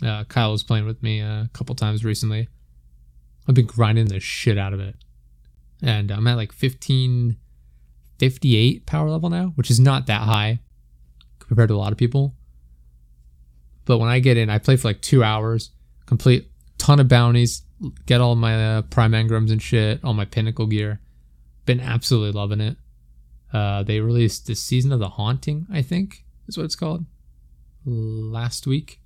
Uh, 0.03 0.25
Kyle 0.25 0.51
was 0.51 0.63
playing 0.63 0.85
with 0.85 1.01
me 1.01 1.21
a 1.21 1.49
couple 1.53 1.73
times 1.75 2.03
recently. 2.03 2.49
I've 3.47 3.55
been 3.55 3.67
grinding 3.67 4.07
the 4.07 4.19
shit 4.19 4.57
out 4.57 4.73
of 4.73 4.81
it. 4.81 4.95
And 5.81 6.11
I'm 6.11 6.27
at 6.27 6.35
like 6.35 6.51
1558 6.51 8.85
power 8.85 9.09
level 9.09 9.29
now, 9.29 9.53
which 9.55 9.71
is 9.71 9.79
not 9.79 10.07
that 10.07 10.23
high 10.23 10.59
compared 11.39 11.69
to 11.69 11.75
a 11.75 11.77
lot 11.77 11.91
of 11.91 11.97
people. 11.97 12.33
But 13.85 13.99
when 13.99 14.09
I 14.09 14.19
get 14.19 14.37
in, 14.37 14.49
I 14.49 14.57
play 14.57 14.75
for 14.75 14.89
like 14.89 15.01
two 15.01 15.23
hours, 15.23 15.71
complete 16.05 16.49
ton 16.77 16.99
of 16.99 17.07
bounties, 17.07 17.61
get 18.05 18.21
all 18.21 18.35
my 18.35 18.77
uh, 18.77 18.81
prime 18.83 19.11
engrams 19.11 19.51
and 19.51 19.61
shit, 19.61 20.03
all 20.03 20.13
my 20.13 20.25
pinnacle 20.25 20.67
gear. 20.67 20.99
Been 21.65 21.79
absolutely 21.79 22.31
loving 22.31 22.61
it. 22.61 22.77
Uh, 23.53 23.83
they 23.83 23.99
released 23.99 24.47
the 24.47 24.55
season 24.55 24.91
of 24.91 24.99
the 24.99 25.09
haunting, 25.09 25.65
I 25.71 25.81
think 25.81 26.25
is 26.47 26.57
what 26.57 26.65
it's 26.65 26.75
called, 26.75 27.05
last 27.85 28.67
week. 28.67 28.99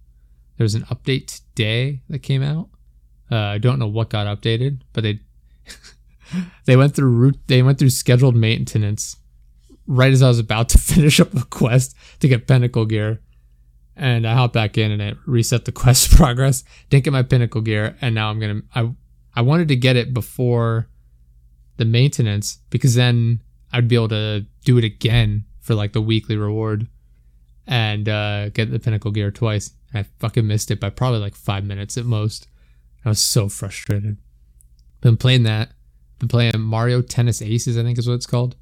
There's 0.58 0.76
an 0.76 0.84
update 0.84 1.28
today 1.28 2.02
that 2.10 2.20
came 2.20 2.44
out. 2.44 2.70
Uh, 3.32 3.38
I 3.38 3.58
don't 3.60 3.80
know 3.80 3.88
what 3.88 4.10
got 4.10 4.28
updated, 4.28 4.82
but 4.92 5.04
they 5.04 5.20
they 6.66 6.76
went 6.76 6.96
through 6.96 7.10
route 7.10 7.40
they 7.48 7.62
went 7.62 7.80
through 7.80 7.92
scheduled 7.92 8.36
maintenance 8.36 9.18
right 9.88 10.12
as 10.12 10.22
I 10.22 10.28
was 10.28 10.40
about 10.40 10.70
to 10.70 10.78
finish 10.80 11.20
up 11.20 11.34
a 11.36 11.46
quest 11.46 11.96
to 12.20 12.28
get 12.28 12.48
pinnacle 12.48 12.86
gear 12.86 13.22
and 14.00 14.26
I 14.26 14.34
hopped 14.34 14.54
back 14.54 14.78
in 14.78 14.92
and 14.92 15.02
it 15.02 15.18
reset 15.26 15.66
the 15.66 15.72
quest 15.84 16.12
progress. 16.12 16.64
Didn't 16.90 17.04
get 17.04 17.14
my 17.14 17.24
pinnacle 17.24 17.62
gear, 17.62 17.96
and 18.02 18.16
now 18.16 18.30
I'm 18.30 18.40
gonna. 18.40 18.62
I 18.74 18.92
I 19.36 19.42
wanted 19.42 19.68
to 19.68 19.76
get 19.76 19.96
it 19.96 20.14
before 20.14 20.88
the 21.78 21.86
maintenance 21.86 22.60
because 22.70 22.96
then 22.96 23.42
I'd 23.72 23.88
be 23.88 23.96
able 23.96 24.10
to 24.10 24.46
do 24.66 24.78
it 24.78 24.84
again 24.84 25.46
for 25.60 25.76
like 25.76 25.94
the 25.94 26.02
weekly 26.02 26.36
reward 26.36 26.88
and 27.68 28.10
uh, 28.10 28.50
get 28.50 28.72
the 28.72 28.80
pinnacle 28.80 29.12
gear 29.12 29.32
twice. 29.32 29.72
I 29.94 30.04
fucking 30.20 30.48
missed 30.48 30.72
it 30.72 30.80
by 30.80 30.90
probably 30.90 31.20
like 31.20 31.36
five 31.36 31.64
minutes 31.64 31.98
at 31.98 32.06
most. 32.06 32.48
I 33.06 33.10
was 33.10 33.22
so 33.22 33.50
frustrated. 33.50 34.18
Been 35.02 35.18
playing 35.18 35.44
that. 35.44 35.72
Been 36.18 36.28
playing 36.28 36.60
Mario 36.60 37.02
Tennis 37.02 37.42
Aces, 37.42 37.78
I 37.78 37.84
think 37.84 37.98
is 37.98 38.08
what 38.08 38.16
it's 38.16 38.26
called. 38.26 38.56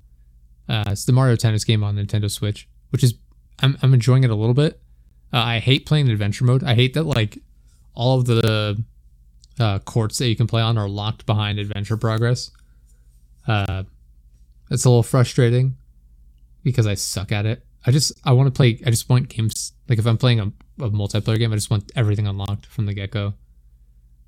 Uh, 0.69 0.84
it's 0.88 1.06
the 1.06 1.12
Mario 1.12 1.36
Tennis 1.36 1.63
game 1.63 1.84
on 1.84 1.95
Nintendo 1.95 2.30
Switch, 2.30 2.67
which 2.89 3.04
is 3.04 3.15
I'm 3.60 3.78
I'm 3.82 3.93
enjoying 3.93 4.23
it 4.23 4.30
a 4.30 4.36
little 4.36 4.54
bit 4.54 4.80
uh, 5.33 5.37
I 5.37 5.59
hate 5.59 5.85
playing 5.85 6.09
adventure 6.09 6.45
mode. 6.45 6.63
I 6.63 6.75
hate 6.75 6.93
that 6.93 7.03
like 7.03 7.39
all 7.93 8.19
of 8.19 8.25
the 8.25 8.83
uh, 9.59 9.79
courts 9.79 10.17
that 10.19 10.27
you 10.27 10.35
can 10.35 10.47
play 10.47 10.61
on 10.61 10.77
are 10.77 10.87
locked 10.87 11.25
behind 11.25 11.59
adventure 11.59 11.97
progress. 11.97 12.51
Uh, 13.47 13.83
it's 14.69 14.85
a 14.85 14.89
little 14.89 15.03
frustrating 15.03 15.75
because 16.63 16.87
I 16.87 16.95
suck 16.95 17.31
at 17.31 17.45
it. 17.45 17.65
I 17.85 17.91
just 17.91 18.11
I 18.23 18.33
want 18.33 18.47
to 18.47 18.51
play. 18.51 18.81
I 18.85 18.89
just 18.89 19.09
want 19.09 19.29
games 19.29 19.73
like 19.87 19.99
if 19.99 20.05
I'm 20.05 20.17
playing 20.17 20.39
a, 20.39 20.47
a 20.83 20.89
multiplayer 20.89 21.37
game, 21.37 21.51
I 21.51 21.55
just 21.55 21.69
want 21.69 21.91
everything 21.95 22.27
unlocked 22.27 22.65
from 22.65 22.85
the 22.85 22.93
get 22.93 23.11
go. 23.11 23.33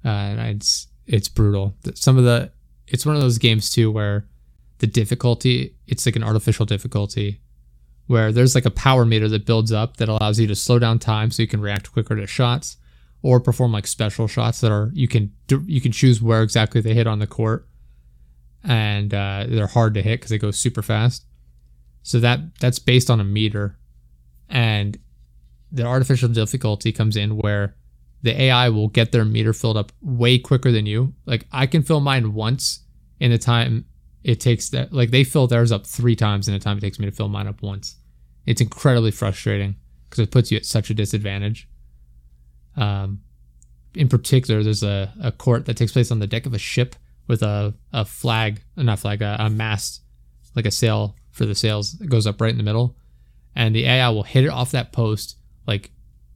Uh, 0.03 0.07
and 0.07 0.39
it's 0.55 0.87
it's 1.05 1.27
brutal. 1.27 1.75
Some 1.95 2.17
of 2.17 2.23
the 2.23 2.51
it's 2.87 3.05
one 3.05 3.15
of 3.15 3.21
those 3.21 3.37
games 3.37 3.69
too 3.69 3.91
where 3.91 4.25
the 4.79 4.87
difficulty 4.87 5.75
it's 5.87 6.05
like 6.05 6.15
an 6.15 6.23
artificial 6.23 6.65
difficulty 6.65 7.41
where 8.09 8.31
there's 8.31 8.55
like 8.55 8.65
a 8.65 8.71
power 8.71 9.05
meter 9.05 9.27
that 9.29 9.45
builds 9.45 9.71
up 9.71 9.97
that 9.97 10.09
allows 10.09 10.39
you 10.39 10.47
to 10.47 10.55
slow 10.55 10.79
down 10.79 10.97
time 10.97 11.29
so 11.29 11.43
you 11.43 11.47
can 11.47 11.61
react 11.61 11.91
quicker 11.91 12.15
to 12.15 12.25
shots 12.25 12.77
or 13.21 13.39
perform 13.39 13.71
like 13.71 13.85
special 13.85 14.27
shots 14.27 14.61
that 14.61 14.71
are 14.71 14.89
you 14.93 15.07
can 15.07 15.31
you 15.67 15.79
can 15.79 15.91
choose 15.91 16.19
where 16.19 16.41
exactly 16.41 16.81
they 16.81 16.95
hit 16.95 17.05
on 17.05 17.19
the 17.19 17.27
court 17.27 17.67
and 18.63 19.13
uh, 19.13 19.45
they're 19.47 19.67
hard 19.67 19.93
to 19.93 20.01
hit 20.01 20.21
because 20.21 20.31
they 20.31 20.39
go 20.39 20.49
super 20.49 20.81
fast. 20.81 21.23
So 22.01 22.19
that 22.19 22.39
that's 22.59 22.79
based 22.79 23.11
on 23.11 23.19
a 23.19 23.23
meter. 23.23 23.77
And 24.49 24.97
the 25.71 25.83
artificial 25.83 26.29
difficulty 26.29 26.91
comes 26.91 27.15
in 27.15 27.37
where 27.37 27.75
the 28.23 28.41
ai 28.41 28.69
will 28.69 28.87
get 28.87 29.11
their 29.11 29.23
meter 29.23 29.53
filled 29.53 29.77
up 29.77 29.91
way 30.01 30.39
quicker 30.39 30.71
than 30.71 30.87
you. 30.87 31.13
Like 31.27 31.45
i 31.51 31.67
can 31.67 31.83
fill 31.83 31.99
mine 31.99 32.33
once 32.33 32.79
in 33.19 33.29
the 33.29 33.37
time 33.37 33.85
it 34.23 34.39
takes 34.39 34.69
that 34.69 34.91
like 34.91 35.11
they 35.11 35.23
fill 35.23 35.47
theirs 35.47 35.71
up 35.71 35.85
three 35.85 36.15
times 36.15 36.47
in 36.47 36.53
the 36.53 36.59
time 36.59 36.77
it 36.77 36.81
takes 36.81 36.99
me 36.99 37.05
to 37.05 37.11
fill 37.11 37.29
mine 37.29 37.47
up 37.47 37.61
once 37.61 37.95
it's 38.49 38.61
incredibly 38.61 39.11
frustrating 39.11 39.75
because 40.09 40.23
it 40.23 40.31
puts 40.31 40.49
you 40.49 40.57
at 40.57 40.65
such 40.65 40.89
a 40.89 40.95
disadvantage. 40.95 41.67
Um, 42.75 43.21
in 43.93 44.09
particular, 44.09 44.63
there's 44.63 44.81
a, 44.81 45.13
a 45.21 45.31
court 45.31 45.67
that 45.67 45.77
takes 45.77 45.91
place 45.91 46.09
on 46.11 46.17
the 46.17 46.25
deck 46.25 46.47
of 46.47 46.53
a 46.55 46.57
ship 46.57 46.95
with 47.27 47.43
a, 47.43 47.75
a 47.93 48.05
flag, 48.05 48.63
not 48.75 48.97
flag, 48.97 49.21
a, 49.21 49.35
a 49.39 49.51
mast, 49.51 50.01
like 50.55 50.65
a 50.65 50.71
sail 50.71 51.15
for 51.31 51.45
the 51.45 51.53
sails 51.53 51.93
that 51.99 52.07
goes 52.07 52.25
up 52.25 52.41
right 52.41 52.49
in 52.49 52.57
the 52.57 52.63
middle. 52.63 52.95
And 53.55 53.75
the 53.75 53.85
AI 53.85 54.09
will 54.09 54.23
hit 54.23 54.45
it 54.45 54.49
off 54.49 54.71
that 54.71 54.91
post 54.91 55.37
like 55.67 55.91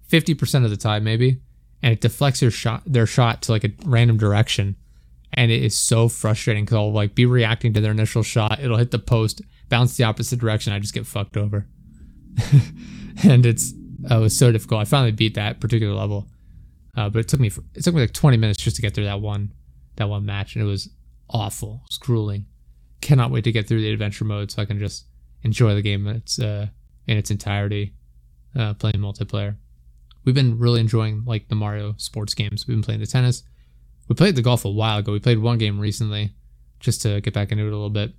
50% 0.09 0.65
of 0.65 0.69
the 0.69 0.77
time, 0.77 1.03
maybe, 1.03 1.41
and 1.81 1.93
it 1.93 2.01
deflects 2.01 2.43
your 2.43 2.51
shot, 2.51 2.83
their 2.85 3.07
shot 3.07 3.41
to 3.43 3.51
like 3.51 3.63
a 3.63 3.71
random 3.85 4.17
direction. 4.17 4.75
And 5.33 5.51
it 5.51 5.63
is 5.63 5.75
so 5.75 6.09
frustrating 6.09 6.65
because 6.65 6.75
I'll 6.75 6.91
like 6.91 7.15
be 7.15 7.25
reacting 7.25 7.73
to 7.73 7.81
their 7.81 7.91
initial 7.91 8.23
shot. 8.23 8.59
It'll 8.59 8.77
hit 8.77 8.91
the 8.91 8.99
post, 8.99 9.41
bounce 9.69 9.97
the 9.97 10.03
opposite 10.03 10.39
direction. 10.39 10.73
I 10.73 10.79
just 10.79 10.93
get 10.93 11.07
fucked 11.07 11.37
over. 11.37 11.67
and 13.23 13.45
it's 13.45 13.73
uh, 14.09 14.17
it 14.17 14.21
was 14.21 14.37
so 14.37 14.51
difficult. 14.51 14.81
I 14.81 14.85
finally 14.85 15.11
beat 15.11 15.35
that 15.35 15.59
particular 15.59 15.93
level, 15.93 16.27
uh, 16.97 17.09
but 17.09 17.19
it 17.19 17.27
took 17.27 17.39
me 17.39 17.49
for, 17.49 17.63
it 17.73 17.83
took 17.83 17.95
me 17.95 18.01
like 18.01 18.13
20 18.13 18.37
minutes 18.37 18.61
just 18.61 18.75
to 18.75 18.81
get 18.81 18.93
through 18.93 19.05
that 19.05 19.21
one 19.21 19.53
that 19.95 20.09
one 20.09 20.25
match, 20.25 20.55
and 20.55 20.63
it 20.63 20.67
was 20.67 20.89
awful. 21.29 21.81
It 21.83 21.89
was 21.89 21.97
grueling. 21.97 22.45
Cannot 23.01 23.31
wait 23.31 23.43
to 23.43 23.51
get 23.51 23.67
through 23.67 23.81
the 23.81 23.91
adventure 23.91 24.25
mode 24.25 24.51
so 24.51 24.61
I 24.61 24.65
can 24.65 24.79
just 24.79 25.05
enjoy 25.43 25.75
the 25.75 25.81
game 25.81 26.07
in 26.07 26.17
its 26.17 26.39
uh, 26.39 26.67
in 27.07 27.17
its 27.17 27.31
entirety, 27.31 27.93
uh, 28.55 28.73
playing 28.75 28.97
multiplayer. 28.97 29.57
We've 30.25 30.35
been 30.35 30.57
really 30.57 30.79
enjoying 30.79 31.23
like 31.25 31.49
the 31.49 31.55
Mario 31.55 31.95
sports 31.97 32.33
games. 32.33 32.65
We've 32.67 32.77
been 32.77 32.83
playing 32.83 33.01
the 33.01 33.07
tennis. 33.07 33.43
We 34.07 34.15
played 34.15 34.35
the 34.35 34.41
golf 34.41 34.65
a 34.65 34.69
while 34.69 34.99
ago. 34.99 35.11
We 35.11 35.19
played 35.19 35.39
one 35.39 35.57
game 35.57 35.79
recently, 35.79 36.33
just 36.79 37.01
to 37.03 37.21
get 37.21 37.33
back 37.33 37.51
into 37.51 37.63
it 37.63 37.67
a 37.67 37.71
little 37.71 37.89
bit 37.89 38.13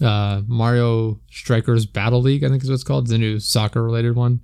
uh, 0.00 0.42
Mario 0.46 1.20
Strikers 1.30 1.86
Battle 1.86 2.20
League, 2.20 2.44
I 2.44 2.48
think 2.48 2.62
is 2.62 2.68
what 2.68 2.74
it's 2.74 2.84
called. 2.84 3.04
It's 3.04 3.12
a 3.12 3.18
new 3.18 3.38
soccer 3.38 3.82
related 3.82 4.16
one. 4.16 4.40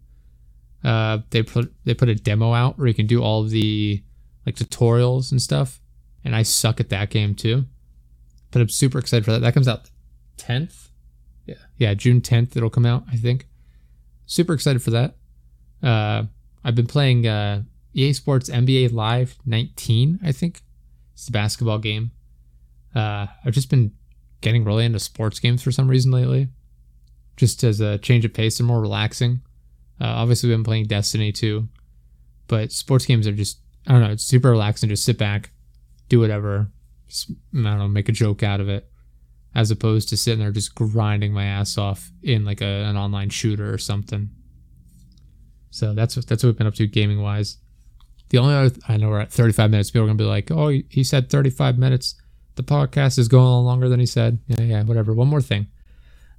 Uh, 0.84 1.18
they 1.30 1.42
put 1.42 1.72
they 1.84 1.94
put 1.94 2.08
a 2.08 2.14
demo 2.14 2.54
out 2.54 2.78
where 2.78 2.88
you 2.88 2.94
can 2.94 3.06
do 3.06 3.22
all 3.22 3.42
the 3.44 4.02
like 4.46 4.56
tutorials 4.56 5.30
and 5.30 5.42
stuff. 5.42 5.80
And 6.24 6.34
I 6.36 6.42
suck 6.42 6.80
at 6.80 6.90
that 6.90 7.10
game 7.10 7.34
too. 7.34 7.64
But 8.50 8.62
I'm 8.62 8.68
super 8.68 8.98
excited 8.98 9.24
for 9.24 9.32
that. 9.32 9.40
That 9.40 9.54
comes 9.54 9.68
out 9.68 9.90
10th. 10.38 10.88
Yeah. 11.46 11.54
Yeah, 11.78 11.94
June 11.94 12.20
10th 12.20 12.56
it'll 12.56 12.70
come 12.70 12.86
out, 12.86 13.04
I 13.10 13.16
think. 13.16 13.46
Super 14.26 14.54
excited 14.54 14.82
for 14.82 14.90
that. 14.90 15.16
Uh, 15.82 16.24
I've 16.64 16.74
been 16.74 16.86
playing 16.86 17.26
uh, 17.26 17.62
EA 17.94 18.12
Sports 18.12 18.50
NBA 18.50 18.92
Live 18.92 19.36
19, 19.46 20.20
I 20.22 20.32
think. 20.32 20.62
It's 21.20 21.26
the 21.26 21.32
basketball 21.32 21.76
game. 21.76 22.12
Uh, 22.94 23.26
I've 23.44 23.52
just 23.52 23.68
been 23.68 23.92
getting 24.40 24.64
really 24.64 24.86
into 24.86 24.98
sports 24.98 25.38
games 25.38 25.62
for 25.62 25.70
some 25.70 25.86
reason 25.86 26.10
lately. 26.10 26.48
just 27.36 27.62
as 27.62 27.78
a 27.82 27.98
change 27.98 28.24
of 28.24 28.32
pace. 28.32 28.56
They're 28.56 28.66
more 28.66 28.80
relaxing. 28.80 29.42
Uh, 30.00 30.06
obviously, 30.06 30.48
we've 30.48 30.56
been 30.56 30.64
playing 30.64 30.86
Destiny 30.86 31.30
2, 31.30 31.68
but 32.48 32.72
sports 32.72 33.04
games 33.04 33.26
are 33.26 33.32
just 33.32 33.60
I 33.86 33.92
don't 33.92 34.00
know. 34.00 34.12
It's 34.12 34.24
super 34.24 34.50
relaxing. 34.50 34.88
Just 34.88 35.04
sit 35.04 35.18
back, 35.18 35.50
do 36.08 36.20
whatever. 36.20 36.70
Just, 37.06 37.30
I 37.30 37.34
don't 37.52 37.78
know, 37.78 37.88
make 37.88 38.08
a 38.08 38.12
joke 38.12 38.42
out 38.42 38.62
of 38.62 38.70
it, 38.70 38.90
as 39.54 39.70
opposed 39.70 40.08
to 40.08 40.16
sitting 40.16 40.40
there 40.40 40.52
just 40.52 40.74
grinding 40.74 41.34
my 41.34 41.44
ass 41.44 41.76
off 41.76 42.10
in 42.22 42.46
like 42.46 42.62
a, 42.62 42.64
an 42.64 42.96
online 42.96 43.28
shooter 43.28 43.70
or 43.70 43.78
something. 43.78 44.30
So 45.68 45.92
that's 45.92 46.14
that's 46.14 46.42
what 46.42 46.48
we've 46.48 46.56
been 46.56 46.66
up 46.66 46.76
to 46.76 46.86
gaming 46.86 47.20
wise. 47.20 47.58
The 48.30 48.38
only 48.38 48.54
other 48.54 48.74
I 48.88 48.96
know 48.96 49.08
we're 49.08 49.20
at 49.20 49.32
35 49.32 49.70
minutes. 49.70 49.90
People 49.90 50.04
are 50.04 50.06
gonna 50.06 50.16
be 50.16 50.24
like, 50.24 50.50
"Oh, 50.50 50.68
he 50.68 51.04
said 51.04 51.30
35 51.30 51.78
minutes. 51.78 52.14
The 52.54 52.62
podcast 52.62 53.18
is 53.18 53.28
going 53.28 53.46
on 53.46 53.64
longer 53.64 53.88
than 53.88 54.00
he 54.00 54.06
said." 54.06 54.38
Yeah, 54.48 54.62
yeah, 54.62 54.82
whatever. 54.82 55.12
One 55.12 55.28
more 55.28 55.42
thing. 55.42 55.66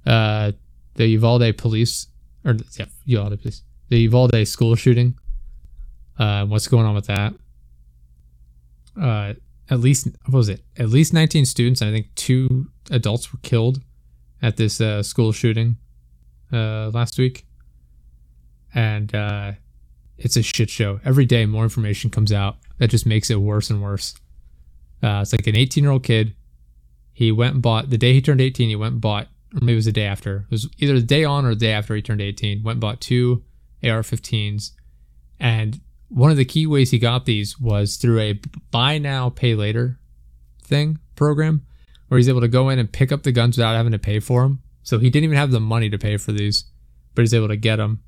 Uh, 0.04 0.52
the 0.94 1.06
Uvalde 1.06 1.56
police, 1.56 2.08
or 2.44 2.56
yeah, 2.76 2.86
Uvalde 3.06 3.40
police, 3.40 3.62
the 3.88 4.00
Uvalde 4.00 4.46
school 4.46 4.74
shooting. 4.74 5.18
Uh, 6.18 6.44
what's 6.46 6.68
going 6.68 6.86
on 6.86 6.94
with 6.94 7.06
that? 7.06 7.34
Uh, 9.00 9.34
at 9.70 9.80
least 9.80 10.08
what 10.26 10.38
was 10.38 10.48
it? 10.48 10.62
At 10.76 10.88
least 10.90 11.14
19 11.14 11.46
students, 11.46 11.80
and 11.80 11.90
I 11.90 11.92
think 11.92 12.14
two 12.14 12.68
adults 12.90 13.32
were 13.32 13.38
killed 13.42 13.80
at 14.42 14.56
this 14.56 14.80
uh, 14.80 15.02
school 15.02 15.32
shooting 15.32 15.76
uh, 16.52 16.90
last 16.92 17.18
week 17.18 17.46
and 18.74 19.14
uh, 19.14 19.52
it's 20.22 20.36
a 20.36 20.42
shit 20.42 20.70
show. 20.70 21.00
Every 21.04 21.26
day, 21.26 21.44
more 21.46 21.64
information 21.64 22.08
comes 22.08 22.32
out 22.32 22.56
that 22.78 22.88
just 22.88 23.06
makes 23.06 23.30
it 23.30 23.40
worse 23.40 23.70
and 23.70 23.82
worse. 23.82 24.14
Uh, 25.02 25.20
it's 25.22 25.32
like 25.32 25.46
an 25.46 25.56
18 25.56 25.82
year 25.82 25.92
old 25.92 26.04
kid. 26.04 26.34
He 27.12 27.32
went 27.32 27.54
and 27.54 27.62
bought 27.62 27.90
the 27.90 27.98
day 27.98 28.12
he 28.12 28.22
turned 28.22 28.40
18. 28.40 28.68
He 28.68 28.76
went 28.76 28.92
and 28.92 29.00
bought, 29.00 29.26
or 29.54 29.60
maybe 29.60 29.72
it 29.72 29.76
was 29.76 29.84
the 29.84 29.92
day 29.92 30.06
after. 30.06 30.46
It 30.48 30.50
was 30.50 30.68
either 30.78 30.94
the 30.94 31.06
day 31.06 31.24
on 31.24 31.44
or 31.44 31.50
the 31.50 31.60
day 31.60 31.72
after 31.72 31.94
he 31.94 32.02
turned 32.02 32.20
18. 32.20 32.62
Went 32.62 32.76
and 32.76 32.80
bought 32.80 33.00
two 33.00 33.42
AR-15s, 33.82 34.70
and 35.40 35.80
one 36.08 36.30
of 36.30 36.36
the 36.36 36.44
key 36.44 36.66
ways 36.66 36.90
he 36.90 36.98
got 36.98 37.26
these 37.26 37.58
was 37.58 37.96
through 37.96 38.20
a 38.20 38.40
buy 38.70 38.98
now, 38.98 39.28
pay 39.28 39.54
later 39.54 39.98
thing 40.62 40.98
program, 41.16 41.66
where 42.08 42.18
he's 42.18 42.28
able 42.28 42.40
to 42.40 42.48
go 42.48 42.68
in 42.68 42.78
and 42.78 42.92
pick 42.92 43.10
up 43.10 43.24
the 43.24 43.32
guns 43.32 43.56
without 43.56 43.74
having 43.74 43.92
to 43.92 43.98
pay 43.98 44.20
for 44.20 44.42
them. 44.42 44.62
So 44.84 44.98
he 44.98 45.10
didn't 45.10 45.24
even 45.24 45.36
have 45.36 45.50
the 45.50 45.60
money 45.60 45.90
to 45.90 45.98
pay 45.98 46.16
for 46.16 46.32
these, 46.32 46.64
but 47.14 47.22
he's 47.22 47.34
able 47.34 47.48
to 47.48 47.56
get 47.56 47.76
them 47.76 48.02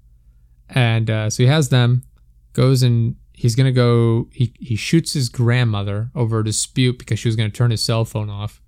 and 0.68 1.10
uh, 1.10 1.30
so 1.30 1.42
he 1.42 1.48
has 1.48 1.68
them, 1.68 2.04
goes 2.52 2.82
and 2.82 3.16
he's 3.32 3.54
gonna 3.54 3.72
go. 3.72 4.28
He 4.32 4.54
he 4.58 4.76
shoots 4.76 5.12
his 5.12 5.28
grandmother 5.28 6.10
over 6.14 6.38
a 6.38 6.44
dispute 6.44 6.98
because 6.98 7.18
she 7.18 7.28
was 7.28 7.36
gonna 7.36 7.50
turn 7.50 7.70
his 7.70 7.82
cell 7.82 8.04
phone 8.04 8.30
off. 8.30 8.62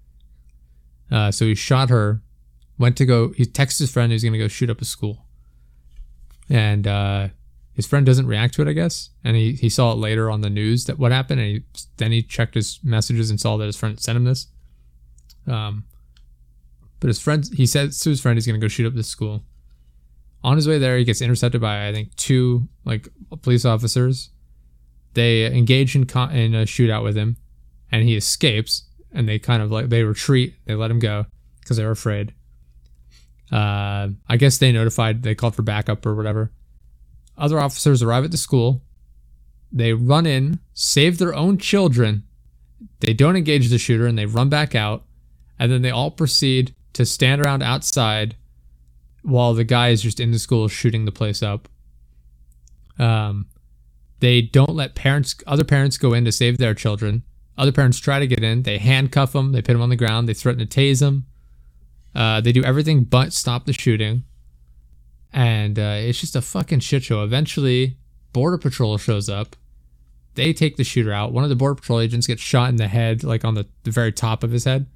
Uh, 1.11 1.30
so 1.30 1.44
he 1.44 1.55
shot 1.55 1.88
her. 1.88 2.20
Went 2.78 2.97
to 2.99 3.07
go. 3.07 3.32
He 3.32 3.47
texts 3.47 3.80
his 3.80 3.90
friend. 3.90 4.12
He's 4.12 4.24
gonna 4.24 4.38
go 4.38 4.49
shoot 4.49 4.68
up 4.68 4.80
a 4.80 4.84
school. 4.84 5.24
And 6.49 6.86
uh, 6.86 7.28
his 7.72 7.86
friend 7.86 8.07
doesn't 8.07 8.26
react 8.26 8.55
to 8.55 8.62
it, 8.62 8.68
I 8.68 8.72
guess. 8.72 9.11
And 9.24 9.36
he, 9.36 9.53
he 9.53 9.68
saw 9.68 9.92
it 9.92 9.97
later 9.97 10.30
on 10.30 10.40
the 10.40 10.51
news 10.51 10.84
that 10.84 10.99
what 10.99 11.12
happened. 11.12 11.40
And 11.40 11.51
he, 11.51 11.62
then 11.97 12.12
he 12.12 12.22
checked 12.22 12.55
his 12.55 12.78
messages 12.82 13.30
and 13.30 13.40
saw 13.40 13.57
that 13.57 13.66
his 13.66 13.76
friend 13.76 13.99
sent 13.99 14.16
him 14.16 14.24
this. 14.24 14.49
Um, 15.47 15.84
but 17.01 17.09
his 17.09 17.20
friend, 17.20 17.49
he 17.55 17.66
said 17.66 17.92
to 17.92 18.11
his 18.11 18.20
friend, 18.20 18.36
he's 18.36 18.47
gonna 18.47 18.59
go 18.59 18.68
shoot 18.68 18.86
up 18.86 18.94
this 18.94 19.09
school. 19.09 19.42
On 20.45 20.57
his 20.57 20.68
way 20.68 20.78
there, 20.78 20.97
he 20.99 21.05
gets 21.05 21.20
intercepted 21.20 21.61
by 21.61 21.89
I 21.89 21.93
think 21.93 22.14
two 22.16 22.68
like 22.84 23.09
police 23.43 23.64
officers. 23.64 24.30
They 25.14 25.47
engage 25.47 25.97
in 25.97 26.05
con- 26.05 26.32
in 26.32 26.55
a 26.55 26.64
shootout 26.64 27.03
with 27.03 27.16
him, 27.16 27.37
and 27.91 28.05
he 28.05 28.16
escapes. 28.16 28.84
And 29.12 29.28
they 29.28 29.39
kind 29.39 29.62
of 29.62 29.70
like 29.70 29.89
they 29.89 30.03
retreat. 30.03 30.55
They 30.66 30.74
let 30.74 30.91
him 30.91 30.99
go 30.99 31.26
because 31.61 31.78
they're 31.78 31.91
afraid. 31.91 32.34
Uh, 33.51 34.09
I 34.28 34.37
guess 34.37 34.59
they 34.59 34.72
notified. 34.72 35.22
They 35.22 35.34
called 35.34 35.55
for 35.55 35.62
backup 35.62 36.05
or 36.05 36.14
whatever. 36.14 36.53
Other 37.39 37.61
officers 37.61 38.03
arrive 38.03 38.24
at 38.24 38.30
the 38.30 38.37
school. 38.37 38.82
They 39.72 39.93
run 39.93 40.26
in, 40.26 40.61
save 40.74 41.18
their 41.18 41.34
own 41.34 41.59
children. 41.59 42.24
They 43.01 43.12
don't 43.12 43.37
engage 43.37 43.68
the 43.68 43.78
shooter, 43.78 44.07
and 44.07 44.18
they 44.18 44.26
run 44.26 44.49
back 44.49 44.74
out. 44.74 45.05
And 45.59 45.72
then 45.72 45.82
they 45.82 45.91
all 45.91 46.11
proceed 46.11 46.74
to 46.93 47.07
stand 47.07 47.41
around 47.41 47.62
outside 47.62 48.37
while 49.27 49.55
the 49.55 49.64
guy 49.64 49.89
is 49.89 50.03
just 50.03 50.20
in 50.20 50.31
the 50.31 50.39
school 50.39 50.68
shooting 50.68 51.05
the 51.05 51.12
place 51.12 51.43
up. 51.43 51.68
Um, 52.99 53.47
they 54.20 54.41
don't 54.41 54.70
let 54.70 54.95
parents, 54.95 55.35
other 55.47 55.64
parents, 55.64 55.99
go 55.99 56.14
in 56.14 56.24
to 56.24 56.33
save 56.33 56.59
their 56.59 56.74
children. 56.74 57.24
Other 57.59 57.72
parents 57.72 57.99
try 57.99 58.20
to 58.20 58.27
get 58.27 58.45
in. 58.45 58.62
They 58.62 58.79
handcuff 58.79 59.33
them. 59.33 59.53
They 59.53 59.62
put 59.62 59.72
them 59.72 59.83
on 59.83 59.89
the 59.89 59.97
ground. 59.97 60.29
They 60.29 60.35
threaten 60.35 60.66
to 60.66 60.81
tase 60.81 61.01
them. 61.01 61.27
Uh, 62.14 62.41
they 62.41 62.53
do 62.53 62.62
everything 62.62 63.03
but 63.05 63.33
stop 63.33 63.66
the 63.66 63.72
shooting. 63.72 64.24
And 65.33 65.79
uh, 65.79 65.97
it's 65.99 66.20
just 66.20 66.37
a 66.37 66.41
fucking 66.41 66.81
shit 66.81 67.03
show. 67.03 67.22
Eventually, 67.24 67.99
Border 68.33 68.59
Patrol 68.59 68.97
shows 68.97 69.29
up. 69.29 69.57
They 70.35 70.53
take 70.53 70.77
the 70.77 70.85
shooter 70.85 71.12
out. 71.12 71.33
One 71.33 71.45
of 71.45 71.51
the 71.51 71.57
Border 71.57 71.74
Patrol 71.74 72.01
agents 72.01 72.27
gets 72.27 72.43
shot 72.43 72.68
in 72.68 72.77
the 72.77 72.89
head, 72.89 73.24
like 73.24 73.45
on 73.45 73.55
the, 73.55 73.66
the 73.83 73.91
very 73.91 74.12
top 74.12 74.45
of 74.45 74.53
his 74.53 74.64
head. 74.64 74.87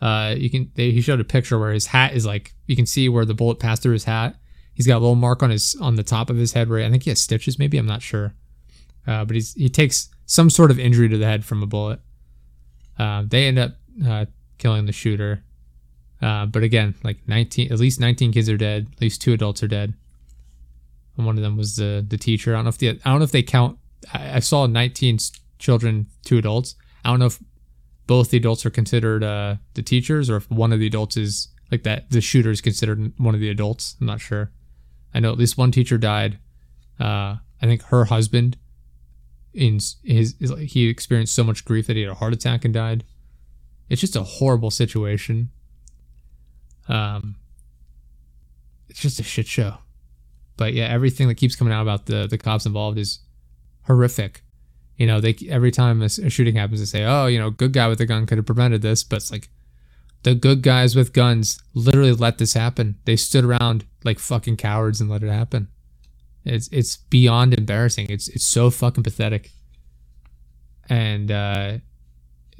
Uh, 0.00 0.34
you 0.36 0.48
can 0.48 0.70
they, 0.74 0.90
he 0.90 1.00
showed 1.00 1.20
a 1.20 1.24
picture 1.24 1.58
where 1.58 1.72
his 1.72 1.86
hat 1.86 2.14
is 2.14 2.24
like 2.24 2.54
you 2.66 2.76
can 2.76 2.86
see 2.86 3.08
where 3.08 3.24
the 3.24 3.34
bullet 3.34 3.58
passed 3.58 3.82
through 3.82 3.92
his 3.92 4.04
hat. 4.04 4.36
He's 4.72 4.86
got 4.86 4.96
a 4.96 5.00
little 5.00 5.14
mark 5.14 5.42
on 5.42 5.50
his 5.50 5.76
on 5.80 5.96
the 5.96 6.02
top 6.02 6.30
of 6.30 6.36
his 6.36 6.52
head 6.52 6.68
where 6.68 6.84
I 6.84 6.90
think 6.90 7.02
he 7.02 7.10
has 7.10 7.20
stitches. 7.20 7.58
Maybe 7.58 7.76
I'm 7.76 7.86
not 7.86 8.02
sure, 8.02 8.34
uh, 9.06 9.24
but 9.24 9.34
he's 9.34 9.52
he 9.54 9.68
takes 9.68 10.08
some 10.24 10.48
sort 10.48 10.70
of 10.70 10.78
injury 10.78 11.08
to 11.08 11.18
the 11.18 11.26
head 11.26 11.44
from 11.44 11.62
a 11.62 11.66
bullet. 11.66 12.00
Uh, 12.98 13.24
they 13.26 13.46
end 13.46 13.58
up 13.58 13.72
uh, 14.06 14.26
killing 14.58 14.86
the 14.86 14.92
shooter, 14.92 15.42
uh, 16.22 16.46
but 16.46 16.62
again, 16.62 16.94
like 17.02 17.26
19, 17.26 17.72
at 17.72 17.78
least 17.78 18.00
19 18.00 18.32
kids 18.32 18.48
are 18.48 18.56
dead. 18.56 18.88
At 18.92 19.00
least 19.00 19.22
two 19.22 19.32
adults 19.32 19.62
are 19.62 19.68
dead. 19.68 19.94
And 21.16 21.26
one 21.26 21.36
of 21.36 21.42
them 21.42 21.56
was 21.56 21.76
the 21.76 22.04
the 22.06 22.16
teacher. 22.16 22.54
I 22.54 22.58
don't 22.58 22.64
know 22.64 22.70
if 22.70 22.78
the 22.78 22.88
I 22.90 23.10
don't 23.10 23.18
know 23.18 23.24
if 23.24 23.32
they 23.32 23.42
count. 23.42 23.78
I, 24.14 24.36
I 24.36 24.38
saw 24.38 24.66
19 24.66 25.18
children, 25.58 26.06
two 26.24 26.38
adults. 26.38 26.76
I 27.04 27.10
don't 27.10 27.18
know 27.18 27.26
if 27.26 27.38
both 28.10 28.30
the 28.30 28.36
adults 28.38 28.66
are 28.66 28.70
considered 28.70 29.22
uh, 29.22 29.54
the 29.74 29.82
teachers, 29.82 30.28
or 30.28 30.34
if 30.38 30.50
one 30.50 30.72
of 30.72 30.80
the 30.80 30.86
adults 30.88 31.16
is 31.16 31.46
like 31.70 31.84
that, 31.84 32.10
the 32.10 32.20
shooter 32.20 32.50
is 32.50 32.60
considered 32.60 33.12
one 33.18 33.36
of 33.36 33.40
the 33.40 33.48
adults. 33.48 33.94
I'm 34.00 34.08
not 34.08 34.20
sure. 34.20 34.50
I 35.14 35.20
know 35.20 35.30
at 35.30 35.38
least 35.38 35.56
one 35.56 35.70
teacher 35.70 35.96
died. 35.96 36.40
Uh, 36.98 37.36
I 37.62 37.66
think 37.66 37.82
her 37.82 38.06
husband, 38.06 38.56
in 39.54 39.78
his, 40.02 40.34
he 40.58 40.88
experienced 40.88 41.36
so 41.36 41.44
much 41.44 41.64
grief 41.64 41.86
that 41.86 41.94
he 41.94 42.02
had 42.02 42.10
a 42.10 42.14
heart 42.16 42.32
attack 42.32 42.64
and 42.64 42.74
died. 42.74 43.04
It's 43.88 44.00
just 44.00 44.16
a 44.16 44.24
horrible 44.24 44.72
situation. 44.72 45.52
Um, 46.88 47.36
it's 48.88 49.02
just 49.02 49.20
a 49.20 49.22
shit 49.22 49.46
show. 49.46 49.74
But 50.56 50.74
yeah, 50.74 50.86
everything 50.86 51.28
that 51.28 51.36
keeps 51.36 51.54
coming 51.54 51.72
out 51.72 51.82
about 51.82 52.06
the 52.06 52.26
the 52.26 52.38
cops 52.38 52.66
involved 52.66 52.98
is 52.98 53.20
horrific 53.82 54.42
you 55.00 55.06
know, 55.06 55.18
they 55.18 55.34
every 55.48 55.70
time 55.70 56.02
a, 56.02 56.04
a 56.04 56.28
shooting 56.28 56.56
happens, 56.56 56.78
they 56.80 56.84
say, 56.84 57.04
"Oh, 57.06 57.24
you 57.26 57.38
know, 57.38 57.48
good 57.48 57.72
guy 57.72 57.88
with 57.88 58.02
a 58.02 58.06
gun 58.06 58.26
could 58.26 58.36
have 58.36 58.44
prevented 58.44 58.82
this," 58.82 59.02
but 59.02 59.16
it's 59.16 59.32
like 59.32 59.48
the 60.24 60.34
good 60.34 60.60
guys 60.60 60.94
with 60.94 61.14
guns 61.14 61.58
literally 61.72 62.12
let 62.12 62.36
this 62.36 62.52
happen. 62.52 62.96
They 63.06 63.16
stood 63.16 63.42
around 63.42 63.86
like 64.04 64.18
fucking 64.18 64.58
cowards 64.58 65.00
and 65.00 65.08
let 65.08 65.22
it 65.22 65.30
happen. 65.30 65.68
It's 66.44 66.68
it's 66.70 66.98
beyond 66.98 67.54
embarrassing. 67.54 68.08
It's 68.10 68.28
it's 68.28 68.44
so 68.44 68.68
fucking 68.68 69.02
pathetic. 69.02 69.52
And 70.90 71.30
uh, 71.30 71.78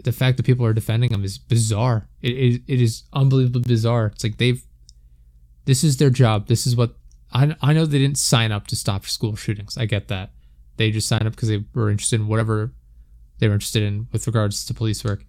the 0.02 0.12
fact 0.12 0.38
that 0.38 0.46
people 0.46 0.64
are 0.64 0.72
defending 0.72 1.10
them 1.10 1.24
is 1.24 1.36
bizarre. 1.36 2.08
It, 2.22 2.30
it, 2.30 2.62
it 2.66 2.80
is 2.80 3.02
unbelievably 3.12 3.64
bizarre. 3.66 4.06
It's 4.14 4.24
like 4.24 4.38
they've 4.38 4.64
this 5.66 5.84
is 5.84 5.98
their 5.98 6.08
job. 6.08 6.46
This 6.46 6.66
is 6.66 6.74
what 6.74 6.94
I 7.34 7.54
I 7.60 7.74
know 7.74 7.84
they 7.84 7.98
didn't 7.98 8.16
sign 8.16 8.50
up 8.50 8.66
to 8.68 8.76
stop 8.76 9.04
school 9.04 9.36
shootings. 9.36 9.76
I 9.76 9.84
get 9.84 10.08
that. 10.08 10.30
They 10.76 10.90
just 10.90 11.08
signed 11.08 11.26
up 11.26 11.34
because 11.34 11.48
they 11.48 11.64
were 11.74 11.90
interested 11.90 12.20
in 12.20 12.26
whatever 12.26 12.72
they 13.38 13.48
were 13.48 13.54
interested 13.54 13.82
in 13.82 14.06
with 14.12 14.26
regards 14.26 14.64
to 14.66 14.74
police 14.74 15.04
work. 15.04 15.24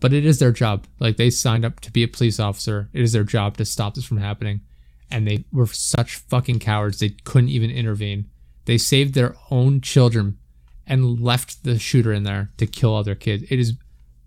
But 0.00 0.12
it 0.12 0.24
is 0.24 0.38
their 0.38 0.52
job. 0.52 0.86
Like 0.98 1.16
they 1.16 1.30
signed 1.30 1.64
up 1.64 1.80
to 1.80 1.92
be 1.92 2.02
a 2.02 2.08
police 2.08 2.40
officer. 2.40 2.88
It 2.92 3.02
is 3.02 3.12
their 3.12 3.24
job 3.24 3.56
to 3.58 3.64
stop 3.64 3.94
this 3.94 4.04
from 4.04 4.16
happening. 4.16 4.62
And 5.10 5.28
they 5.28 5.44
were 5.52 5.66
such 5.66 6.16
fucking 6.16 6.60
cowards. 6.60 6.98
They 6.98 7.10
couldn't 7.10 7.50
even 7.50 7.70
intervene. 7.70 8.30
They 8.64 8.78
saved 8.78 9.14
their 9.14 9.36
own 9.50 9.80
children 9.80 10.38
and 10.86 11.20
left 11.20 11.64
the 11.64 11.78
shooter 11.78 12.12
in 12.12 12.22
there 12.22 12.50
to 12.56 12.66
kill 12.66 12.96
other 12.96 13.14
kids. 13.14 13.44
It 13.50 13.58
is 13.58 13.74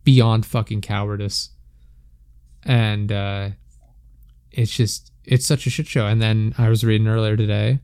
beyond 0.03 0.45
fucking 0.45 0.81
cowardice. 0.81 1.49
And 2.63 3.11
uh, 3.11 3.49
it's 4.51 4.71
just, 4.71 5.11
it's 5.23 5.45
such 5.45 5.67
a 5.67 5.69
shit 5.69 5.87
show. 5.87 6.05
And 6.05 6.21
then 6.21 6.53
I 6.57 6.69
was 6.69 6.83
reading 6.83 7.07
earlier 7.07 7.35
today 7.35 7.79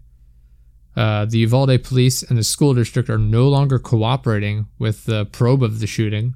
uh, 0.95 1.25
the 1.25 1.39
Uvalde 1.39 1.83
police 1.83 2.23
and 2.23 2.37
the 2.37 2.43
school 2.43 2.73
district 2.73 3.09
are 3.09 3.17
no 3.17 3.47
longer 3.49 3.79
cooperating 3.79 4.67
with 4.79 5.05
the 5.05 5.25
probe 5.27 5.63
of 5.63 5.79
the 5.79 5.87
shooting. 5.87 6.35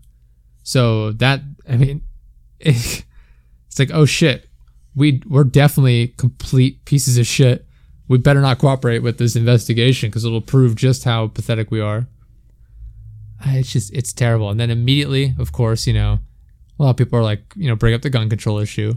So 0.64 1.12
that 1.14 1.42
I 1.70 1.78
mean, 1.78 2.02
it's 2.60 3.04
like 3.80 3.92
oh 3.94 4.06
shit, 4.06 4.50
we 4.96 5.22
we're 5.28 5.44
definitely 5.46 6.10
complete 6.18 6.86
pieces 6.86 7.18
of 7.18 7.28
shit. 7.28 7.66
We 8.08 8.18
better 8.20 8.42
not 8.42 8.60
cooperate 8.60 9.00
with 9.00 9.18
this 9.18 9.36
investigation 9.36 10.10
because 10.10 10.26
it'll 10.26 10.42
prove 10.42 10.76
just 10.76 11.04
how 11.06 11.28
pathetic 11.28 11.72
we 11.72 11.82
are. 11.82 12.08
It's 13.46 13.72
just 13.74 13.94
it's 13.94 14.14
terrible. 14.14 14.50
And 14.50 14.60
then 14.60 14.72
immediately, 14.72 15.36
of 15.40 15.52
course, 15.52 15.88
you 15.88 15.94
know, 15.94 16.20
a 16.80 16.84
lot 16.84 16.92
of 16.92 16.98
people 16.98 17.20
are 17.20 17.24
like, 17.24 17.42
you 17.56 17.68
know, 17.70 17.76
bring 17.76 17.94
up 17.94 18.02
the 18.02 18.10
gun 18.10 18.30
control 18.30 18.60
issue. 18.60 18.94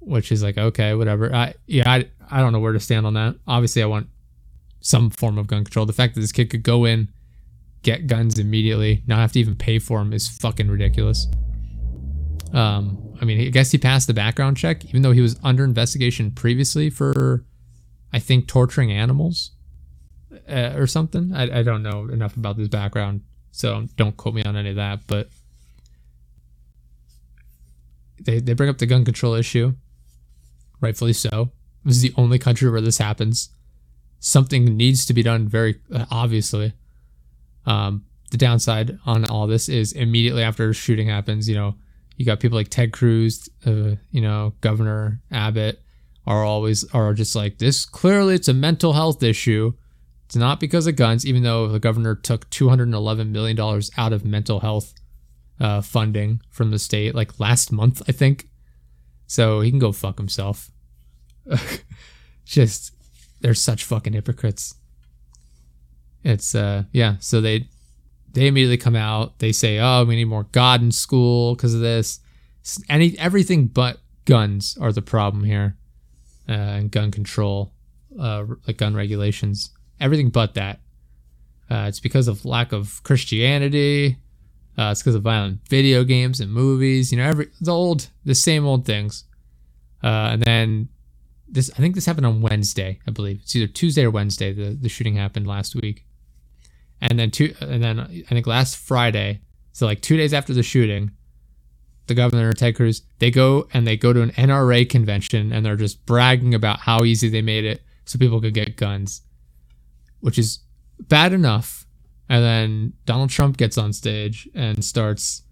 which 0.00 0.32
is 0.32 0.42
like 0.42 0.58
okay, 0.58 0.94
whatever. 0.94 1.34
I 1.34 1.54
yeah, 1.66 1.88
I 1.90 2.08
I 2.30 2.40
don't 2.40 2.52
know 2.52 2.60
where 2.60 2.72
to 2.72 2.80
stand 2.80 3.06
on 3.06 3.14
that. 3.14 3.36
Obviously, 3.46 3.82
I 3.82 3.86
want 3.86 4.08
some 4.84 5.08
form 5.08 5.38
of 5.38 5.46
gun 5.46 5.64
control. 5.64 5.86
The 5.86 5.94
fact 5.94 6.14
that 6.14 6.20
this 6.20 6.30
kid 6.30 6.50
could 6.50 6.62
go 6.62 6.84
in, 6.84 7.08
get 7.82 8.06
guns 8.06 8.38
immediately, 8.38 9.02
not 9.06 9.18
have 9.18 9.32
to 9.32 9.40
even 9.40 9.56
pay 9.56 9.78
for 9.78 9.98
them 9.98 10.12
is 10.12 10.28
fucking 10.28 10.68
ridiculous. 10.68 11.26
Um, 12.52 13.16
I 13.20 13.24
mean, 13.24 13.40
I 13.40 13.50
guess 13.50 13.70
he 13.70 13.78
passed 13.78 14.06
the 14.06 14.14
background 14.14 14.58
check, 14.58 14.84
even 14.84 15.00
though 15.00 15.12
he 15.12 15.22
was 15.22 15.40
under 15.42 15.64
investigation 15.64 16.30
previously 16.30 16.90
for, 16.90 17.46
I 18.12 18.18
think, 18.18 18.46
torturing 18.46 18.92
animals 18.92 19.52
uh, 20.48 20.74
or 20.76 20.86
something. 20.86 21.32
I, 21.32 21.60
I 21.60 21.62
don't 21.62 21.82
know 21.82 22.06
enough 22.10 22.36
about 22.36 22.58
this 22.58 22.68
background, 22.68 23.22
so 23.52 23.86
don't 23.96 24.16
quote 24.18 24.34
me 24.34 24.44
on 24.44 24.54
any 24.54 24.68
of 24.68 24.76
that. 24.76 25.06
But 25.06 25.30
they, 28.20 28.38
they 28.38 28.52
bring 28.52 28.68
up 28.68 28.76
the 28.76 28.86
gun 28.86 29.06
control 29.06 29.32
issue, 29.32 29.72
rightfully 30.82 31.14
so. 31.14 31.52
This 31.86 31.96
is 31.96 32.02
the 32.02 32.14
only 32.18 32.38
country 32.38 32.70
where 32.70 32.82
this 32.82 32.98
happens. 32.98 33.48
Something 34.26 34.74
needs 34.74 35.04
to 35.04 35.12
be 35.12 35.22
done 35.22 35.46
very 35.46 35.80
uh, 35.94 36.06
obviously. 36.10 36.72
Um, 37.66 38.06
the 38.30 38.38
downside 38.38 38.98
on 39.04 39.26
all 39.26 39.46
this 39.46 39.68
is 39.68 39.92
immediately 39.92 40.42
after 40.42 40.72
shooting 40.72 41.08
happens, 41.08 41.46
you 41.46 41.54
know, 41.54 41.76
you 42.16 42.24
got 42.24 42.40
people 42.40 42.56
like 42.56 42.70
Ted 42.70 42.90
Cruz, 42.90 43.50
uh, 43.66 43.96
you 44.10 44.22
know, 44.22 44.54
Governor 44.62 45.20
Abbott 45.30 45.82
are 46.26 46.42
always 46.42 46.84
are 46.94 47.12
just 47.12 47.36
like 47.36 47.58
this. 47.58 47.84
Clearly, 47.84 48.34
it's 48.34 48.48
a 48.48 48.54
mental 48.54 48.94
health 48.94 49.22
issue. 49.22 49.74
It's 50.24 50.36
not 50.36 50.58
because 50.58 50.86
of 50.86 50.96
guns, 50.96 51.26
even 51.26 51.42
though 51.42 51.68
the 51.68 51.78
governor 51.78 52.14
took 52.14 52.48
211 52.48 53.30
million 53.30 53.56
dollars 53.58 53.90
out 53.98 54.14
of 54.14 54.24
mental 54.24 54.60
health 54.60 54.94
uh, 55.60 55.82
funding 55.82 56.40
from 56.48 56.70
the 56.70 56.78
state 56.78 57.14
like 57.14 57.38
last 57.38 57.72
month, 57.72 58.00
I 58.08 58.12
think. 58.12 58.48
So 59.26 59.60
he 59.60 59.68
can 59.68 59.78
go 59.78 59.92
fuck 59.92 60.16
himself. 60.16 60.70
just 62.46 62.94
they're 63.44 63.52
such 63.52 63.84
fucking 63.84 64.14
hypocrites. 64.14 64.76
It's 66.22 66.54
uh 66.54 66.84
yeah, 66.92 67.16
so 67.20 67.42
they 67.42 67.68
they 68.32 68.46
immediately 68.46 68.78
come 68.78 68.96
out. 68.96 69.38
They 69.38 69.52
say, 69.52 69.78
"Oh, 69.78 70.06
we 70.06 70.16
need 70.16 70.24
more 70.24 70.44
God 70.44 70.80
in 70.80 70.90
school 70.90 71.54
because 71.54 71.74
of 71.74 71.80
this." 71.80 72.20
Any 72.88 73.18
everything 73.18 73.66
but 73.66 73.98
guns 74.24 74.78
are 74.80 74.92
the 74.92 75.02
problem 75.02 75.44
here, 75.44 75.76
uh, 76.48 76.52
and 76.52 76.90
gun 76.90 77.10
control, 77.10 77.74
uh, 78.18 78.46
like 78.66 78.78
gun 78.78 78.94
regulations. 78.94 79.68
Everything 80.00 80.30
but 80.30 80.54
that. 80.54 80.80
Uh, 81.70 81.84
it's 81.86 82.00
because 82.00 82.28
of 82.28 82.46
lack 82.46 82.72
of 82.72 83.02
Christianity. 83.02 84.16
Uh, 84.78 84.88
it's 84.92 85.02
because 85.02 85.16
of 85.16 85.22
violent 85.22 85.60
video 85.68 86.02
games 86.02 86.40
and 86.40 86.50
movies. 86.50 87.12
You 87.12 87.18
know, 87.18 87.28
every 87.28 87.50
the 87.60 87.74
old, 87.74 88.08
the 88.24 88.34
same 88.34 88.64
old 88.64 88.86
things. 88.86 89.24
Uh, 90.02 90.30
and 90.32 90.42
then 90.42 90.88
this, 91.54 91.70
I 91.74 91.76
think 91.78 91.94
this 91.94 92.06
happened 92.06 92.26
on 92.26 92.42
Wednesday. 92.42 93.00
I 93.06 93.10
believe 93.10 93.40
it's 93.42 93.56
either 93.56 93.66
Tuesday 93.66 94.04
or 94.04 94.10
Wednesday. 94.10 94.52
The 94.52 94.76
the 94.80 94.88
shooting 94.88 95.16
happened 95.16 95.46
last 95.46 95.74
week 95.74 96.04
and 97.00 97.18
then 97.18 97.30
two 97.30 97.54
and 97.60 97.82
then 97.82 98.00
I 98.00 98.22
think 98.28 98.46
last 98.46 98.76
Friday, 98.76 99.42
so 99.72 99.86
like 99.86 100.00
two 100.00 100.16
days 100.16 100.32
after 100.32 100.54
the 100.54 100.62
shooting, 100.62 101.10
the 102.06 102.14
governor 102.14 102.52
Ted 102.52 102.76
Cruz 102.76 103.02
they 103.18 103.30
go 103.30 103.68
and 103.72 103.86
they 103.86 103.96
go 103.96 104.12
to 104.12 104.22
an 104.22 104.30
NRA 104.30 104.88
convention 104.88 105.52
and 105.52 105.64
they're 105.64 105.76
just 105.76 106.04
bragging 106.06 106.54
about 106.54 106.80
how 106.80 107.04
easy 107.04 107.28
they 107.28 107.42
made 107.42 107.64
it 107.64 107.82
so 108.04 108.18
people 108.18 108.40
could 108.40 108.54
get 108.54 108.76
guns, 108.76 109.22
which 110.20 110.38
is 110.38 110.60
bad 110.98 111.32
enough. 111.32 111.86
And 112.28 112.42
then 112.42 112.92
Donald 113.04 113.30
Trump 113.30 113.58
gets 113.58 113.76
on 113.76 113.92
stage 113.92 114.48
and 114.54 114.82
starts 114.82 115.42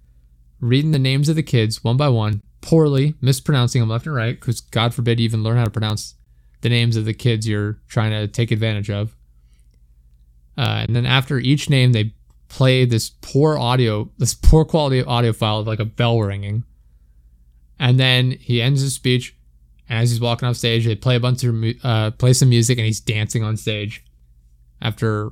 reading 0.61 0.93
the 0.93 0.99
names 0.99 1.29
of 1.29 1.37
the 1.37 1.43
kids 1.43 1.85
one 1.85 1.99
by 1.99 2.09
one, 2.09 2.43
poorly 2.63 3.15
mispronouncing 3.21 3.83
them 3.83 3.91
left 3.91 4.07
and 4.07 4.15
right, 4.15 4.41
because 4.41 4.63
God 4.63 4.95
forbid 4.95 5.21
you 5.21 5.25
even 5.25 5.43
learn 5.43 5.59
how 5.59 5.65
to 5.65 5.71
pronounce 5.71 6.15
the 6.63 6.71
names 6.71 6.97
of 6.97 7.05
the 7.05 7.13
kids 7.13 7.47
you're 7.47 7.79
trying 7.89 8.13
to 8.13 8.27
take 8.27 8.51
advantage 8.51 8.89
of. 8.89 9.15
Uh, 10.57 10.85
and 10.87 10.97
then 10.97 11.05
after 11.05 11.39
each 11.39 11.69
name, 11.69 11.93
they 11.93 12.15
play 12.49 12.85
this 12.85 13.11
poor 13.21 13.59
audio, 13.59 14.11
this 14.19 14.35
poor 14.35 14.65
quality 14.65 15.03
audio 15.03 15.33
file 15.33 15.59
of 15.59 15.67
like 15.67 15.81
a 15.81 15.85
bell 15.85 16.21
ringing. 16.21 16.65
And 17.79 17.99
then 17.99 18.33
he 18.33 18.63
ends 18.63 18.81
his 18.81 18.95
speech. 18.95 19.37
And 19.89 19.99
as 19.99 20.11
he's 20.11 20.21
walking 20.21 20.47
off 20.47 20.57
stage, 20.57 20.85
they 20.85 20.95
play 20.95 21.17
a 21.17 21.21
bunch 21.21 21.43
of 21.45 21.55
uh, 21.83 22.13
play 22.13 22.33
some 22.33 22.49
music, 22.49 22.79
and 22.79 22.87
he's 22.87 23.01
dancing 23.01 23.43
on 23.43 23.57
stage 23.57 24.05
after 24.81 25.31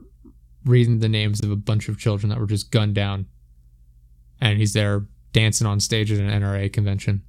reading 0.64 0.99
the 0.99 1.09
names 1.09 1.41
of 1.41 1.51
a 1.51 1.57
bunch 1.57 1.89
of 1.89 1.99
children 1.99 2.28
that 2.31 2.39
were 2.39 2.47
just 2.47 2.70
gunned 2.70 2.95
down. 2.95 3.26
And 4.41 4.59
he's 4.59 4.72
there 4.72 5.07
dancing 5.33 5.66
on 5.66 5.81
stage 5.81 6.11
at 6.12 6.18
an 6.18 6.28
NRA 6.28 6.72
convention. 6.72 7.22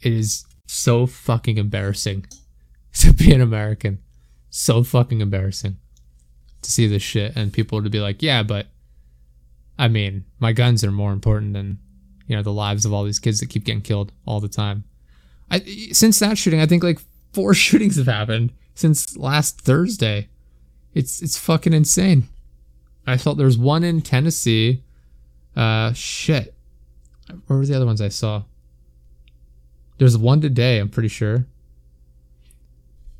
It 0.00 0.12
is 0.12 0.44
so 0.66 1.06
fucking 1.06 1.58
embarrassing 1.58 2.26
to 2.94 3.12
be 3.12 3.32
an 3.32 3.40
American. 3.40 3.98
So 4.50 4.82
fucking 4.82 5.20
embarrassing 5.20 5.78
to 6.60 6.70
see 6.70 6.86
this 6.86 7.02
shit 7.02 7.34
and 7.36 7.52
people 7.52 7.82
to 7.82 7.90
be 7.90 8.00
like, 8.00 8.22
yeah, 8.22 8.42
but 8.42 8.66
I 9.78 9.88
mean, 9.88 10.24
my 10.38 10.52
guns 10.52 10.84
are 10.84 10.92
more 10.92 11.12
important 11.12 11.54
than 11.54 11.78
you 12.26 12.36
know 12.36 12.42
the 12.42 12.52
lives 12.52 12.84
of 12.84 12.92
all 12.92 13.04
these 13.04 13.18
kids 13.18 13.40
that 13.40 13.50
keep 13.50 13.64
getting 13.64 13.82
killed 13.82 14.12
all 14.26 14.40
the 14.40 14.48
time. 14.48 14.84
I 15.50 15.60
since 15.92 16.18
that 16.20 16.38
shooting, 16.38 16.60
I 16.60 16.66
think 16.66 16.82
like 16.82 17.00
four 17.32 17.54
shootings 17.54 17.96
have 17.96 18.06
happened 18.06 18.52
since 18.74 19.16
last 19.16 19.60
Thursday. 19.60 20.28
It's 20.94 21.22
it's 21.22 21.38
fucking 21.38 21.72
insane. 21.72 22.28
I 23.06 23.16
thought 23.16 23.36
there 23.36 23.46
was 23.46 23.58
one 23.58 23.82
in 23.82 24.02
Tennessee. 24.02 24.82
Uh, 25.56 25.92
shit. 25.92 26.54
Where 27.46 27.58
were 27.58 27.66
the 27.66 27.74
other 27.74 27.86
ones 27.86 28.00
I 28.00 28.08
saw? 28.08 28.44
There's 29.98 30.16
one 30.16 30.40
today. 30.40 30.78
I'm 30.78 30.88
pretty 30.88 31.08
sure. 31.08 31.46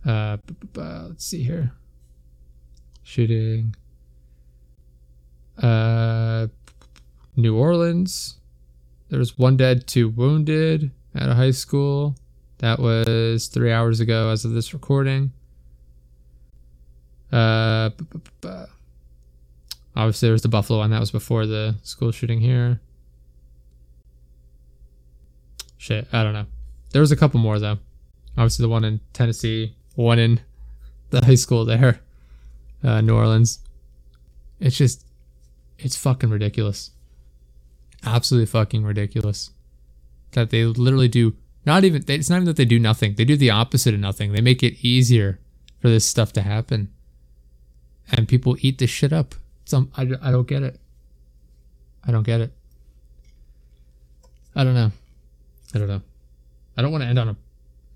Uh, 0.05 0.39
let's 0.75 1.25
see 1.25 1.43
here 1.43 1.73
shooting. 3.03 3.75
Uh, 5.61 6.47
New 7.37 7.57
Orleans. 7.57 8.39
There 9.11 9.19
was 9.19 9.37
one 9.37 9.57
dead, 9.57 9.87
two 9.87 10.09
wounded 10.09 10.91
at 11.15 11.29
a 11.29 11.35
high 11.35 11.51
school. 11.51 12.17
That 12.59 12.79
was 12.79 13.49
three 13.49 13.73
hours 13.73 14.01
ago 14.01 14.31
as 14.31 14.45
of 14.45 14.53
this 14.53 14.73
recording. 14.73 15.33
Uh, 17.31 17.91
obviously, 19.95 20.27
there 20.27 20.33
was 20.33 20.43
the 20.43 20.49
Buffalo 20.49 20.79
one. 20.79 20.91
That 20.91 21.01
was 21.01 21.11
before 21.11 21.47
the 21.47 21.77
school 21.83 22.13
shooting 22.13 22.41
here. 22.41 22.81
Shit, 25.83 26.07
I 26.13 26.23
don't 26.23 26.33
know. 26.33 26.47
There 26.93 27.01
was 27.01 27.11
a 27.11 27.17
couple 27.17 27.41
more, 27.41 27.59
though. 27.59 27.79
Obviously, 28.37 28.63
the 28.63 28.69
one 28.69 28.85
in 28.85 29.01
Tennessee, 29.13 29.75
one 29.97 30.21
in 30.21 30.39
the 31.11 31.25
high 31.25 31.35
school 31.35 31.65
there 31.65 31.99
uh, 32.85 33.01
New 33.01 33.17
Orleans. 33.17 33.59
It's 34.61 34.77
just, 34.77 35.05
it's 35.81 35.97
fucking 35.97 36.31
ridiculous. 36.31 36.93
Absolutely 38.05 38.47
fucking 38.47 38.85
ridiculous. 38.85 39.51
That 40.31 40.51
they 40.51 40.65
literally 40.65 41.09
do 41.09 41.35
not 41.67 41.83
even, 41.83 42.05
it's 42.07 42.31
not 42.31 42.37
even 42.37 42.47
that 42.47 42.57
they 42.57 42.65
do 42.65 42.79
nothing. 42.79 43.17
They 43.17 43.25
do 43.25 43.37
the 43.37 43.51
opposite 43.51 43.93
of 43.93 43.99
nothing. 43.99 44.35
They 44.35 44.41
make 44.41 44.63
it 44.63 44.85
easier 44.87 45.41
for 45.81 45.89
this 45.89 46.05
stuff 46.05 46.33
to 46.35 46.43
happen. 46.43 46.93
And 48.13 48.29
people 48.29 48.57
eat 48.61 48.79
this 48.79 48.91
shit 48.91 49.13
up. 49.13 49.35
Some, 49.65 49.91
I, 49.97 50.03
I 50.23 50.31
don't 50.31 50.47
get 50.47 50.63
it. 50.63 50.79
I 52.07 52.13
don't 52.13 52.23
get 52.23 52.41
it. 52.41 52.53
I 54.55 54.63
don't 54.63 54.75
know. 54.75 54.93
I 55.75 55.79
don't 55.79 55.89
know. 55.89 56.03
I 56.77 56.83
don't 56.83 56.93
want 56.93 57.03
to 57.03 57.09
end 57.09 57.19
on 57.19 57.29
a 57.29 57.37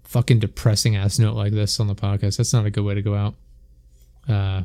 fucking 0.05 0.39
depressing 0.39 0.97
ass 0.97 1.19
note 1.19 1.35
like 1.35 1.53
this 1.53 1.81
on 1.81 1.87
the 1.87 1.95
podcast. 1.95 2.37
That's 2.37 2.53
not 2.53 2.67
a 2.67 2.71
good 2.71 2.85
way 2.85 2.95
to 2.95 3.03
go 3.03 3.15
out. 3.15 3.35
Uh, 4.29 4.63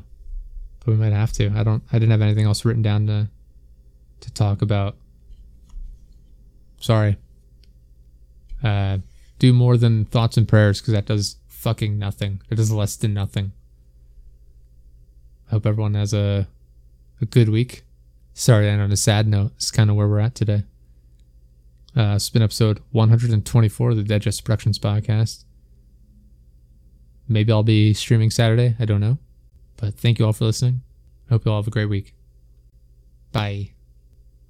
but 0.80 0.92
we 0.92 0.96
might 0.96 1.14
have 1.14 1.32
to. 1.34 1.52
I 1.56 1.64
don't. 1.64 1.84
I 1.92 2.00
didn't 2.00 2.12
have 2.12 2.22
anything 2.22 2.46
else 2.46 2.66
written 2.66 2.82
down 2.82 3.08
to 3.08 3.28
to 4.22 4.34
talk 4.34 4.62
about. 4.62 4.96
Sorry. 6.80 7.18
Uh, 8.64 9.00
do 9.40 9.54
more 9.54 9.78
than 9.78 10.06
thoughts 10.06 10.38
and 10.38 10.48
prayers 10.48 10.80
because 10.80 10.94
that 10.94 11.06
does 11.06 11.38
fucking 11.48 11.98
nothing. 11.98 12.42
It 12.50 12.56
does 12.56 12.72
less 12.72 12.96
than 12.96 13.14
nothing. 13.14 13.52
I 15.48 15.52
hope 15.52 15.66
everyone 15.66 15.96
has 15.96 16.14
a 16.14 16.48
a 17.20 17.26
good 17.26 17.50
week. 17.50 17.84
Sorry, 18.34 18.70
and 18.70 18.82
on 18.82 18.92
a 18.92 18.98
sad 18.98 19.28
note, 19.28 19.52
it's 19.58 19.72
kind 19.72 19.90
of 19.90 19.96
where 19.96 20.08
we're 20.08 20.20
at 20.20 20.34
today. 20.36 20.64
Uh, 21.96 22.18
been 22.32 22.42
episode 22.42 22.80
124 22.92 23.90
of 23.90 23.98
the 23.98 24.04
Digest 24.04 24.44
Productions 24.46 24.80
podcast. 24.80 25.44
Maybe 27.28 27.52
I'll 27.52 27.64
be 27.64 27.94
streaming 27.94 28.30
Saturday. 28.30 28.76
I 28.80 28.86
don't 28.86 29.02
know. 29.02 29.18
But 29.78 29.96
thank 29.96 30.20
you 30.20 30.26
all 30.26 30.34
for 30.34 30.46
listening. 30.46 30.82
Hope 31.30 31.46
you 31.46 31.52
all 31.52 31.62
have 31.62 31.68
a 31.68 31.72
great 31.72 31.86
week. 31.86 32.14
Bye. 33.32 33.72